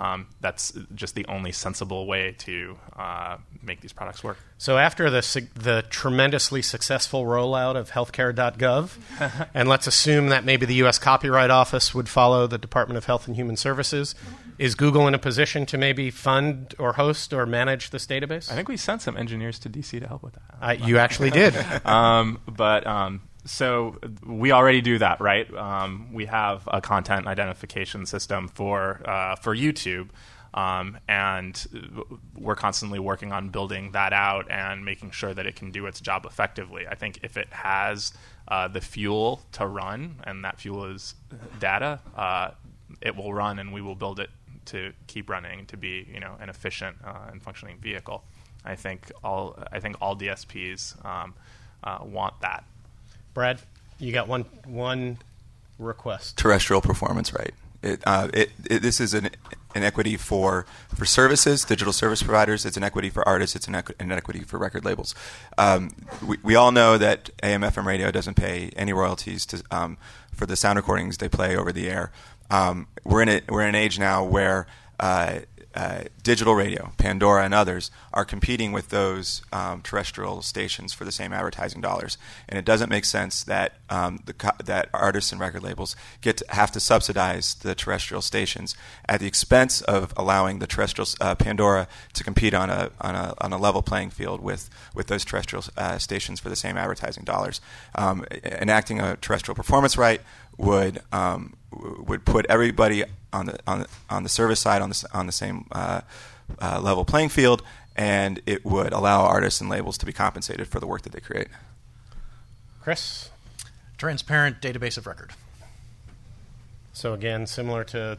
Um, 0.00 0.28
that's 0.40 0.72
just 0.94 1.14
the 1.14 1.26
only 1.26 1.52
sensible 1.52 2.06
way 2.06 2.34
to 2.38 2.78
uh, 2.96 3.36
make 3.62 3.82
these 3.82 3.92
products 3.92 4.24
work. 4.24 4.38
So, 4.56 4.78
after 4.78 5.10
the 5.10 5.20
the 5.54 5.84
tremendously 5.90 6.62
successful 6.62 7.24
rollout 7.24 7.76
of 7.76 7.90
healthcare.gov, 7.90 9.48
and 9.54 9.68
let's 9.68 9.86
assume 9.86 10.30
that 10.30 10.44
maybe 10.46 10.64
the 10.64 10.76
U.S. 10.76 10.98
Copyright 10.98 11.50
Office 11.50 11.94
would 11.94 12.08
follow 12.08 12.46
the 12.46 12.56
Department 12.56 12.96
of 12.96 13.04
Health 13.04 13.26
and 13.26 13.36
Human 13.36 13.56
Services, 13.56 14.14
is 14.56 14.74
Google 14.74 15.06
in 15.06 15.12
a 15.12 15.18
position 15.18 15.66
to 15.66 15.76
maybe 15.76 16.10
fund 16.10 16.74
or 16.78 16.94
host 16.94 17.34
or 17.34 17.44
manage 17.44 17.90
this 17.90 18.06
database? 18.06 18.50
I 18.50 18.54
think 18.54 18.68
we 18.68 18.78
sent 18.78 19.02
some 19.02 19.18
engineers 19.18 19.58
to 19.60 19.68
DC 19.68 20.00
to 20.00 20.08
help 20.08 20.22
with 20.22 20.34
that. 20.34 20.42
Uh, 20.62 20.86
you 20.86 20.96
actually 20.96 21.30
did. 21.30 21.54
um, 21.86 22.40
but 22.46 22.86
um, 22.86 23.20
so 23.44 23.96
we 24.24 24.52
already 24.52 24.80
do 24.80 24.98
that, 24.98 25.20
right? 25.20 25.52
Um, 25.54 26.12
we 26.12 26.26
have 26.26 26.68
a 26.70 26.80
content 26.80 27.26
identification 27.26 28.06
system 28.06 28.48
for 28.48 29.00
uh, 29.08 29.36
for 29.36 29.54
YouTube. 29.54 30.10
Um, 30.52 30.98
and 31.06 31.64
we're 32.36 32.56
constantly 32.56 32.98
working 32.98 33.32
on 33.32 33.50
building 33.50 33.92
that 33.92 34.12
out 34.12 34.50
and 34.50 34.84
making 34.84 35.12
sure 35.12 35.32
that 35.32 35.46
it 35.46 35.54
can 35.54 35.70
do 35.70 35.86
its 35.86 36.00
job 36.00 36.26
effectively. 36.26 36.88
I 36.88 36.96
think 36.96 37.20
if 37.22 37.36
it 37.36 37.52
has 37.52 38.12
uh, 38.48 38.66
the 38.66 38.80
fuel 38.80 39.42
to 39.52 39.66
run, 39.66 40.16
and 40.24 40.44
that 40.44 40.58
fuel 40.58 40.86
is 40.86 41.14
data, 41.60 42.00
uh, 42.16 42.50
it 43.00 43.14
will 43.14 43.32
run, 43.32 43.60
and 43.60 43.72
we 43.72 43.80
will 43.80 43.94
build 43.94 44.18
it 44.18 44.30
to 44.66 44.92
keep 45.06 45.30
running 45.30 45.66
to 45.66 45.76
be 45.76 46.06
you 46.12 46.20
know 46.20 46.36
an 46.40 46.48
efficient 46.48 46.96
uh, 47.04 47.28
and 47.30 47.42
functioning 47.42 47.78
vehicle. 47.78 48.24
I 48.64 48.74
think 48.74 49.10
all 49.22 49.56
I 49.72 49.80
think 49.80 49.96
all 50.00 50.16
DSPs 50.16 51.04
um, 51.04 51.34
uh, 51.82 51.98
want 52.02 52.40
that. 52.40 52.64
Brad, 53.34 53.60
you 53.98 54.12
got 54.12 54.28
one 54.28 54.44
one 54.64 55.18
request. 55.78 56.36
Terrestrial 56.36 56.80
performance 56.80 57.32
right. 57.32 57.54
It, 57.82 58.02
uh, 58.04 58.28
it, 58.34 58.50
it, 58.68 58.82
this 58.82 59.00
is 59.00 59.14
an, 59.14 59.30
equity 59.74 60.16
for, 60.16 60.66
for 60.94 61.06
services, 61.06 61.64
digital 61.64 61.92
service 61.92 62.22
providers. 62.22 62.66
It's 62.66 62.76
an 62.76 62.82
equity 62.82 63.08
for 63.08 63.26
artists. 63.26 63.56
It's 63.56 63.66
an 63.66 63.74
equity 63.74 64.40
for 64.40 64.58
record 64.58 64.84
labels. 64.84 65.14
Um, 65.56 65.92
we, 66.26 66.36
we 66.42 66.54
all 66.56 66.72
know 66.72 66.98
that 66.98 67.30
AM/FM 67.42 67.86
radio 67.86 68.10
doesn't 68.10 68.34
pay 68.34 68.70
any 68.76 68.92
royalties 68.92 69.46
to, 69.46 69.62
um, 69.70 69.96
for 70.34 70.44
the 70.44 70.56
sound 70.56 70.76
recordings 70.76 71.18
they 71.18 71.28
play 71.28 71.56
over 71.56 71.72
the 71.72 71.88
air. 71.88 72.12
Um, 72.50 72.88
we're 73.04 73.22
in 73.22 73.28
a, 73.28 73.40
we're 73.48 73.62
in 73.62 73.68
an 73.70 73.74
age 73.76 73.98
now 73.98 74.24
where 74.24 74.66
uh, 74.98 75.40
uh, 75.74 76.02
digital 76.22 76.54
radio, 76.54 76.92
Pandora, 76.98 77.44
and 77.44 77.54
others 77.54 77.90
are 78.12 78.24
competing 78.24 78.72
with 78.72 78.88
those 78.88 79.42
um, 79.52 79.82
terrestrial 79.82 80.42
stations 80.42 80.92
for 80.92 81.04
the 81.04 81.12
same 81.12 81.32
advertising 81.32 81.80
dollars, 81.80 82.18
and 82.48 82.58
it 82.58 82.64
doesn't 82.64 82.88
make 82.88 83.04
sense 83.04 83.44
that 83.44 83.74
um, 83.88 84.20
the 84.26 84.32
co- 84.32 84.50
that 84.64 84.88
artists 84.92 85.30
and 85.30 85.40
record 85.40 85.62
labels 85.62 85.94
get 86.20 86.38
to 86.38 86.44
have 86.48 86.72
to 86.72 86.80
subsidize 86.80 87.54
the 87.54 87.74
terrestrial 87.74 88.20
stations 88.20 88.74
at 89.08 89.20
the 89.20 89.26
expense 89.26 89.80
of 89.82 90.12
allowing 90.16 90.58
the 90.58 90.66
terrestrial 90.66 91.08
uh, 91.20 91.34
Pandora 91.34 91.86
to 92.14 92.24
compete 92.24 92.52
on 92.54 92.68
a, 92.68 92.90
on 93.00 93.14
a 93.14 93.34
on 93.40 93.52
a 93.52 93.58
level 93.58 93.82
playing 93.82 94.10
field 94.10 94.40
with 94.40 94.68
with 94.94 95.06
those 95.06 95.24
terrestrial 95.24 95.64
uh, 95.76 95.98
stations 95.98 96.40
for 96.40 96.48
the 96.48 96.56
same 96.56 96.76
advertising 96.76 97.24
dollars. 97.24 97.60
Um, 97.94 98.24
enacting 98.44 99.00
a 99.00 99.16
terrestrial 99.16 99.54
performance 99.54 99.96
right 99.96 100.20
would 100.60 101.00
um, 101.12 101.54
would 101.72 102.24
put 102.24 102.46
everybody 102.48 103.04
on 103.32 103.46
the 103.46 103.58
on 103.66 103.80
the, 103.80 103.88
on 104.08 104.22
the 104.22 104.28
service 104.28 104.60
side 104.60 104.82
on 104.82 104.90
the 104.90 105.08
on 105.12 105.26
the 105.26 105.32
same 105.32 105.66
uh, 105.72 106.02
uh, 106.60 106.80
level 106.80 107.04
playing 107.04 107.30
field, 107.30 107.62
and 107.96 108.40
it 108.46 108.64
would 108.64 108.92
allow 108.92 109.22
artists 109.22 109.60
and 109.60 109.70
labels 109.70 109.98
to 109.98 110.06
be 110.06 110.12
compensated 110.12 110.68
for 110.68 110.80
the 110.80 110.86
work 110.86 111.02
that 111.02 111.12
they 111.12 111.20
create. 111.20 111.48
Chris, 112.82 113.30
transparent 113.98 114.60
database 114.60 114.96
of 114.96 115.06
record. 115.06 115.32
So 116.92 117.14
again, 117.14 117.46
similar 117.46 117.84
to 117.84 118.18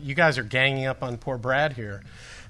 you 0.00 0.14
guys 0.14 0.38
are 0.38 0.42
ganging 0.44 0.86
up 0.86 1.02
on 1.02 1.18
poor 1.18 1.36
Brad 1.36 1.74
here. 1.74 2.02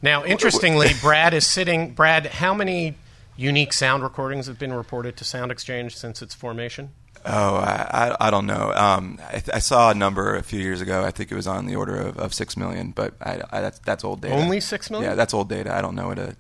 Now, 0.03 0.25
interestingly, 0.25 0.89
Brad 1.01 1.35
is 1.35 1.47
sitting. 1.47 1.93
Brad, 1.93 2.27
how 2.27 2.55
many 2.55 2.95
unique 3.37 3.73
sound 3.73 4.03
recordings 4.03 4.47
have 4.47 4.59
been 4.59 4.73
reported 4.73 5.17
to 5.17 5.25
Sound 5.25 5.51
Exchange 5.51 5.97
since 5.97 6.23
its 6.23 6.35
formation? 6.35 6.91
Oh, 7.27 7.57
I, 7.57 8.15
I, 8.21 8.31
don't 8.31 8.47
know. 8.47 8.71
Um, 8.75 9.19
I, 9.23 9.43
I, 9.55 9.59
saw 9.59 9.91
a 9.91 9.95
number 9.95 10.35
a 10.35 10.43
few 10.43 10.61
years 10.61 10.83
ago. 10.83 11.03
I 11.03 11.11
think 11.11 11.33
it 11.33 11.35
was 11.35 11.47
on 11.47 11.67
the 11.67 11.75
order 11.75 11.97
of, 11.97 12.19
of 12.19 12.35
six 12.35 12.55
million, 12.55 12.91
but 12.91 13.15
I, 13.19 13.41
I, 13.51 13.61
that's 13.63 13.79
that's 13.79 14.05
old 14.05 14.21
data. 14.21 14.35
Only 14.35 14.61
six 14.61 14.91
million? 14.91 15.11
Yeah, 15.11 15.15
that's 15.15 15.33
old 15.33 15.49
data. 15.49 15.75
I 15.75 15.81
don't 15.81 15.95
know 15.95 16.09
what 16.09 16.19
a 16.19 16.37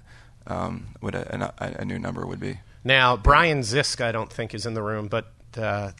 um, 0.46 0.88
what 1.00 1.14
a, 1.14 1.52
a, 1.58 1.80
a, 1.80 1.84
new 1.86 1.98
number 1.98 2.26
would 2.26 2.40
be. 2.40 2.60
Now, 2.82 3.16
Brian 3.16 3.60
Zisk, 3.60 4.04
I 4.04 4.12
don't 4.12 4.30
think 4.30 4.52
is 4.52 4.66
in 4.66 4.74
the 4.74 4.82
room, 4.82 5.08
but 5.08 5.32
uh, 5.56 5.92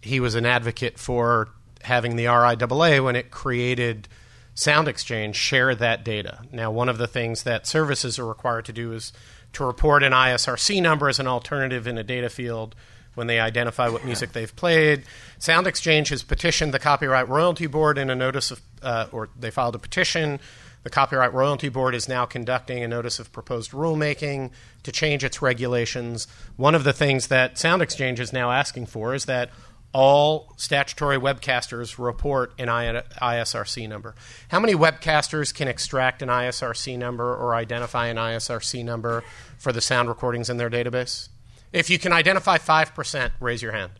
he 0.00 0.20
was 0.20 0.34
an 0.34 0.46
advocate 0.46 0.98
for 0.98 1.50
having 1.82 2.16
the 2.16 2.24
RIAA 2.24 3.04
when 3.04 3.16
it 3.16 3.30
created 3.30 4.08
Sound 4.54 4.88
Exchange 4.88 5.36
share 5.36 5.74
that 5.74 6.02
data. 6.02 6.42
Now, 6.50 6.70
one 6.70 6.88
of 6.88 6.98
the 6.98 7.06
things 7.06 7.42
that 7.42 7.66
services 7.66 8.18
are 8.18 8.26
required 8.26 8.64
to 8.66 8.72
do 8.72 8.92
is 8.92 9.12
to 9.52 9.64
report 9.64 10.02
an 10.02 10.12
ISRC 10.12 10.80
number 10.80 11.08
as 11.08 11.18
an 11.18 11.26
alternative 11.26 11.86
in 11.86 11.98
a 11.98 12.04
data 12.04 12.30
field 12.30 12.74
when 13.20 13.26
they 13.26 13.38
identify 13.38 13.86
what 13.86 14.02
music 14.02 14.32
they've 14.32 14.56
played. 14.56 15.02
Sound 15.38 15.66
Exchange 15.66 16.08
has 16.08 16.22
petitioned 16.22 16.72
the 16.72 16.78
Copyright 16.78 17.28
Royalty 17.28 17.66
Board 17.66 17.98
in 17.98 18.08
a 18.08 18.14
notice 18.14 18.50
of, 18.50 18.62
uh, 18.82 19.08
or 19.12 19.28
they 19.38 19.50
filed 19.50 19.74
a 19.74 19.78
petition. 19.78 20.40
The 20.84 20.90
Copyright 20.90 21.34
Royalty 21.34 21.68
Board 21.68 21.94
is 21.94 22.08
now 22.08 22.24
conducting 22.24 22.82
a 22.82 22.88
notice 22.88 23.18
of 23.18 23.30
proposed 23.30 23.72
rulemaking 23.72 24.52
to 24.84 24.90
change 24.90 25.22
its 25.22 25.42
regulations. 25.42 26.28
One 26.56 26.74
of 26.74 26.82
the 26.82 26.94
things 26.94 27.26
that 27.26 27.58
Sound 27.58 27.82
Exchange 27.82 28.20
is 28.20 28.32
now 28.32 28.52
asking 28.52 28.86
for 28.86 29.14
is 29.14 29.26
that 29.26 29.50
all 29.92 30.54
statutory 30.56 31.18
webcasters 31.18 32.02
report 32.02 32.54
an 32.58 32.68
ISRC 32.68 33.86
number. 33.86 34.14
How 34.48 34.60
many 34.60 34.72
webcasters 34.72 35.52
can 35.52 35.68
extract 35.68 36.22
an 36.22 36.30
ISRC 36.30 36.96
number 36.96 37.34
or 37.34 37.54
identify 37.54 38.06
an 38.06 38.16
ISRC 38.16 38.82
number 38.82 39.24
for 39.58 39.72
the 39.72 39.82
sound 39.82 40.08
recordings 40.08 40.48
in 40.48 40.56
their 40.56 40.70
database? 40.70 41.28
If 41.72 41.90
you 41.90 41.98
can 41.98 42.12
identify 42.12 42.58
5%, 42.58 43.30
raise 43.40 43.62
your 43.62 43.72
hand. 43.72 43.92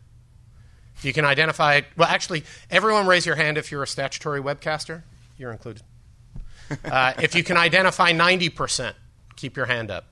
If 0.95 1.05
you 1.05 1.13
can 1.13 1.25
identify, 1.25 1.81
well, 1.97 2.07
actually, 2.07 2.43
everyone 2.69 3.07
raise 3.07 3.25
your 3.25 3.35
hand 3.35 3.57
if 3.57 3.71
you're 3.71 3.83
a 3.83 3.87
statutory 3.87 4.41
webcaster. 4.41 5.03
You're 5.37 5.51
included. 5.51 5.83
Uh, 6.85 7.11
if 7.21 7.35
you 7.35 7.43
can 7.43 7.57
identify 7.57 8.13
90%, 8.13 8.93
keep 9.35 9.57
your 9.57 9.65
hand 9.65 9.91
up. 9.91 10.05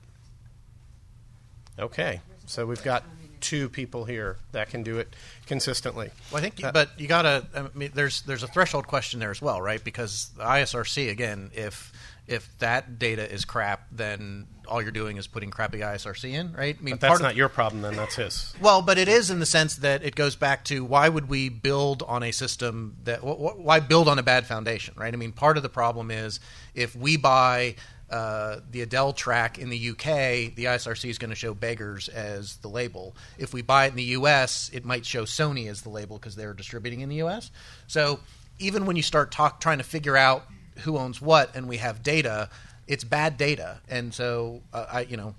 Okay, 1.78 2.20
so 2.44 2.66
we've 2.66 2.82
got 2.82 3.02
two 3.40 3.68
people 3.68 4.04
here 4.04 4.36
that 4.52 4.68
can 4.68 4.82
do 4.82 4.98
it 4.98 5.14
consistently. 5.46 6.10
Well, 6.30 6.38
I 6.38 6.42
think, 6.42 6.62
uh, 6.62 6.72
but 6.72 6.90
you 6.98 7.08
got 7.08 7.22
to. 7.22 7.46
I 7.54 7.66
mean, 7.72 7.90
there's 7.94 8.22
there's 8.22 8.42
a 8.42 8.46
threshold 8.46 8.86
question 8.86 9.20
there 9.20 9.30
as 9.30 9.40
well, 9.40 9.60
right? 9.60 9.82
Because 9.82 10.30
the 10.36 10.44
ISRC 10.44 11.10
again, 11.10 11.50
if 11.54 11.92
if 12.30 12.56
that 12.60 13.00
data 13.00 13.28
is 13.28 13.44
crap, 13.44 13.88
then 13.90 14.46
all 14.68 14.80
you're 14.80 14.92
doing 14.92 15.16
is 15.16 15.26
putting 15.26 15.50
crappy 15.50 15.80
ISRC 15.80 16.30
in, 16.30 16.52
right? 16.52 16.76
I 16.78 16.82
mean, 16.82 16.94
but 16.94 17.00
that's 17.00 17.20
not 17.20 17.34
your 17.34 17.48
problem, 17.48 17.82
then 17.82 17.96
that's 17.96 18.14
his. 18.14 18.54
Well, 18.60 18.82
but 18.82 18.98
it 18.98 19.08
is 19.08 19.30
in 19.30 19.40
the 19.40 19.46
sense 19.46 19.74
that 19.76 20.04
it 20.04 20.14
goes 20.14 20.36
back 20.36 20.64
to 20.66 20.84
why 20.84 21.08
would 21.08 21.28
we 21.28 21.48
build 21.48 22.04
on 22.04 22.22
a 22.22 22.30
system 22.30 22.96
that 23.02 23.24
why 23.24 23.80
build 23.80 24.06
on 24.06 24.20
a 24.20 24.22
bad 24.22 24.46
foundation, 24.46 24.94
right? 24.96 25.12
I 25.12 25.16
mean, 25.16 25.32
part 25.32 25.56
of 25.56 25.64
the 25.64 25.68
problem 25.68 26.12
is 26.12 26.38
if 26.72 26.94
we 26.94 27.16
buy 27.16 27.74
uh, 28.08 28.60
the 28.70 28.82
Adele 28.82 29.12
track 29.12 29.58
in 29.58 29.68
the 29.68 29.90
UK, 29.90 30.54
the 30.54 30.66
ISRC 30.66 31.10
is 31.10 31.18
going 31.18 31.30
to 31.30 31.36
show 31.36 31.52
Beggars 31.52 32.08
as 32.08 32.58
the 32.58 32.68
label. 32.68 33.16
If 33.38 33.52
we 33.52 33.62
buy 33.62 33.86
it 33.86 33.88
in 33.88 33.96
the 33.96 34.14
US, 34.18 34.70
it 34.72 34.84
might 34.84 35.04
show 35.04 35.24
Sony 35.24 35.68
as 35.68 35.82
the 35.82 35.90
label 35.90 36.16
because 36.16 36.36
they're 36.36 36.54
distributing 36.54 37.00
in 37.00 37.08
the 37.08 37.22
US. 37.22 37.50
So 37.88 38.20
even 38.60 38.86
when 38.86 38.94
you 38.94 39.02
start 39.02 39.32
talk, 39.32 39.60
trying 39.60 39.78
to 39.78 39.84
figure 39.84 40.16
out 40.16 40.44
who 40.80 40.98
owns 40.98 41.20
what 41.20 41.54
and 41.54 41.68
we 41.68 41.78
have 41.78 42.02
data, 42.02 42.50
it's 42.86 43.04
bad 43.04 43.36
data. 43.36 43.80
And 43.88 44.12
so, 44.12 44.62
uh, 44.72 44.86
I, 44.92 45.00
you 45.02 45.16
know, 45.16 45.34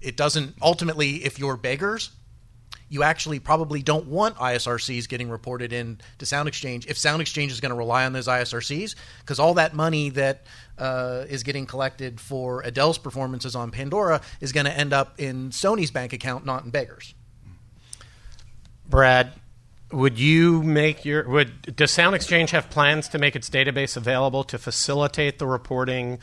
it 0.00 0.16
doesn't 0.16 0.54
ultimately, 0.60 1.24
if 1.24 1.38
you're 1.38 1.56
beggars, 1.56 2.10
you 2.88 3.02
actually 3.02 3.40
probably 3.40 3.82
don't 3.82 4.06
want 4.06 4.36
ISRCs 4.36 5.08
getting 5.08 5.28
reported 5.28 5.72
in 5.72 6.00
to 6.18 6.26
Sound 6.26 6.48
Exchange 6.48 6.86
if 6.86 6.96
Sound 6.96 7.20
Exchange 7.20 7.50
is 7.50 7.60
going 7.60 7.70
to 7.70 7.76
rely 7.76 8.06
on 8.06 8.12
those 8.12 8.28
ISRCs 8.28 8.94
because 9.20 9.38
all 9.38 9.54
that 9.54 9.74
money 9.74 10.10
that 10.10 10.44
uh, 10.78 11.24
is 11.28 11.42
getting 11.42 11.66
collected 11.66 12.20
for 12.20 12.62
Adele's 12.62 12.98
performances 12.98 13.56
on 13.56 13.70
Pandora 13.70 14.20
is 14.40 14.52
going 14.52 14.66
to 14.66 14.72
end 14.72 14.92
up 14.92 15.18
in 15.18 15.50
Sony's 15.50 15.90
bank 15.90 16.12
account, 16.12 16.44
not 16.44 16.64
in 16.64 16.70
Beggars. 16.70 17.14
Brad, 18.88 19.32
would 19.92 20.18
you 20.18 20.62
make 20.62 21.04
your 21.04 21.28
would 21.28 21.76
does 21.76 21.90
Sound 21.90 22.14
Exchange 22.14 22.50
have 22.50 22.70
plans 22.70 23.08
to 23.10 23.18
make 23.18 23.36
its 23.36 23.48
database 23.48 23.96
available 23.96 24.44
to 24.44 24.58
facilitate 24.58 25.38
the 25.38 25.46
reporting 25.46 26.18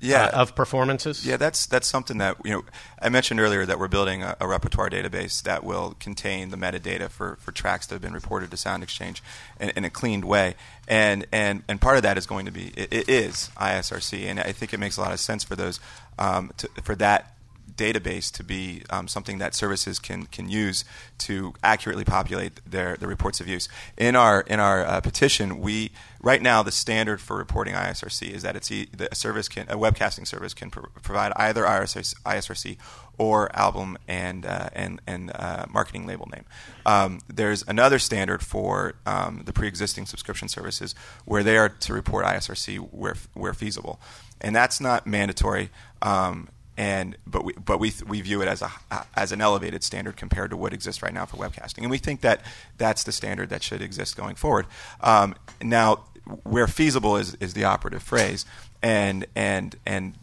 yeah. 0.00 0.24
Uh, 0.24 0.42
of 0.42 0.54
performances? 0.54 1.26
Yeah, 1.26 1.36
that's 1.36 1.66
that's 1.66 1.86
something 1.86 2.18
that 2.18 2.36
you 2.44 2.52
know. 2.52 2.64
I 3.00 3.08
mentioned 3.08 3.40
earlier 3.40 3.64
that 3.66 3.78
we're 3.78 3.88
building 3.88 4.22
a, 4.22 4.36
a, 4.40 4.46
repertoire 4.46 4.90
database 4.90 5.42
that 5.42 5.64
will 5.64 5.94
contain 5.98 6.50
the 6.50 6.56
metadata 6.56 7.10
for, 7.10 7.36
for 7.36 7.52
tracks 7.52 7.86
that 7.86 7.94
have 7.94 8.02
been 8.02 8.14
reported 8.14 8.50
to 8.50 8.56
Sound 8.56 8.82
Exchange 8.82 9.22
in, 9.60 9.70
in 9.70 9.84
a 9.84 9.90
cleaned 9.90 10.24
way, 10.24 10.54
and 10.86 11.26
and 11.32 11.62
and 11.68 11.80
part 11.80 11.96
of 11.96 12.02
that 12.02 12.18
is 12.18 12.26
going 12.26 12.46
to 12.46 12.52
be 12.52 12.72
it, 12.76 12.92
it 12.92 13.08
is 13.08 13.50
ISRC, 13.56 14.24
and 14.26 14.40
I 14.40 14.52
think 14.52 14.74
it 14.74 14.78
makes 14.78 14.96
a 14.96 15.00
lot 15.00 15.12
of 15.12 15.20
sense 15.20 15.42
for 15.42 15.56
those 15.56 15.80
um, 16.18 16.52
to, 16.58 16.68
for 16.82 16.94
that 16.96 17.33
database 17.76 18.30
to 18.32 18.44
be 18.44 18.82
um, 18.90 19.08
something 19.08 19.38
that 19.38 19.54
services 19.54 19.98
can 19.98 20.26
can 20.26 20.48
use 20.48 20.84
to 21.18 21.54
accurately 21.62 22.04
populate 22.04 22.60
their, 22.64 22.96
their 22.96 23.08
reports 23.08 23.40
of 23.40 23.48
use. 23.48 23.68
In 23.96 24.16
our 24.16 24.42
in 24.42 24.60
our 24.60 24.84
uh, 24.84 25.00
petition, 25.00 25.60
we 25.60 25.90
right 26.22 26.42
now 26.42 26.62
the 26.62 26.72
standard 26.72 27.20
for 27.20 27.36
reporting 27.36 27.74
ISRC 27.74 28.30
is 28.30 28.42
that 28.42 28.56
it's 28.56 28.70
e- 28.70 28.88
a 29.10 29.14
service 29.14 29.48
can 29.48 29.68
a 29.68 29.76
webcasting 29.76 30.26
service 30.26 30.54
can 30.54 30.70
pro- 30.70 30.88
provide 31.02 31.32
either 31.36 31.64
ISRC, 31.64 32.14
ISRC 32.24 32.76
or 33.18 33.54
album 33.56 33.96
and 34.08 34.44
uh, 34.46 34.68
and 34.72 35.00
and 35.06 35.30
uh, 35.34 35.66
marketing 35.70 36.06
label 36.06 36.28
name. 36.32 36.44
Um, 36.86 37.20
there's 37.28 37.64
another 37.66 37.98
standard 37.98 38.42
for 38.42 38.94
um, 39.06 39.42
the 39.44 39.52
pre-existing 39.52 40.06
subscription 40.06 40.48
services 40.48 40.94
where 41.24 41.42
they 41.42 41.56
are 41.56 41.68
to 41.68 41.92
report 41.92 42.24
ISRC 42.24 42.78
where 42.90 43.16
where 43.34 43.54
feasible, 43.54 44.00
and 44.40 44.54
that's 44.54 44.80
not 44.80 45.06
mandatory. 45.06 45.70
Um, 46.02 46.48
and 46.76 47.16
but 47.26 47.44
we 47.44 47.52
but 47.52 47.78
we 47.78 47.92
we 48.06 48.20
view 48.20 48.42
it 48.42 48.48
as 48.48 48.62
a 48.62 48.70
as 49.14 49.32
an 49.32 49.40
elevated 49.40 49.84
standard 49.84 50.16
compared 50.16 50.50
to 50.50 50.56
what 50.56 50.72
exists 50.72 51.02
right 51.02 51.14
now 51.14 51.26
for 51.26 51.36
webcasting, 51.36 51.78
and 51.78 51.90
we 51.90 51.98
think 51.98 52.20
that 52.22 52.42
that's 52.78 53.04
the 53.04 53.12
standard 53.12 53.50
that 53.50 53.62
should 53.62 53.82
exist 53.82 54.16
going 54.16 54.34
forward. 54.34 54.66
Um, 55.00 55.34
now, 55.62 56.04
where 56.42 56.66
feasible 56.66 57.16
is 57.16 57.34
is 57.36 57.54
the 57.54 57.64
operative 57.64 58.02
phrase, 58.02 58.44
and 58.82 59.26
and 59.34 59.76
and 59.86 60.14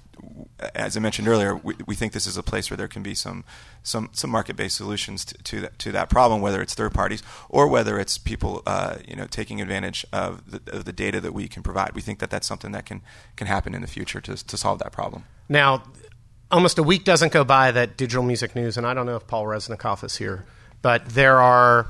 as 0.76 0.96
I 0.96 1.00
mentioned 1.00 1.28
earlier, 1.28 1.56
we, 1.56 1.76
we 1.86 1.96
think 1.96 2.14
this 2.14 2.28
is 2.28 2.38
a 2.38 2.44
place 2.44 2.70
where 2.70 2.78
there 2.78 2.88
can 2.88 3.04
be 3.04 3.16
some 3.16 3.44
some, 3.84 4.10
some 4.14 4.30
market 4.30 4.56
based 4.56 4.78
solutions 4.78 5.26
to 5.26 5.36
to 5.44 5.62
that, 5.62 5.80
to 5.80 5.92
that 5.92 6.10
problem, 6.10 6.42
whether 6.42 6.62
it's 6.62 6.74
third 6.74 6.94
parties 6.94 7.24
or 7.50 7.68
whether 7.68 8.00
it's 8.00 8.18
people 8.18 8.62
uh, 8.66 8.98
you 9.08 9.16
know 9.16 9.26
taking 9.26 9.62
advantage 9.62 10.06
of 10.12 10.52
the, 10.52 10.78
of 10.78 10.86
the 10.86 10.94
data 10.94 11.20
that 11.20 11.34
we 11.34 11.48
can 11.48 11.64
provide. 11.64 11.94
We 11.96 12.02
think 12.02 12.20
that 12.20 12.30
that's 12.30 12.48
something 12.48 12.72
that 12.74 12.86
can 12.86 13.02
can 13.36 13.48
happen 13.48 13.74
in 13.74 13.82
the 13.82 13.88
future 13.88 14.22
to 14.22 14.36
to 14.36 14.58
solve 14.58 14.80
that 14.80 14.92
problem. 14.92 15.24
Now, 15.50 15.84
almost 16.52 16.78
a 16.78 16.84
week 16.84 17.04
doesn't 17.04 17.32
go 17.32 17.44
by 17.44 17.72
that 17.72 17.98
Digital 17.98 18.24
Music 18.24 18.56
News, 18.56 18.78
and 18.78 18.86
I 18.86 18.94
don't 18.94 19.06
know 19.06 19.16
if 19.16 19.28
Paul 19.28 19.46
Resnikoff 19.46 20.04
is 20.04 20.18
here, 20.18 20.46
but 20.82 21.06
there 21.08 21.40
are 21.40 21.88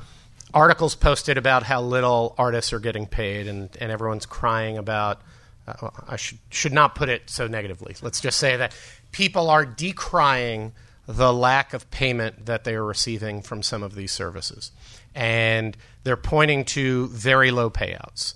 articles 0.54 0.94
posted 0.94 1.36
about 1.36 1.64
how 1.64 1.82
little 1.82 2.34
artists 2.38 2.72
are 2.72 2.78
getting 2.78 3.06
paid, 3.06 3.46
and, 3.48 3.76
and 3.80 3.90
everyone's 3.90 4.26
crying 4.26 4.78
about. 4.78 5.20
Uh, 5.66 5.74
well, 5.82 5.94
I 6.08 6.16
should 6.16 6.38
should 6.50 6.72
not 6.72 6.94
put 6.94 7.08
it 7.08 7.30
so 7.30 7.46
negatively. 7.46 7.94
Let's 8.02 8.20
just 8.20 8.38
say 8.38 8.56
that 8.56 8.74
people 9.12 9.48
are 9.50 9.64
decrying 9.64 10.72
the 11.06 11.32
lack 11.32 11.72
of 11.72 11.90
payment 11.90 12.46
that 12.46 12.64
they 12.64 12.74
are 12.74 12.84
receiving 12.84 13.42
from 13.42 13.62
some 13.62 13.82
of 13.82 13.94
these 13.94 14.12
services, 14.12 14.72
and 15.14 15.76
they're 16.04 16.16
pointing 16.16 16.64
to 16.64 17.08
very 17.08 17.50
low 17.50 17.70
payouts. 17.70 18.34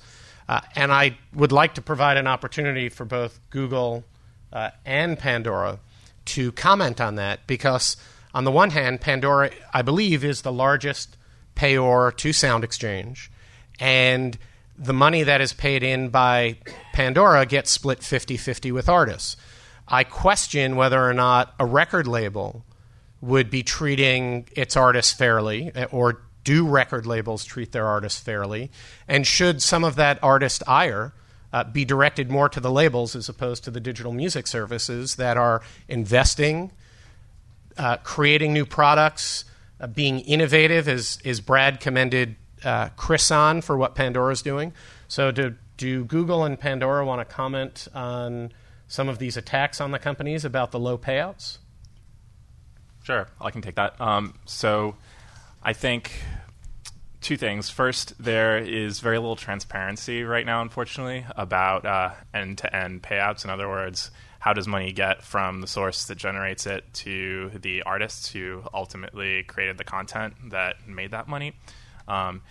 Uh, 0.49 0.61
and 0.77 0.93
I 0.93 1.19
would 1.35 1.51
like 1.51 1.75
to 1.75 1.83
provide 1.83 2.17
an 2.17 2.29
opportunity 2.29 2.89
for 2.89 3.05
both 3.05 3.41
Google 3.51 4.05
uh, 4.53 4.71
and 4.85 5.19
Pandora 5.19 5.81
to 6.27 6.53
comment 6.53 7.01
on 7.01 7.15
that 7.17 7.47
because, 7.47 7.97
on 8.35 8.45
the 8.45 8.53
one 8.53 8.71
hand, 8.71 9.01
Pandora, 9.01 9.51
I 9.73 9.83
believe, 9.83 10.25
is 10.25 10.43
the 10.43 10.53
largest 10.53 11.17
payor 11.55 12.17
to 12.17 12.33
Sound 12.33 12.65
Exchange, 12.65 13.31
and 13.81 14.39
the 14.79 14.93
money 14.93 15.23
that 15.23 15.41
is 15.41 15.53
paid 15.53 15.83
in 15.83 16.11
by 16.11 16.59
Pandora 16.93 17.47
gets 17.47 17.71
split 17.71 18.03
50 18.03 18.37
50 18.37 18.73
with 18.73 18.89
artists. 18.89 19.37
I 19.89 20.05
question 20.05 20.77
whether 20.77 21.03
or 21.03 21.15
not 21.15 21.55
a 21.59 21.65
record 21.65 22.07
label 22.07 22.65
would 23.21 23.51
be 23.51 23.63
treating 23.63 24.49
its 24.55 24.77
artists 24.77 25.13
fairly, 25.13 25.73
or 25.91 26.23
do 26.45 26.67
record 26.67 27.07
labels 27.07 27.45
treat 27.45 27.73
their 27.73 27.87
artists 27.87 28.21
fairly, 28.21 28.71
and 29.09 29.27
should 29.27 29.63
some 29.63 29.85
of 29.85 29.97
that 29.97 30.19
artist 30.23 30.63
ire 30.67 31.13
uh, 31.57 31.65
be 31.65 31.87
directed 31.87 32.31
more 32.31 32.51
to 32.51 32.61
the 32.61 32.71
labels 32.71 33.17
as 33.17 33.31
opposed 33.31 33.65
to 33.65 33.71
the 33.71 33.81
digital 33.81 34.13
music 34.13 34.47
services 34.47 35.17
that 35.17 35.39
are 35.39 35.63
investing, 35.89 36.71
uh, 37.79 37.97
creating 37.99 38.53
new 38.53 38.67
products, 38.67 39.47
uh, 39.81 39.87
being 39.87 40.21
innovative, 40.21 40.87
as, 40.87 41.19
as 41.25 41.41
Brad 41.41 41.81
commended 41.81 42.37
uh, 42.63 42.91
Chris 42.97 43.31
on 43.31 43.63
for 43.63 43.79
what 43.79 43.95
Pandora 43.95 44.33
is 44.35 44.43
doing. 44.43 44.75
So, 45.09 45.31
do, 45.31 45.55
do 45.79 46.05
Google 46.05 46.45
and 46.45 46.61
Pandora 46.61 47.07
want 47.07 47.27
to 47.27 47.35
comment 47.35 47.89
on 47.95 48.53
some 48.87 49.09
of 49.09 49.19
these 49.19 49.39
attacks 49.39 49.81
on 49.81 49.93
the 49.93 49.99
companies 49.99 50.45
about 50.45 50.73
the 50.73 50.79
low 50.79 50.99
payouts? 50.99 51.57
Sure, 53.03 53.29
I 53.41 53.51
can 53.51 53.63
take 53.63 53.77
that. 53.77 53.99
Um, 53.99 54.35
so, 54.45 54.97
I 55.63 55.73
think 55.73 56.13
two 57.21 57.37
things. 57.37 57.71
First, 57.71 58.15
there 58.23 58.59
is 58.59 59.01
very 59.01 59.19
little 59.19 59.37
transparency 59.37 60.25
right 60.25 60.47
now, 60.47 60.63
unfortunately, 60.63 61.27
about 61.37 62.15
end 62.35 62.59
to 62.59 62.77
end 62.77 63.03
payouts. 63.03 63.45
In 63.45 63.51
other 63.51 63.69
words, 63.69 64.11
how 64.39 64.53
does 64.53 64.69
money 64.69 64.93
get 64.93 65.23
from 65.23 65.61
the 65.61 65.67
source 65.67 66.05
that 66.05 66.17
generates 66.19 66.67
it 66.67 66.85
to 66.95 67.51
the 67.61 67.83
artists 67.83 68.31
who 68.31 68.63
ultimately 68.73 69.43
created 69.43 69.77
the 69.79 69.85
content 69.85 70.35
that 70.51 70.87
made 70.87 71.11
that 71.11 71.27
money? 71.27 71.55
Um, 72.07 72.43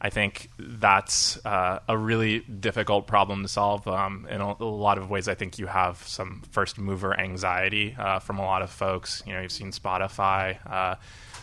I 0.00 0.10
think 0.10 0.50
that's 0.58 1.38
uh, 1.46 1.78
a 1.88 1.96
really 1.96 2.40
difficult 2.40 3.06
problem 3.06 3.42
to 3.42 3.48
solve. 3.48 3.86
Um, 3.88 4.26
in 4.28 4.40
a, 4.40 4.56
a, 4.60 4.64
lot 4.64 4.98
of 4.98 5.08
ways, 5.08 5.28
I 5.28 5.34
think 5.34 5.58
you 5.58 5.66
have 5.66 5.96
some 6.06 6.42
first 6.50 6.78
mover 6.78 7.18
anxiety 7.18 7.94
uh, 7.98 8.18
from 8.18 8.38
a 8.38 8.42
lot 8.42 8.60
of 8.62 8.70
folks. 8.70 9.22
You 9.26 9.32
know, 9.32 9.40
you've 9.40 9.52
seen 9.52 9.70
Spotify. 9.70 10.58
Uh, 10.70 10.96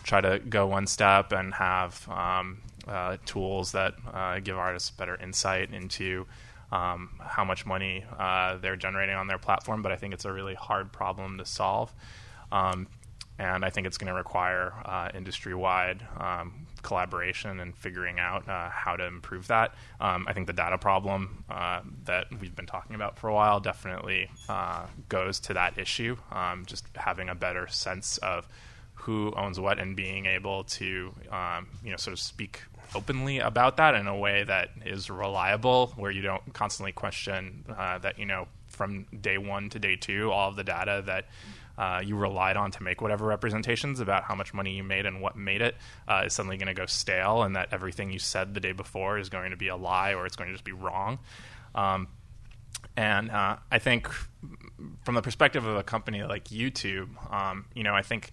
try 0.03 0.21
to 0.21 0.39
go 0.39 0.67
one 0.67 0.88
step 0.88 1.32
and 1.32 1.53
have 1.53 2.07
um, 2.09 2.59
uh, 2.88 3.17
tools 3.25 3.71
that 3.73 3.93
uh, 4.13 4.39
give 4.39 4.57
artists 4.57 4.89
better 4.91 5.15
insight 5.21 5.73
into 5.73 6.25
um, 6.71 7.19
how 7.19 7.43
much 7.43 7.65
money 7.65 8.05
uh, 8.17 8.57
they're 8.57 8.75
generating 8.75 9.15
on 9.15 9.27
their 9.27 9.38
platform. 9.38 9.82
But 9.82 9.91
I 9.91 9.95
think 9.97 10.13
it's 10.13 10.25
a 10.25 10.32
really 10.32 10.55
hard 10.55 10.91
problem 10.91 11.38
to 11.38 11.45
solve. 11.45 11.93
Um, 12.51 12.88
and 13.39 13.65
I 13.65 13.69
think 13.71 13.88
it's 13.88 13.97
going 13.97 14.09
to 14.09 14.13
require 14.13 14.73
uh, 14.86 15.09
industry-wide 15.15 16.05
um, 16.19 16.67
collaboration 16.84 17.59
and 17.59 17.75
figuring 17.75 18.19
out 18.19 18.47
uh, 18.47 18.69
how 18.69 18.95
to 18.95 19.05
improve 19.05 19.47
that. 19.47 19.73
Um, 19.99 20.25
I 20.27 20.34
think 20.34 20.45
the 20.45 20.53
data 20.53 20.77
problem 20.77 21.43
uh, 21.49 21.82
that 22.05 22.27
we've 22.39 22.55
been 22.55 22.67
talking 22.67 22.95
about 22.95 23.17
for 23.17 23.29
a 23.29 23.34
while 23.34 23.59
definitely 23.59 24.29
goes 25.09 25.39
to 25.41 25.53
that 25.55 25.77
issue. 25.77 26.17
Um, 26.32 26.65
just 26.67 26.86
having 26.95 27.29
a 27.29 27.36
better 27.36 27.67
sense 27.67 28.17
of 28.19 28.47
who 29.02 29.34
owns 29.36 29.60
what 29.60 29.80
and 29.80 29.95
being 29.95 30.26
able 30.26 30.64
to, 30.64 31.14
um, 31.32 31.68
you 31.84 31.89
know, 31.89 31.97
sort 31.97 32.14
of 32.14 32.20
speak 32.20 32.62
openly 32.93 33.39
about 33.39 33.78
that 33.78 33.95
in 33.95 34.06
a 34.06 34.16
way 34.16 34.43
that 34.43 34.70
is 34.86 35.10
reliable, 35.10 35.93
where 35.95 36.12
you 36.12 36.22
don't 36.22 36.54
constantly 36.54 36.91
question 36.91 37.66
uh, 37.78 37.97
that, 37.97 38.20
you 38.20 38.26
know, 38.26 38.47
from 38.68 39.06
day 39.22 39.38
one 39.38 39.70
to 39.70 39.80
day 39.80 39.95
two, 39.95 40.32
all 40.32 40.49
of 40.49 40.56
the 40.56 40.64
data 40.64 41.04
that 41.06 41.26
uh, 41.78 42.02
you 42.04 42.16
relied 42.16 42.58
on 42.58 42.70
to 42.70 42.84
make 42.84 43.02
whatever 43.02 43.26
representations 43.26 43.99
about 43.99 44.24
how 44.24 44.36
much 44.36 44.54
money 44.54 44.76
you 44.76 44.84
made 44.84 45.06
and 45.06 45.20
what 45.20 45.36
made 45.36 45.62
it 45.62 45.76
uh, 46.08 46.24
is 46.26 46.34
suddenly 46.34 46.58
going 46.58 46.68
to 46.68 46.74
go 46.74 46.86
stale, 46.86 47.41
and 47.41 47.56
that 47.56 47.70
everything 47.72 48.12
you 48.12 48.20
said 48.20 48.54
the 48.54 48.60
day 48.60 48.72
before 48.72 49.18
is 49.18 49.30
going 49.30 49.52
to 49.52 49.58
be 49.58 49.70
a 49.70 49.76
lie 49.76 50.14
or 50.14 50.26
it's 50.26 50.36
going 50.36 50.49
to 50.49 50.54
just 50.54 50.66
be 50.66 50.74
wrong. 50.74 51.18
Um, 51.74 52.08
and 52.95 53.32
uh, 53.32 53.56
I 53.72 53.80
think, 53.80 54.10
from 55.04 55.16
the 55.16 55.22
perspective 55.22 55.66
of 55.66 55.78
a 55.78 55.84
company 55.84 56.24
like 56.24 56.45
YouTube, 56.49 57.10
um, 57.34 57.66
you 57.74 57.84
know, 57.84 57.95
I 57.95 58.02
think 58.04 58.32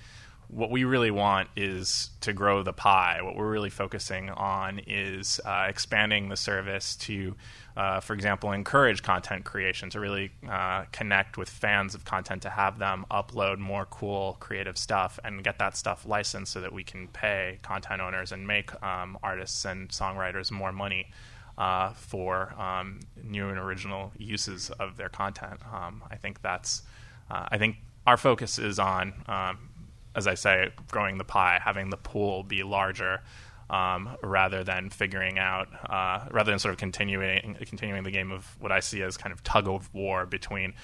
what 0.49 0.71
we 0.71 0.85
really 0.85 1.11
want 1.11 1.49
is 1.57 2.11
to 2.23 2.33
grow 2.33 2.63
the 2.63 2.73
pie. 2.73 3.21
What 3.23 3.37
we're 3.37 3.51
really 3.51 3.71
focusing 3.71 4.31
on 4.31 4.81
is 4.87 5.41
uh, 5.45 5.67
expanding 5.69 6.31
the 6.31 6.37
service 6.37 6.97
to, 6.97 7.37
uh, 7.77 8.01
for 8.01 8.15
example, 8.15 8.53
encourage 8.53 9.03
content 9.03 9.45
creation, 9.45 9.91
to 9.91 10.01
really 10.01 10.31
uh, 10.49 10.85
connect 10.91 11.37
with 11.37 11.51
fans 11.51 11.95
of 11.95 12.07
content, 12.07 12.43
to 12.43 12.51
have 12.51 12.79
them 12.79 13.05
upload 13.11 13.59
more 13.59 13.85
cool, 13.87 14.39
creative 14.41 14.79
stuff 14.79 15.21
and 15.23 15.45
get 15.45 15.59
that 15.59 15.77
stuff 15.77 16.07
licensed 16.07 16.53
so 16.53 16.63
that 16.63 16.73
we 16.73 16.83
can 16.83 17.09
pay 17.09 17.59
content 17.63 18.01
owners 18.01 18.33
and 18.33 18.47
make 18.47 18.71
um, 18.83 19.19
artists 19.23 19.67
and 19.67 19.91
songwriters 19.91 20.51
more 20.51 20.73
money. 20.73 21.11
Uh, 21.59 21.93
for 21.95 22.55
um, 22.57 23.01
new 23.25 23.49
and 23.49 23.59
original 23.59 24.13
uses 24.17 24.71
of 24.79 24.97
their 24.97 25.09
content, 25.09 25.59
um, 25.75 26.05
I 26.09 26.15
think 26.15 26.41
that's. 26.41 26.83
Uh, 27.29 27.49
I 27.51 27.59
think 27.59 27.79
our 28.07 28.17
focus 28.17 28.61
is 28.61 28.79
on 28.79 29.13
um, 29.27 29.68
as 30.19 30.27
I 30.27 30.35
say, 30.35 30.71
growing 30.91 31.17
the 31.17 31.25
pie, 31.25 31.59
having 31.65 31.89
the 31.89 31.97
pool 31.97 32.43
be 32.43 32.63
larger, 32.63 33.23
um, 33.71 34.11
rather 34.23 34.65
than 34.65 34.91
figuring 34.91 35.39
out, 35.39 35.69
uh, 35.89 36.27
rather 36.31 36.51
than 36.51 36.59
sort 36.59 36.73
of 36.73 36.79
continuing 36.79 37.57
continuing 37.67 38.03
the 38.03 38.11
game 38.11 38.33
of 38.33 38.45
what 38.61 38.73
I 38.73 38.81
see 38.81 39.01
as 39.03 39.17
kind 39.17 39.33
of 39.33 39.43
tug 39.43 39.69
of 39.69 39.93
war 39.95 40.27
between 40.27 40.75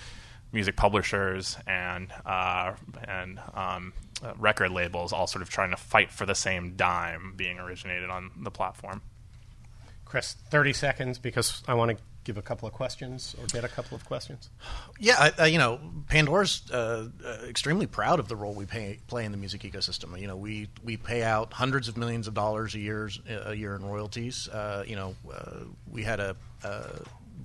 music 0.53 0.77
publishers 0.77 1.59
and 1.67 2.11
uh, 2.25 2.75
and 3.07 3.41
um, 3.55 3.93
record 4.39 4.71
labels, 4.71 5.13
all 5.13 5.27
sort 5.27 5.43
of 5.43 5.51
trying 5.51 5.71
to 5.71 5.77
fight 5.77 6.11
for 6.11 6.25
the 6.25 6.35
same 6.35 6.77
dime 6.77 7.35
being 7.37 7.59
originated 7.59 8.09
on 8.09 8.31
the 8.41 8.51
platform. 8.51 9.03
Chris, 10.05 10.37
thirty 10.51 10.73
seconds 10.73 11.19
because 11.19 11.63
I 11.67 11.75
want 11.75 11.91
to 11.91 12.05
give 12.25 12.37
a 12.37 12.43
couple 12.43 12.67
of 12.67 12.75
questions 12.75 13.37
or 13.41 13.47
get 13.47 13.65
a 13.65 13.69
couple 13.69 13.95
of 13.95 14.05
questions? 14.05 14.51
Yeah, 14.99 15.31
uh, 15.39 15.45
you 15.45 15.59
know, 15.59 15.81
Pandora's 16.09 16.63
uh, 16.71 17.09
uh, 17.25 17.47
extremely 17.47 17.87
proud 17.87 18.19
of 18.19 18.29
the 18.29 18.37
role 18.37 18.55
we 18.55 18.67
pay, 18.67 18.99
play 19.07 19.25
in 19.25 19.33
the 19.33 19.39
music 19.39 19.63
ecosystem. 19.63 20.19
You 20.19 20.27
know, 20.27 20.37
we 20.37 20.69
we 20.83 20.97
pay 20.97 21.23
out 21.23 21.53
hundreds 21.53 21.89
of 21.89 21.97
millions 21.97 22.27
of 22.27 22.35
dollars 22.35 22.75
a 22.75 22.81
year 22.81 23.11
a 23.29 23.55
year 23.55 23.77
in 23.77 23.85
royalties. 23.85 24.49
Uh, 24.49 24.85
you 24.87 24.97
know, 24.97 25.15
uh, 25.33 25.61
we 25.91 26.03
had 26.03 26.21
a, 26.21 26.37
a, 26.63 26.85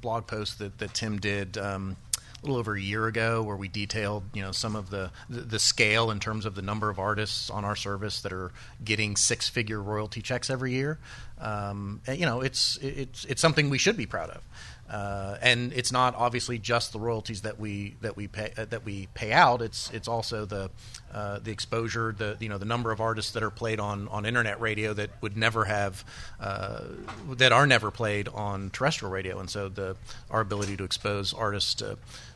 blog 0.02 0.28
post 0.28 0.60
that, 0.60 0.78
that 0.80 0.94
Tim 0.94 1.20
did. 1.20 1.58
Um, 1.58 1.98
a 2.42 2.46
little 2.46 2.58
over 2.58 2.74
a 2.76 2.82
year 2.82 3.08
ago, 3.08 3.44
where 3.44 3.58
we 3.58 3.68
detailed, 3.68 4.24
you 4.34 4.42
know, 4.42 4.52
some 4.52 4.76
of 4.76 4.90
the, 4.90 5.12
the, 5.30 5.42
the 5.42 5.60
scale 5.60 6.10
in 6.10 6.20
terms 6.20 6.46
of 6.46 6.56
the 6.56 6.62
number 6.62 6.90
of 6.90 6.98
artists 6.98 7.50
on 7.50 7.66
our 7.66 7.76
service 7.76 8.22
that 8.22 8.32
are 8.32 8.52
getting 8.84 9.18
six-figure 9.18 9.82
royalty 9.82 10.22
checks 10.22 10.50
every 10.50 10.72
year. 10.72 11.00
Um, 11.40 12.02
you 12.08 12.26
know, 12.26 12.42
it's 12.42 12.78
it's 12.82 13.26
it's 13.26 13.42
something 13.42 13.70
we 13.70 13.78
should 13.78 13.98
be 13.98 14.06
proud 14.06 14.30
of. 14.30 14.42
Uh, 14.90 15.38
and 15.44 15.72
it's 15.74 15.92
not 15.92 16.16
obviously 16.16 16.58
just 16.58 16.94
the 16.94 17.00
royalties 17.00 17.42
that 17.42 17.60
we 17.60 17.96
that 18.02 18.18
we 18.18 18.28
pay 18.28 18.52
uh, 18.58 18.66
that 18.66 18.84
we 18.84 19.08
pay 19.14 19.32
out. 19.32 19.62
It's 19.62 19.92
it's 19.92 20.08
also 20.08 20.46
the 20.46 20.72
uh, 21.14 21.38
the 21.40 21.52
exposure, 21.52 22.14
the 22.18 22.38
you 22.40 22.50
know 22.50 22.58
the 22.58 22.66
number 22.66 22.92
of 22.92 23.00
artists 23.00 23.32
that 23.34 23.44
are 23.44 23.52
played 23.52 23.80
on, 23.80 24.08
on 24.08 24.26
internet 24.26 24.60
radio 24.60 24.94
that 24.94 25.12
would 25.22 25.38
never 25.38 25.66
have 25.66 26.04
uh, 26.40 26.86
that 27.34 27.52
are 27.52 27.68
never 27.68 27.92
played 27.92 28.30
on 28.30 28.72
terrestrial 28.72 29.12
radio, 29.12 29.40
and 29.40 29.48
so 29.50 29.70
the 29.70 29.96
our 30.32 30.42
ability 30.42 30.76
to 30.78 30.84
expose 30.84 31.34
artists 31.34 31.76
to 31.76 31.96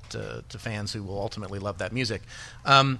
to, 0.09 0.43
to 0.47 0.59
fans 0.59 0.93
who 0.93 1.01
will 1.01 1.19
ultimately 1.19 1.57
love 1.57 1.79
that 1.79 1.91
music. 1.91 2.21
Um, 2.65 2.99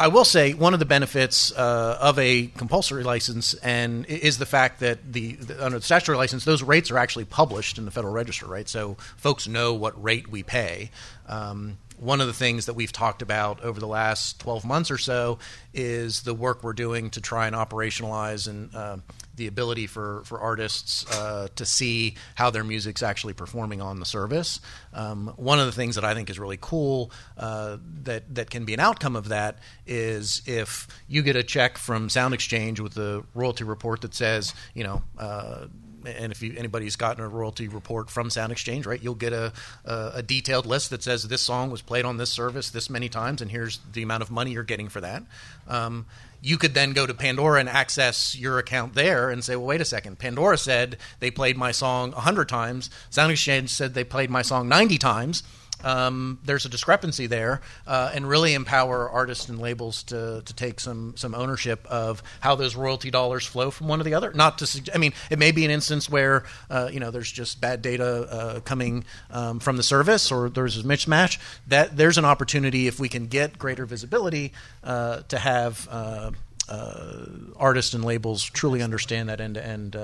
I 0.00 0.08
will 0.08 0.24
say 0.24 0.54
one 0.54 0.72
of 0.72 0.80
the 0.80 0.86
benefits 0.86 1.52
uh, 1.52 1.98
of 2.00 2.18
a 2.18 2.46
compulsory 2.46 3.04
license 3.04 3.52
and 3.52 4.06
is 4.06 4.38
the 4.38 4.46
fact 4.46 4.80
that 4.80 5.12
the, 5.12 5.34
the, 5.34 5.62
under 5.62 5.78
the 5.78 5.84
statutory 5.84 6.16
license 6.16 6.46
those 6.46 6.62
rates 6.62 6.90
are 6.90 6.96
actually 6.96 7.26
published 7.26 7.76
in 7.76 7.84
the 7.84 7.90
Federal 7.90 8.14
Register, 8.14 8.46
right? 8.46 8.66
So 8.66 8.96
folks 9.18 9.46
know 9.46 9.74
what 9.74 10.02
rate 10.02 10.26
we 10.28 10.42
pay. 10.42 10.90
Um, 11.28 11.76
one 12.00 12.20
of 12.22 12.26
the 12.26 12.32
things 12.32 12.66
that 12.66 12.74
we've 12.74 12.92
talked 12.92 13.20
about 13.20 13.62
over 13.62 13.78
the 13.78 13.86
last 13.86 14.40
12 14.40 14.64
months 14.64 14.90
or 14.90 14.96
so 14.96 15.38
is 15.74 16.22
the 16.22 16.32
work 16.32 16.64
we're 16.64 16.72
doing 16.72 17.10
to 17.10 17.20
try 17.20 17.46
and 17.46 17.54
operationalize 17.54 18.48
and 18.48 18.74
uh, 18.74 18.96
the 19.36 19.46
ability 19.46 19.86
for, 19.86 20.22
for 20.24 20.40
artists 20.40 21.04
uh, 21.14 21.48
to 21.56 21.66
see 21.66 22.16
how 22.34 22.48
their 22.48 22.64
music's 22.64 23.02
actually 23.02 23.34
performing 23.34 23.82
on 23.82 24.00
the 24.00 24.06
service. 24.06 24.60
Um, 24.94 25.34
one 25.36 25.60
of 25.60 25.66
the 25.66 25.72
things 25.72 25.94
that 25.96 26.04
I 26.04 26.14
think 26.14 26.30
is 26.30 26.38
really 26.38 26.58
cool 26.58 27.12
uh, 27.36 27.76
that, 28.04 28.34
that 28.34 28.48
can 28.48 28.64
be 28.64 28.72
an 28.72 28.80
outcome 28.80 29.14
of 29.14 29.28
that 29.28 29.58
is 29.86 30.40
if 30.46 30.88
you 31.06 31.22
get 31.22 31.36
a 31.36 31.42
check 31.42 31.76
from 31.76 32.08
Sound 32.08 32.32
Exchange 32.32 32.80
with 32.80 32.96
a 32.96 33.22
royalty 33.34 33.64
report 33.64 34.00
that 34.00 34.14
says, 34.14 34.54
you 34.74 34.84
know, 34.84 35.02
uh, 35.18 35.66
and 36.06 36.32
if 36.32 36.42
you, 36.42 36.54
anybody's 36.56 36.96
gotten 36.96 37.22
a 37.22 37.28
royalty 37.28 37.68
report 37.68 38.10
from 38.10 38.30
Sound 38.30 38.52
Exchange, 38.52 38.86
right, 38.86 39.02
you'll 39.02 39.14
get 39.14 39.32
a, 39.32 39.52
a, 39.84 40.12
a, 40.16 40.22
detailed 40.22 40.66
list 40.66 40.90
that 40.90 41.02
says 41.02 41.28
this 41.28 41.42
song 41.42 41.70
was 41.70 41.82
played 41.82 42.04
on 42.04 42.16
this 42.16 42.30
service 42.30 42.70
this 42.70 42.90
many 42.90 43.08
times, 43.08 43.42
and 43.42 43.50
here's 43.50 43.80
the 43.92 44.02
amount 44.02 44.22
of 44.22 44.30
money 44.30 44.52
you're 44.52 44.62
getting 44.62 44.88
for 44.88 45.00
that. 45.00 45.22
Um, 45.68 46.06
you 46.42 46.56
could 46.56 46.74
then 46.74 46.92
go 46.92 47.06
to 47.06 47.12
Pandora 47.12 47.60
and 47.60 47.68
access 47.68 48.34
your 48.34 48.58
account 48.58 48.94
there 48.94 49.30
and 49.30 49.44
say, 49.44 49.56
well, 49.56 49.66
wait 49.66 49.80
a 49.80 49.84
second. 49.84 50.18
Pandora 50.18 50.56
said 50.56 50.96
they 51.18 51.30
played 51.30 51.56
my 51.56 51.70
song 51.70 52.12
100 52.12 52.48
times. 52.48 52.88
Sound 53.10 53.32
Exchange 53.32 53.70
said 53.70 53.92
they 53.94 54.04
played 54.04 54.30
my 54.30 54.42
song 54.42 54.68
90 54.68 54.96
times 54.98 55.42
um, 55.84 56.38
there's 56.44 56.64
a 56.64 56.68
discrepancy 56.68 57.26
there, 57.26 57.60
uh, 57.86 58.10
and 58.14 58.28
really 58.28 58.54
empower 58.54 59.08
artists 59.08 59.48
and 59.48 59.58
labels 59.58 60.02
to, 60.04 60.42
to 60.44 60.54
take 60.54 60.80
some 60.80 61.14
some 61.16 61.34
ownership 61.34 61.86
of 61.86 62.22
how 62.40 62.54
those 62.54 62.76
royalty 62.76 63.10
dollars 63.10 63.44
flow 63.46 63.70
from 63.70 63.88
one 63.88 63.98
to 63.98 64.04
the 64.04 64.14
other. 64.14 64.32
Not 64.32 64.58
to, 64.58 64.90
I 64.94 64.98
mean, 64.98 65.12
it 65.30 65.38
may 65.38 65.52
be 65.52 65.64
an 65.64 65.70
instance 65.70 66.08
where 66.08 66.44
uh, 66.70 66.88
you 66.92 67.00
know 67.00 67.10
there's 67.10 67.30
just 67.30 67.60
bad 67.60 67.82
data 67.82 68.04
uh, 68.04 68.60
coming 68.60 69.04
um, 69.30 69.60
from 69.60 69.76
the 69.76 69.82
service, 69.82 70.30
or 70.30 70.48
there's 70.48 70.78
a 70.78 70.82
mismatch. 70.82 71.38
That 71.68 71.96
there's 71.96 72.18
an 72.18 72.24
opportunity 72.24 72.86
if 72.86 73.00
we 73.00 73.08
can 73.08 73.26
get 73.26 73.58
greater 73.58 73.86
visibility 73.86 74.52
uh, 74.84 75.20
to 75.28 75.38
have. 75.38 75.88
Uh, 75.90 76.30
uh, 76.68 77.26
artists 77.56 77.94
and 77.94 78.04
labels 78.04 78.44
truly 78.44 78.80
understand 78.80 79.28
that 79.28 79.40
end 79.40 79.56
to 79.56 79.66
end 79.66 79.96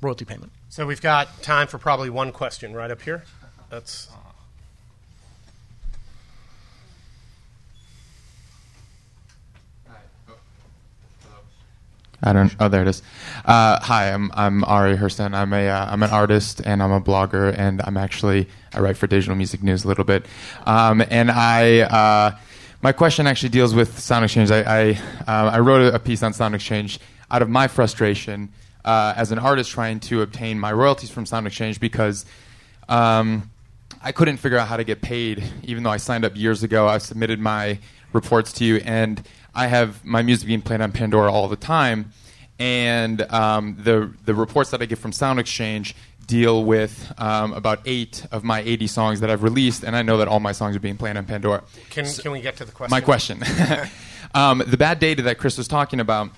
royalty 0.00 0.24
payment. 0.24 0.52
So 0.72 0.86
we've 0.86 1.02
got 1.02 1.42
time 1.42 1.66
for 1.66 1.76
probably 1.76 2.08
one 2.08 2.32
question 2.32 2.72
right 2.72 2.90
up 2.90 3.02
here. 3.02 3.24
That's. 3.68 4.08
I 12.22 12.32
don't. 12.32 12.56
Oh, 12.58 12.68
there 12.68 12.80
it 12.80 12.88
is. 12.88 13.02
Uh, 13.44 13.80
hi, 13.80 14.14
I'm 14.14 14.30
I'm 14.32 14.64
Ari 14.64 14.96
Herstand. 14.96 15.34
I'm 15.34 15.52
a 15.52 15.58
am 15.58 16.02
uh, 16.02 16.06
an 16.06 16.10
artist 16.10 16.62
and 16.64 16.82
I'm 16.82 16.90
a 16.90 17.02
blogger 17.02 17.54
and 17.54 17.82
I'm 17.84 17.98
actually 17.98 18.48
I 18.72 18.80
write 18.80 18.96
for 18.96 19.06
Digital 19.06 19.36
Music 19.36 19.62
News 19.62 19.84
a 19.84 19.88
little 19.88 20.04
bit. 20.04 20.24
Um, 20.64 21.04
and 21.10 21.30
I 21.30 21.80
uh, 21.80 22.38
my 22.80 22.92
question 22.92 23.26
actually 23.26 23.50
deals 23.50 23.74
with 23.74 23.98
Sound 23.98 24.24
Exchange. 24.24 24.50
I 24.50 24.62
I, 24.62 24.90
uh, 25.28 25.50
I 25.50 25.58
wrote 25.58 25.92
a 25.92 25.98
piece 25.98 26.22
on 26.22 26.32
Sound 26.32 26.54
Exchange 26.54 26.98
out 27.30 27.42
of 27.42 27.50
my 27.50 27.68
frustration 27.68 28.48
uh, 28.84 29.14
as 29.16 29.32
an 29.32 29.38
artist 29.38 29.70
trying 29.70 30.00
to 30.00 30.22
obtain 30.22 30.58
my 30.58 30.72
royalties 30.72 31.10
from 31.10 31.26
Sound 31.26 31.46
Exchange 31.46 31.80
because 31.80 32.24
um, 32.88 33.50
I 34.02 34.12
couldn't 34.12 34.38
figure 34.38 34.58
out 34.58 34.68
how 34.68 34.76
to 34.76 34.84
get 34.84 35.02
paid, 35.02 35.44
even 35.62 35.82
though 35.82 35.90
I 35.90 35.96
signed 35.96 36.24
up 36.24 36.36
years 36.36 36.62
ago. 36.62 36.88
I 36.88 36.98
submitted 36.98 37.40
my 37.40 37.78
reports 38.12 38.52
to 38.54 38.64
you, 38.64 38.76
and 38.78 39.22
I 39.54 39.66
have 39.68 40.04
my 40.04 40.22
music 40.22 40.46
being 40.46 40.62
played 40.62 40.80
on 40.80 40.92
Pandora 40.92 41.32
all 41.32 41.48
the 41.48 41.56
time. 41.56 42.12
And 42.58 43.22
um, 43.32 43.76
the 43.78 44.12
the 44.24 44.34
reports 44.34 44.70
that 44.70 44.82
I 44.82 44.86
get 44.86 44.98
from 44.98 45.12
Sound 45.12 45.40
Exchange 45.40 45.96
deal 46.26 46.64
with 46.64 47.12
um, 47.18 47.52
about 47.52 47.80
eight 47.84 48.24
of 48.30 48.44
my 48.44 48.60
80 48.60 48.86
songs 48.86 49.20
that 49.20 49.30
I've 49.30 49.42
released, 49.42 49.82
and 49.82 49.96
I 49.96 50.02
know 50.02 50.18
that 50.18 50.28
all 50.28 50.40
my 50.40 50.52
songs 50.52 50.76
are 50.76 50.80
being 50.80 50.96
played 50.96 51.16
on 51.16 51.24
Pandora. 51.24 51.64
Can, 51.90 52.06
so, 52.06 52.22
can 52.22 52.30
we 52.30 52.40
get 52.40 52.56
to 52.58 52.64
the 52.64 52.72
question? 52.72 52.90
My 52.90 53.00
question. 53.00 53.42
Um, 54.34 54.62
the 54.66 54.76
bad 54.76 54.98
data 54.98 55.22
that 55.22 55.38
Chris 55.38 55.58
was 55.58 55.68
talking 55.68 56.00
about. 56.00 56.30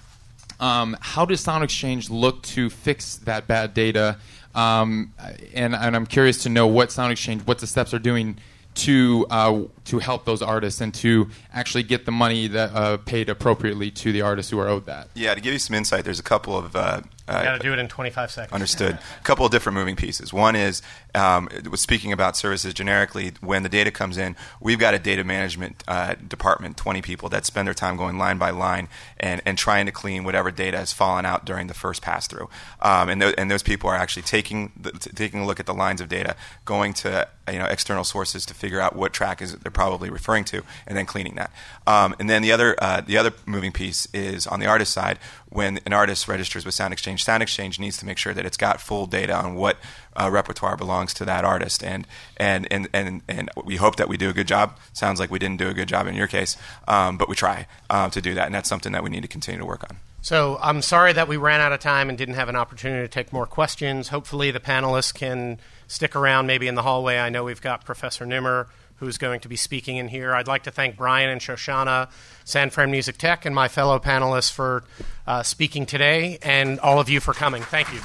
Um, 0.65 0.97
how 0.99 1.27
does 1.27 1.43
Sound 1.43 1.63
Exchange 1.63 2.09
look 2.09 2.43
to 2.55 2.71
fix 2.71 3.17
that 3.17 3.47
bad 3.47 3.75
data? 3.75 4.17
Um, 4.55 5.13
and, 5.53 5.75
and 5.75 5.95
I'm 5.95 6.07
curious 6.07 6.45
to 6.45 6.49
know 6.49 6.67
what 6.67 6.91
Sound 6.91 7.13
Exchange, 7.13 7.43
what 7.43 7.59
the 7.59 7.67
steps 7.67 7.93
are 7.93 7.99
doing 7.99 8.39
to 8.77 9.27
uh, 9.29 9.61
to 9.85 9.99
help 9.99 10.25
those 10.25 10.41
artists 10.41 10.81
and 10.81 10.95
to 10.95 11.29
actually 11.55 11.85
get 11.85 12.05
the 12.05 12.13
money 12.13 12.49
that 12.49 12.75
uh, 12.75 12.97
paid 12.99 13.29
appropriately 13.29 13.91
to 13.91 14.13
the 14.13 14.21
artists 14.21 14.51
who 14.51 14.59
are 14.59 14.69
owed 14.69 14.87
that. 14.87 15.09
Yeah, 15.15 15.35
to 15.35 15.41
give 15.41 15.53
you 15.53 15.59
some 15.59 15.75
insight, 15.75 16.05
there's 16.05 16.21
a 16.21 16.25
couple 16.25 16.59
of 16.59 16.75
uh, 16.77 17.01
uh, 17.27 17.43
got 17.43 17.53
to 17.55 17.59
do 17.59 17.73
it 17.73 17.79
in 17.79 17.89
25 17.89 18.31
seconds. 18.31 18.53
Understood. 18.53 18.99
A 19.21 19.25
couple 19.25 19.47
of 19.47 19.53
different 19.53 19.79
moving 19.79 19.97
pieces. 19.97 20.33
One 20.33 20.55
is 20.55 20.83
um, 21.15 21.49
speaking 21.75 22.13
about 22.13 22.37
services 22.37 22.75
generically. 22.75 23.33
When 23.41 23.63
the 23.63 23.71
data 23.71 23.91
comes 23.91 24.19
in, 24.19 24.37
we've 24.61 24.79
got 24.79 24.93
a 24.93 24.99
data 24.99 25.25
management 25.25 25.83
uh, 25.89 26.17
department, 26.17 26.77
20 26.77 27.01
people 27.01 27.31
that 27.31 27.47
spend 27.47 27.67
their 27.67 27.75
time 27.75 27.97
going 27.97 28.19
line 28.19 28.37
by 28.37 28.51
line 28.51 28.89
and, 29.19 29.41
and 29.47 29.57
trying 29.57 29.87
to 29.87 29.93
clean 29.93 30.25
whatever 30.25 30.51
data 30.51 30.77
has 30.77 30.93
fallen 30.93 31.25
out 31.25 31.47
during 31.47 31.67
the 31.67 31.75
first 31.75 32.03
pass 32.03 32.27
through. 32.27 32.51
Um, 32.83 33.09
and, 33.09 33.23
th- 33.23 33.35
and 33.39 33.51
those 33.51 33.63
people 33.63 33.89
are 33.89 33.97
actually 33.97 34.23
taking 34.25 34.73
the, 34.79 34.93
t- 34.93 35.11
taking 35.15 35.41
a 35.41 35.47
look 35.47 35.59
at 35.59 35.67
the 35.67 35.75
lines 35.75 36.03
of 36.03 36.11
data, 36.11 36.37
going 36.67 36.93
to 36.95 37.27
you 37.51 37.59
know 37.59 37.67
external 37.67 38.05
sources 38.05 38.45
to 38.47 38.55
figure 38.55 38.81
out 38.81 38.97
what 38.97 39.13
track 39.13 39.41
is 39.41 39.55
they're 39.57 39.71
probably 39.71 40.11
referring 40.11 40.45
to, 40.45 40.63
and 40.87 40.97
then 40.97 41.07
cleaning 41.07 41.37
that. 41.45 41.93
Um, 41.93 42.15
and 42.19 42.29
then 42.29 42.43
the 42.43 42.53
other 42.53 42.77
uh, 42.79 43.01
the 43.01 43.17
other 43.17 43.33
moving 43.47 43.73
piece 43.73 44.07
is 44.13 44.47
on 44.47 44.61
the 44.61 44.67
artist 44.67 44.93
side 44.93 45.19
when 45.55 45.79
an 45.87 45.93
artist 45.93 46.27
registers 46.27 46.65
with 46.65 46.75
Sound 46.75 46.93
Exchange, 46.93 47.23
Sound 47.25 47.43
Exchange 47.43 47.79
needs 47.79 47.97
to 47.99 48.07
make 48.07 48.19
sure 48.19 48.35
that 48.35 48.45
it's 48.45 48.57
got 48.57 48.81
full 48.81 49.07
data 49.07 49.35
on 49.35 49.55
what 49.55 49.77
uh, 50.17 50.29
repertoire 50.31 50.77
belongs 50.77 51.15
to 51.15 51.25
that 51.25 51.45
artist, 51.45 51.85
and, 51.85 52.07
and 52.37 52.67
and 52.71 52.89
and 52.93 53.23
and 53.29 53.51
we 53.65 53.77
hope 53.77 53.97
that 53.97 54.09
we 54.09 54.17
do 54.17 54.29
a 54.31 54.33
good 54.33 54.49
job. 54.49 54.79
Sounds 54.93 55.21
like 55.21 55.31
we 55.31 55.39
didn't 55.39 55.59
do 55.59 55.69
a 55.69 55.75
good 55.75 55.89
job 55.89 56.07
in 56.07 56.15
your 56.15 56.27
case, 56.27 56.57
um, 56.89 57.17
but 57.17 57.29
we 57.29 57.37
try 57.37 57.67
uh, 57.91 58.09
to 58.11 58.21
do 58.21 58.35
that, 58.35 58.47
and 58.47 58.55
that's 58.55 58.69
something 58.69 58.93
that 58.93 59.03
we 59.03 59.11
need 59.11 59.23
to 59.23 59.29
continue 59.29 59.61
to 59.61 59.67
work 59.67 59.85
on. 59.85 59.99
So 60.23 60.59
I'm 60.63 60.81
sorry 60.81 61.13
that 61.13 61.29
we 61.29 61.37
ran 61.37 61.61
out 61.61 61.73
of 61.73 61.81
time 61.81 62.09
and 62.09 62.17
didn't 62.17 62.37
have 62.37 62.49
an 62.49 62.57
opportunity 62.57 63.03
to 63.03 63.09
take 63.09 63.31
more 63.31 63.47
questions. 63.47 64.09
Hopefully, 64.09 64.51
the 64.51 64.61
panelists 64.61 65.13
can 65.13 65.61
stick 65.87 66.17
around, 66.17 66.47
maybe 66.47 66.67
in 66.67 66.75
the 66.75 66.83
hallway. 66.83 67.19
I 67.19 67.29
know 67.29 67.45
we've 67.45 67.61
got 67.61 67.85
Professor 67.85 68.25
Nimmer 68.25 68.69
who's 68.97 69.19
going 69.19 69.41
to 69.41 69.49
be 69.49 69.57
speaking 69.57 69.97
in 69.97 70.09
here. 70.09 70.35
I'd 70.35 70.49
like 70.49 70.65
to 70.65 70.71
thank 70.71 70.97
Brian 70.97 71.31
and 71.31 71.41
Shoshana, 71.41 72.11
San 72.45 72.71
Fran 72.71 72.91
Music 72.91 73.19
Tech, 73.19 73.45
and 73.45 73.55
my 73.55 73.69
fellow 73.69 73.99
panelists 73.99 74.53
for 74.53 74.85
uh, 75.27 75.43
speaking 75.43 75.87
today, 75.87 76.39
and 76.43 76.79
all 76.81 77.01
of 77.01 77.09
you 77.09 77.21
for 77.21 77.35
coming. 77.35 77.63
Thank 77.63 77.93
you. 77.93 78.01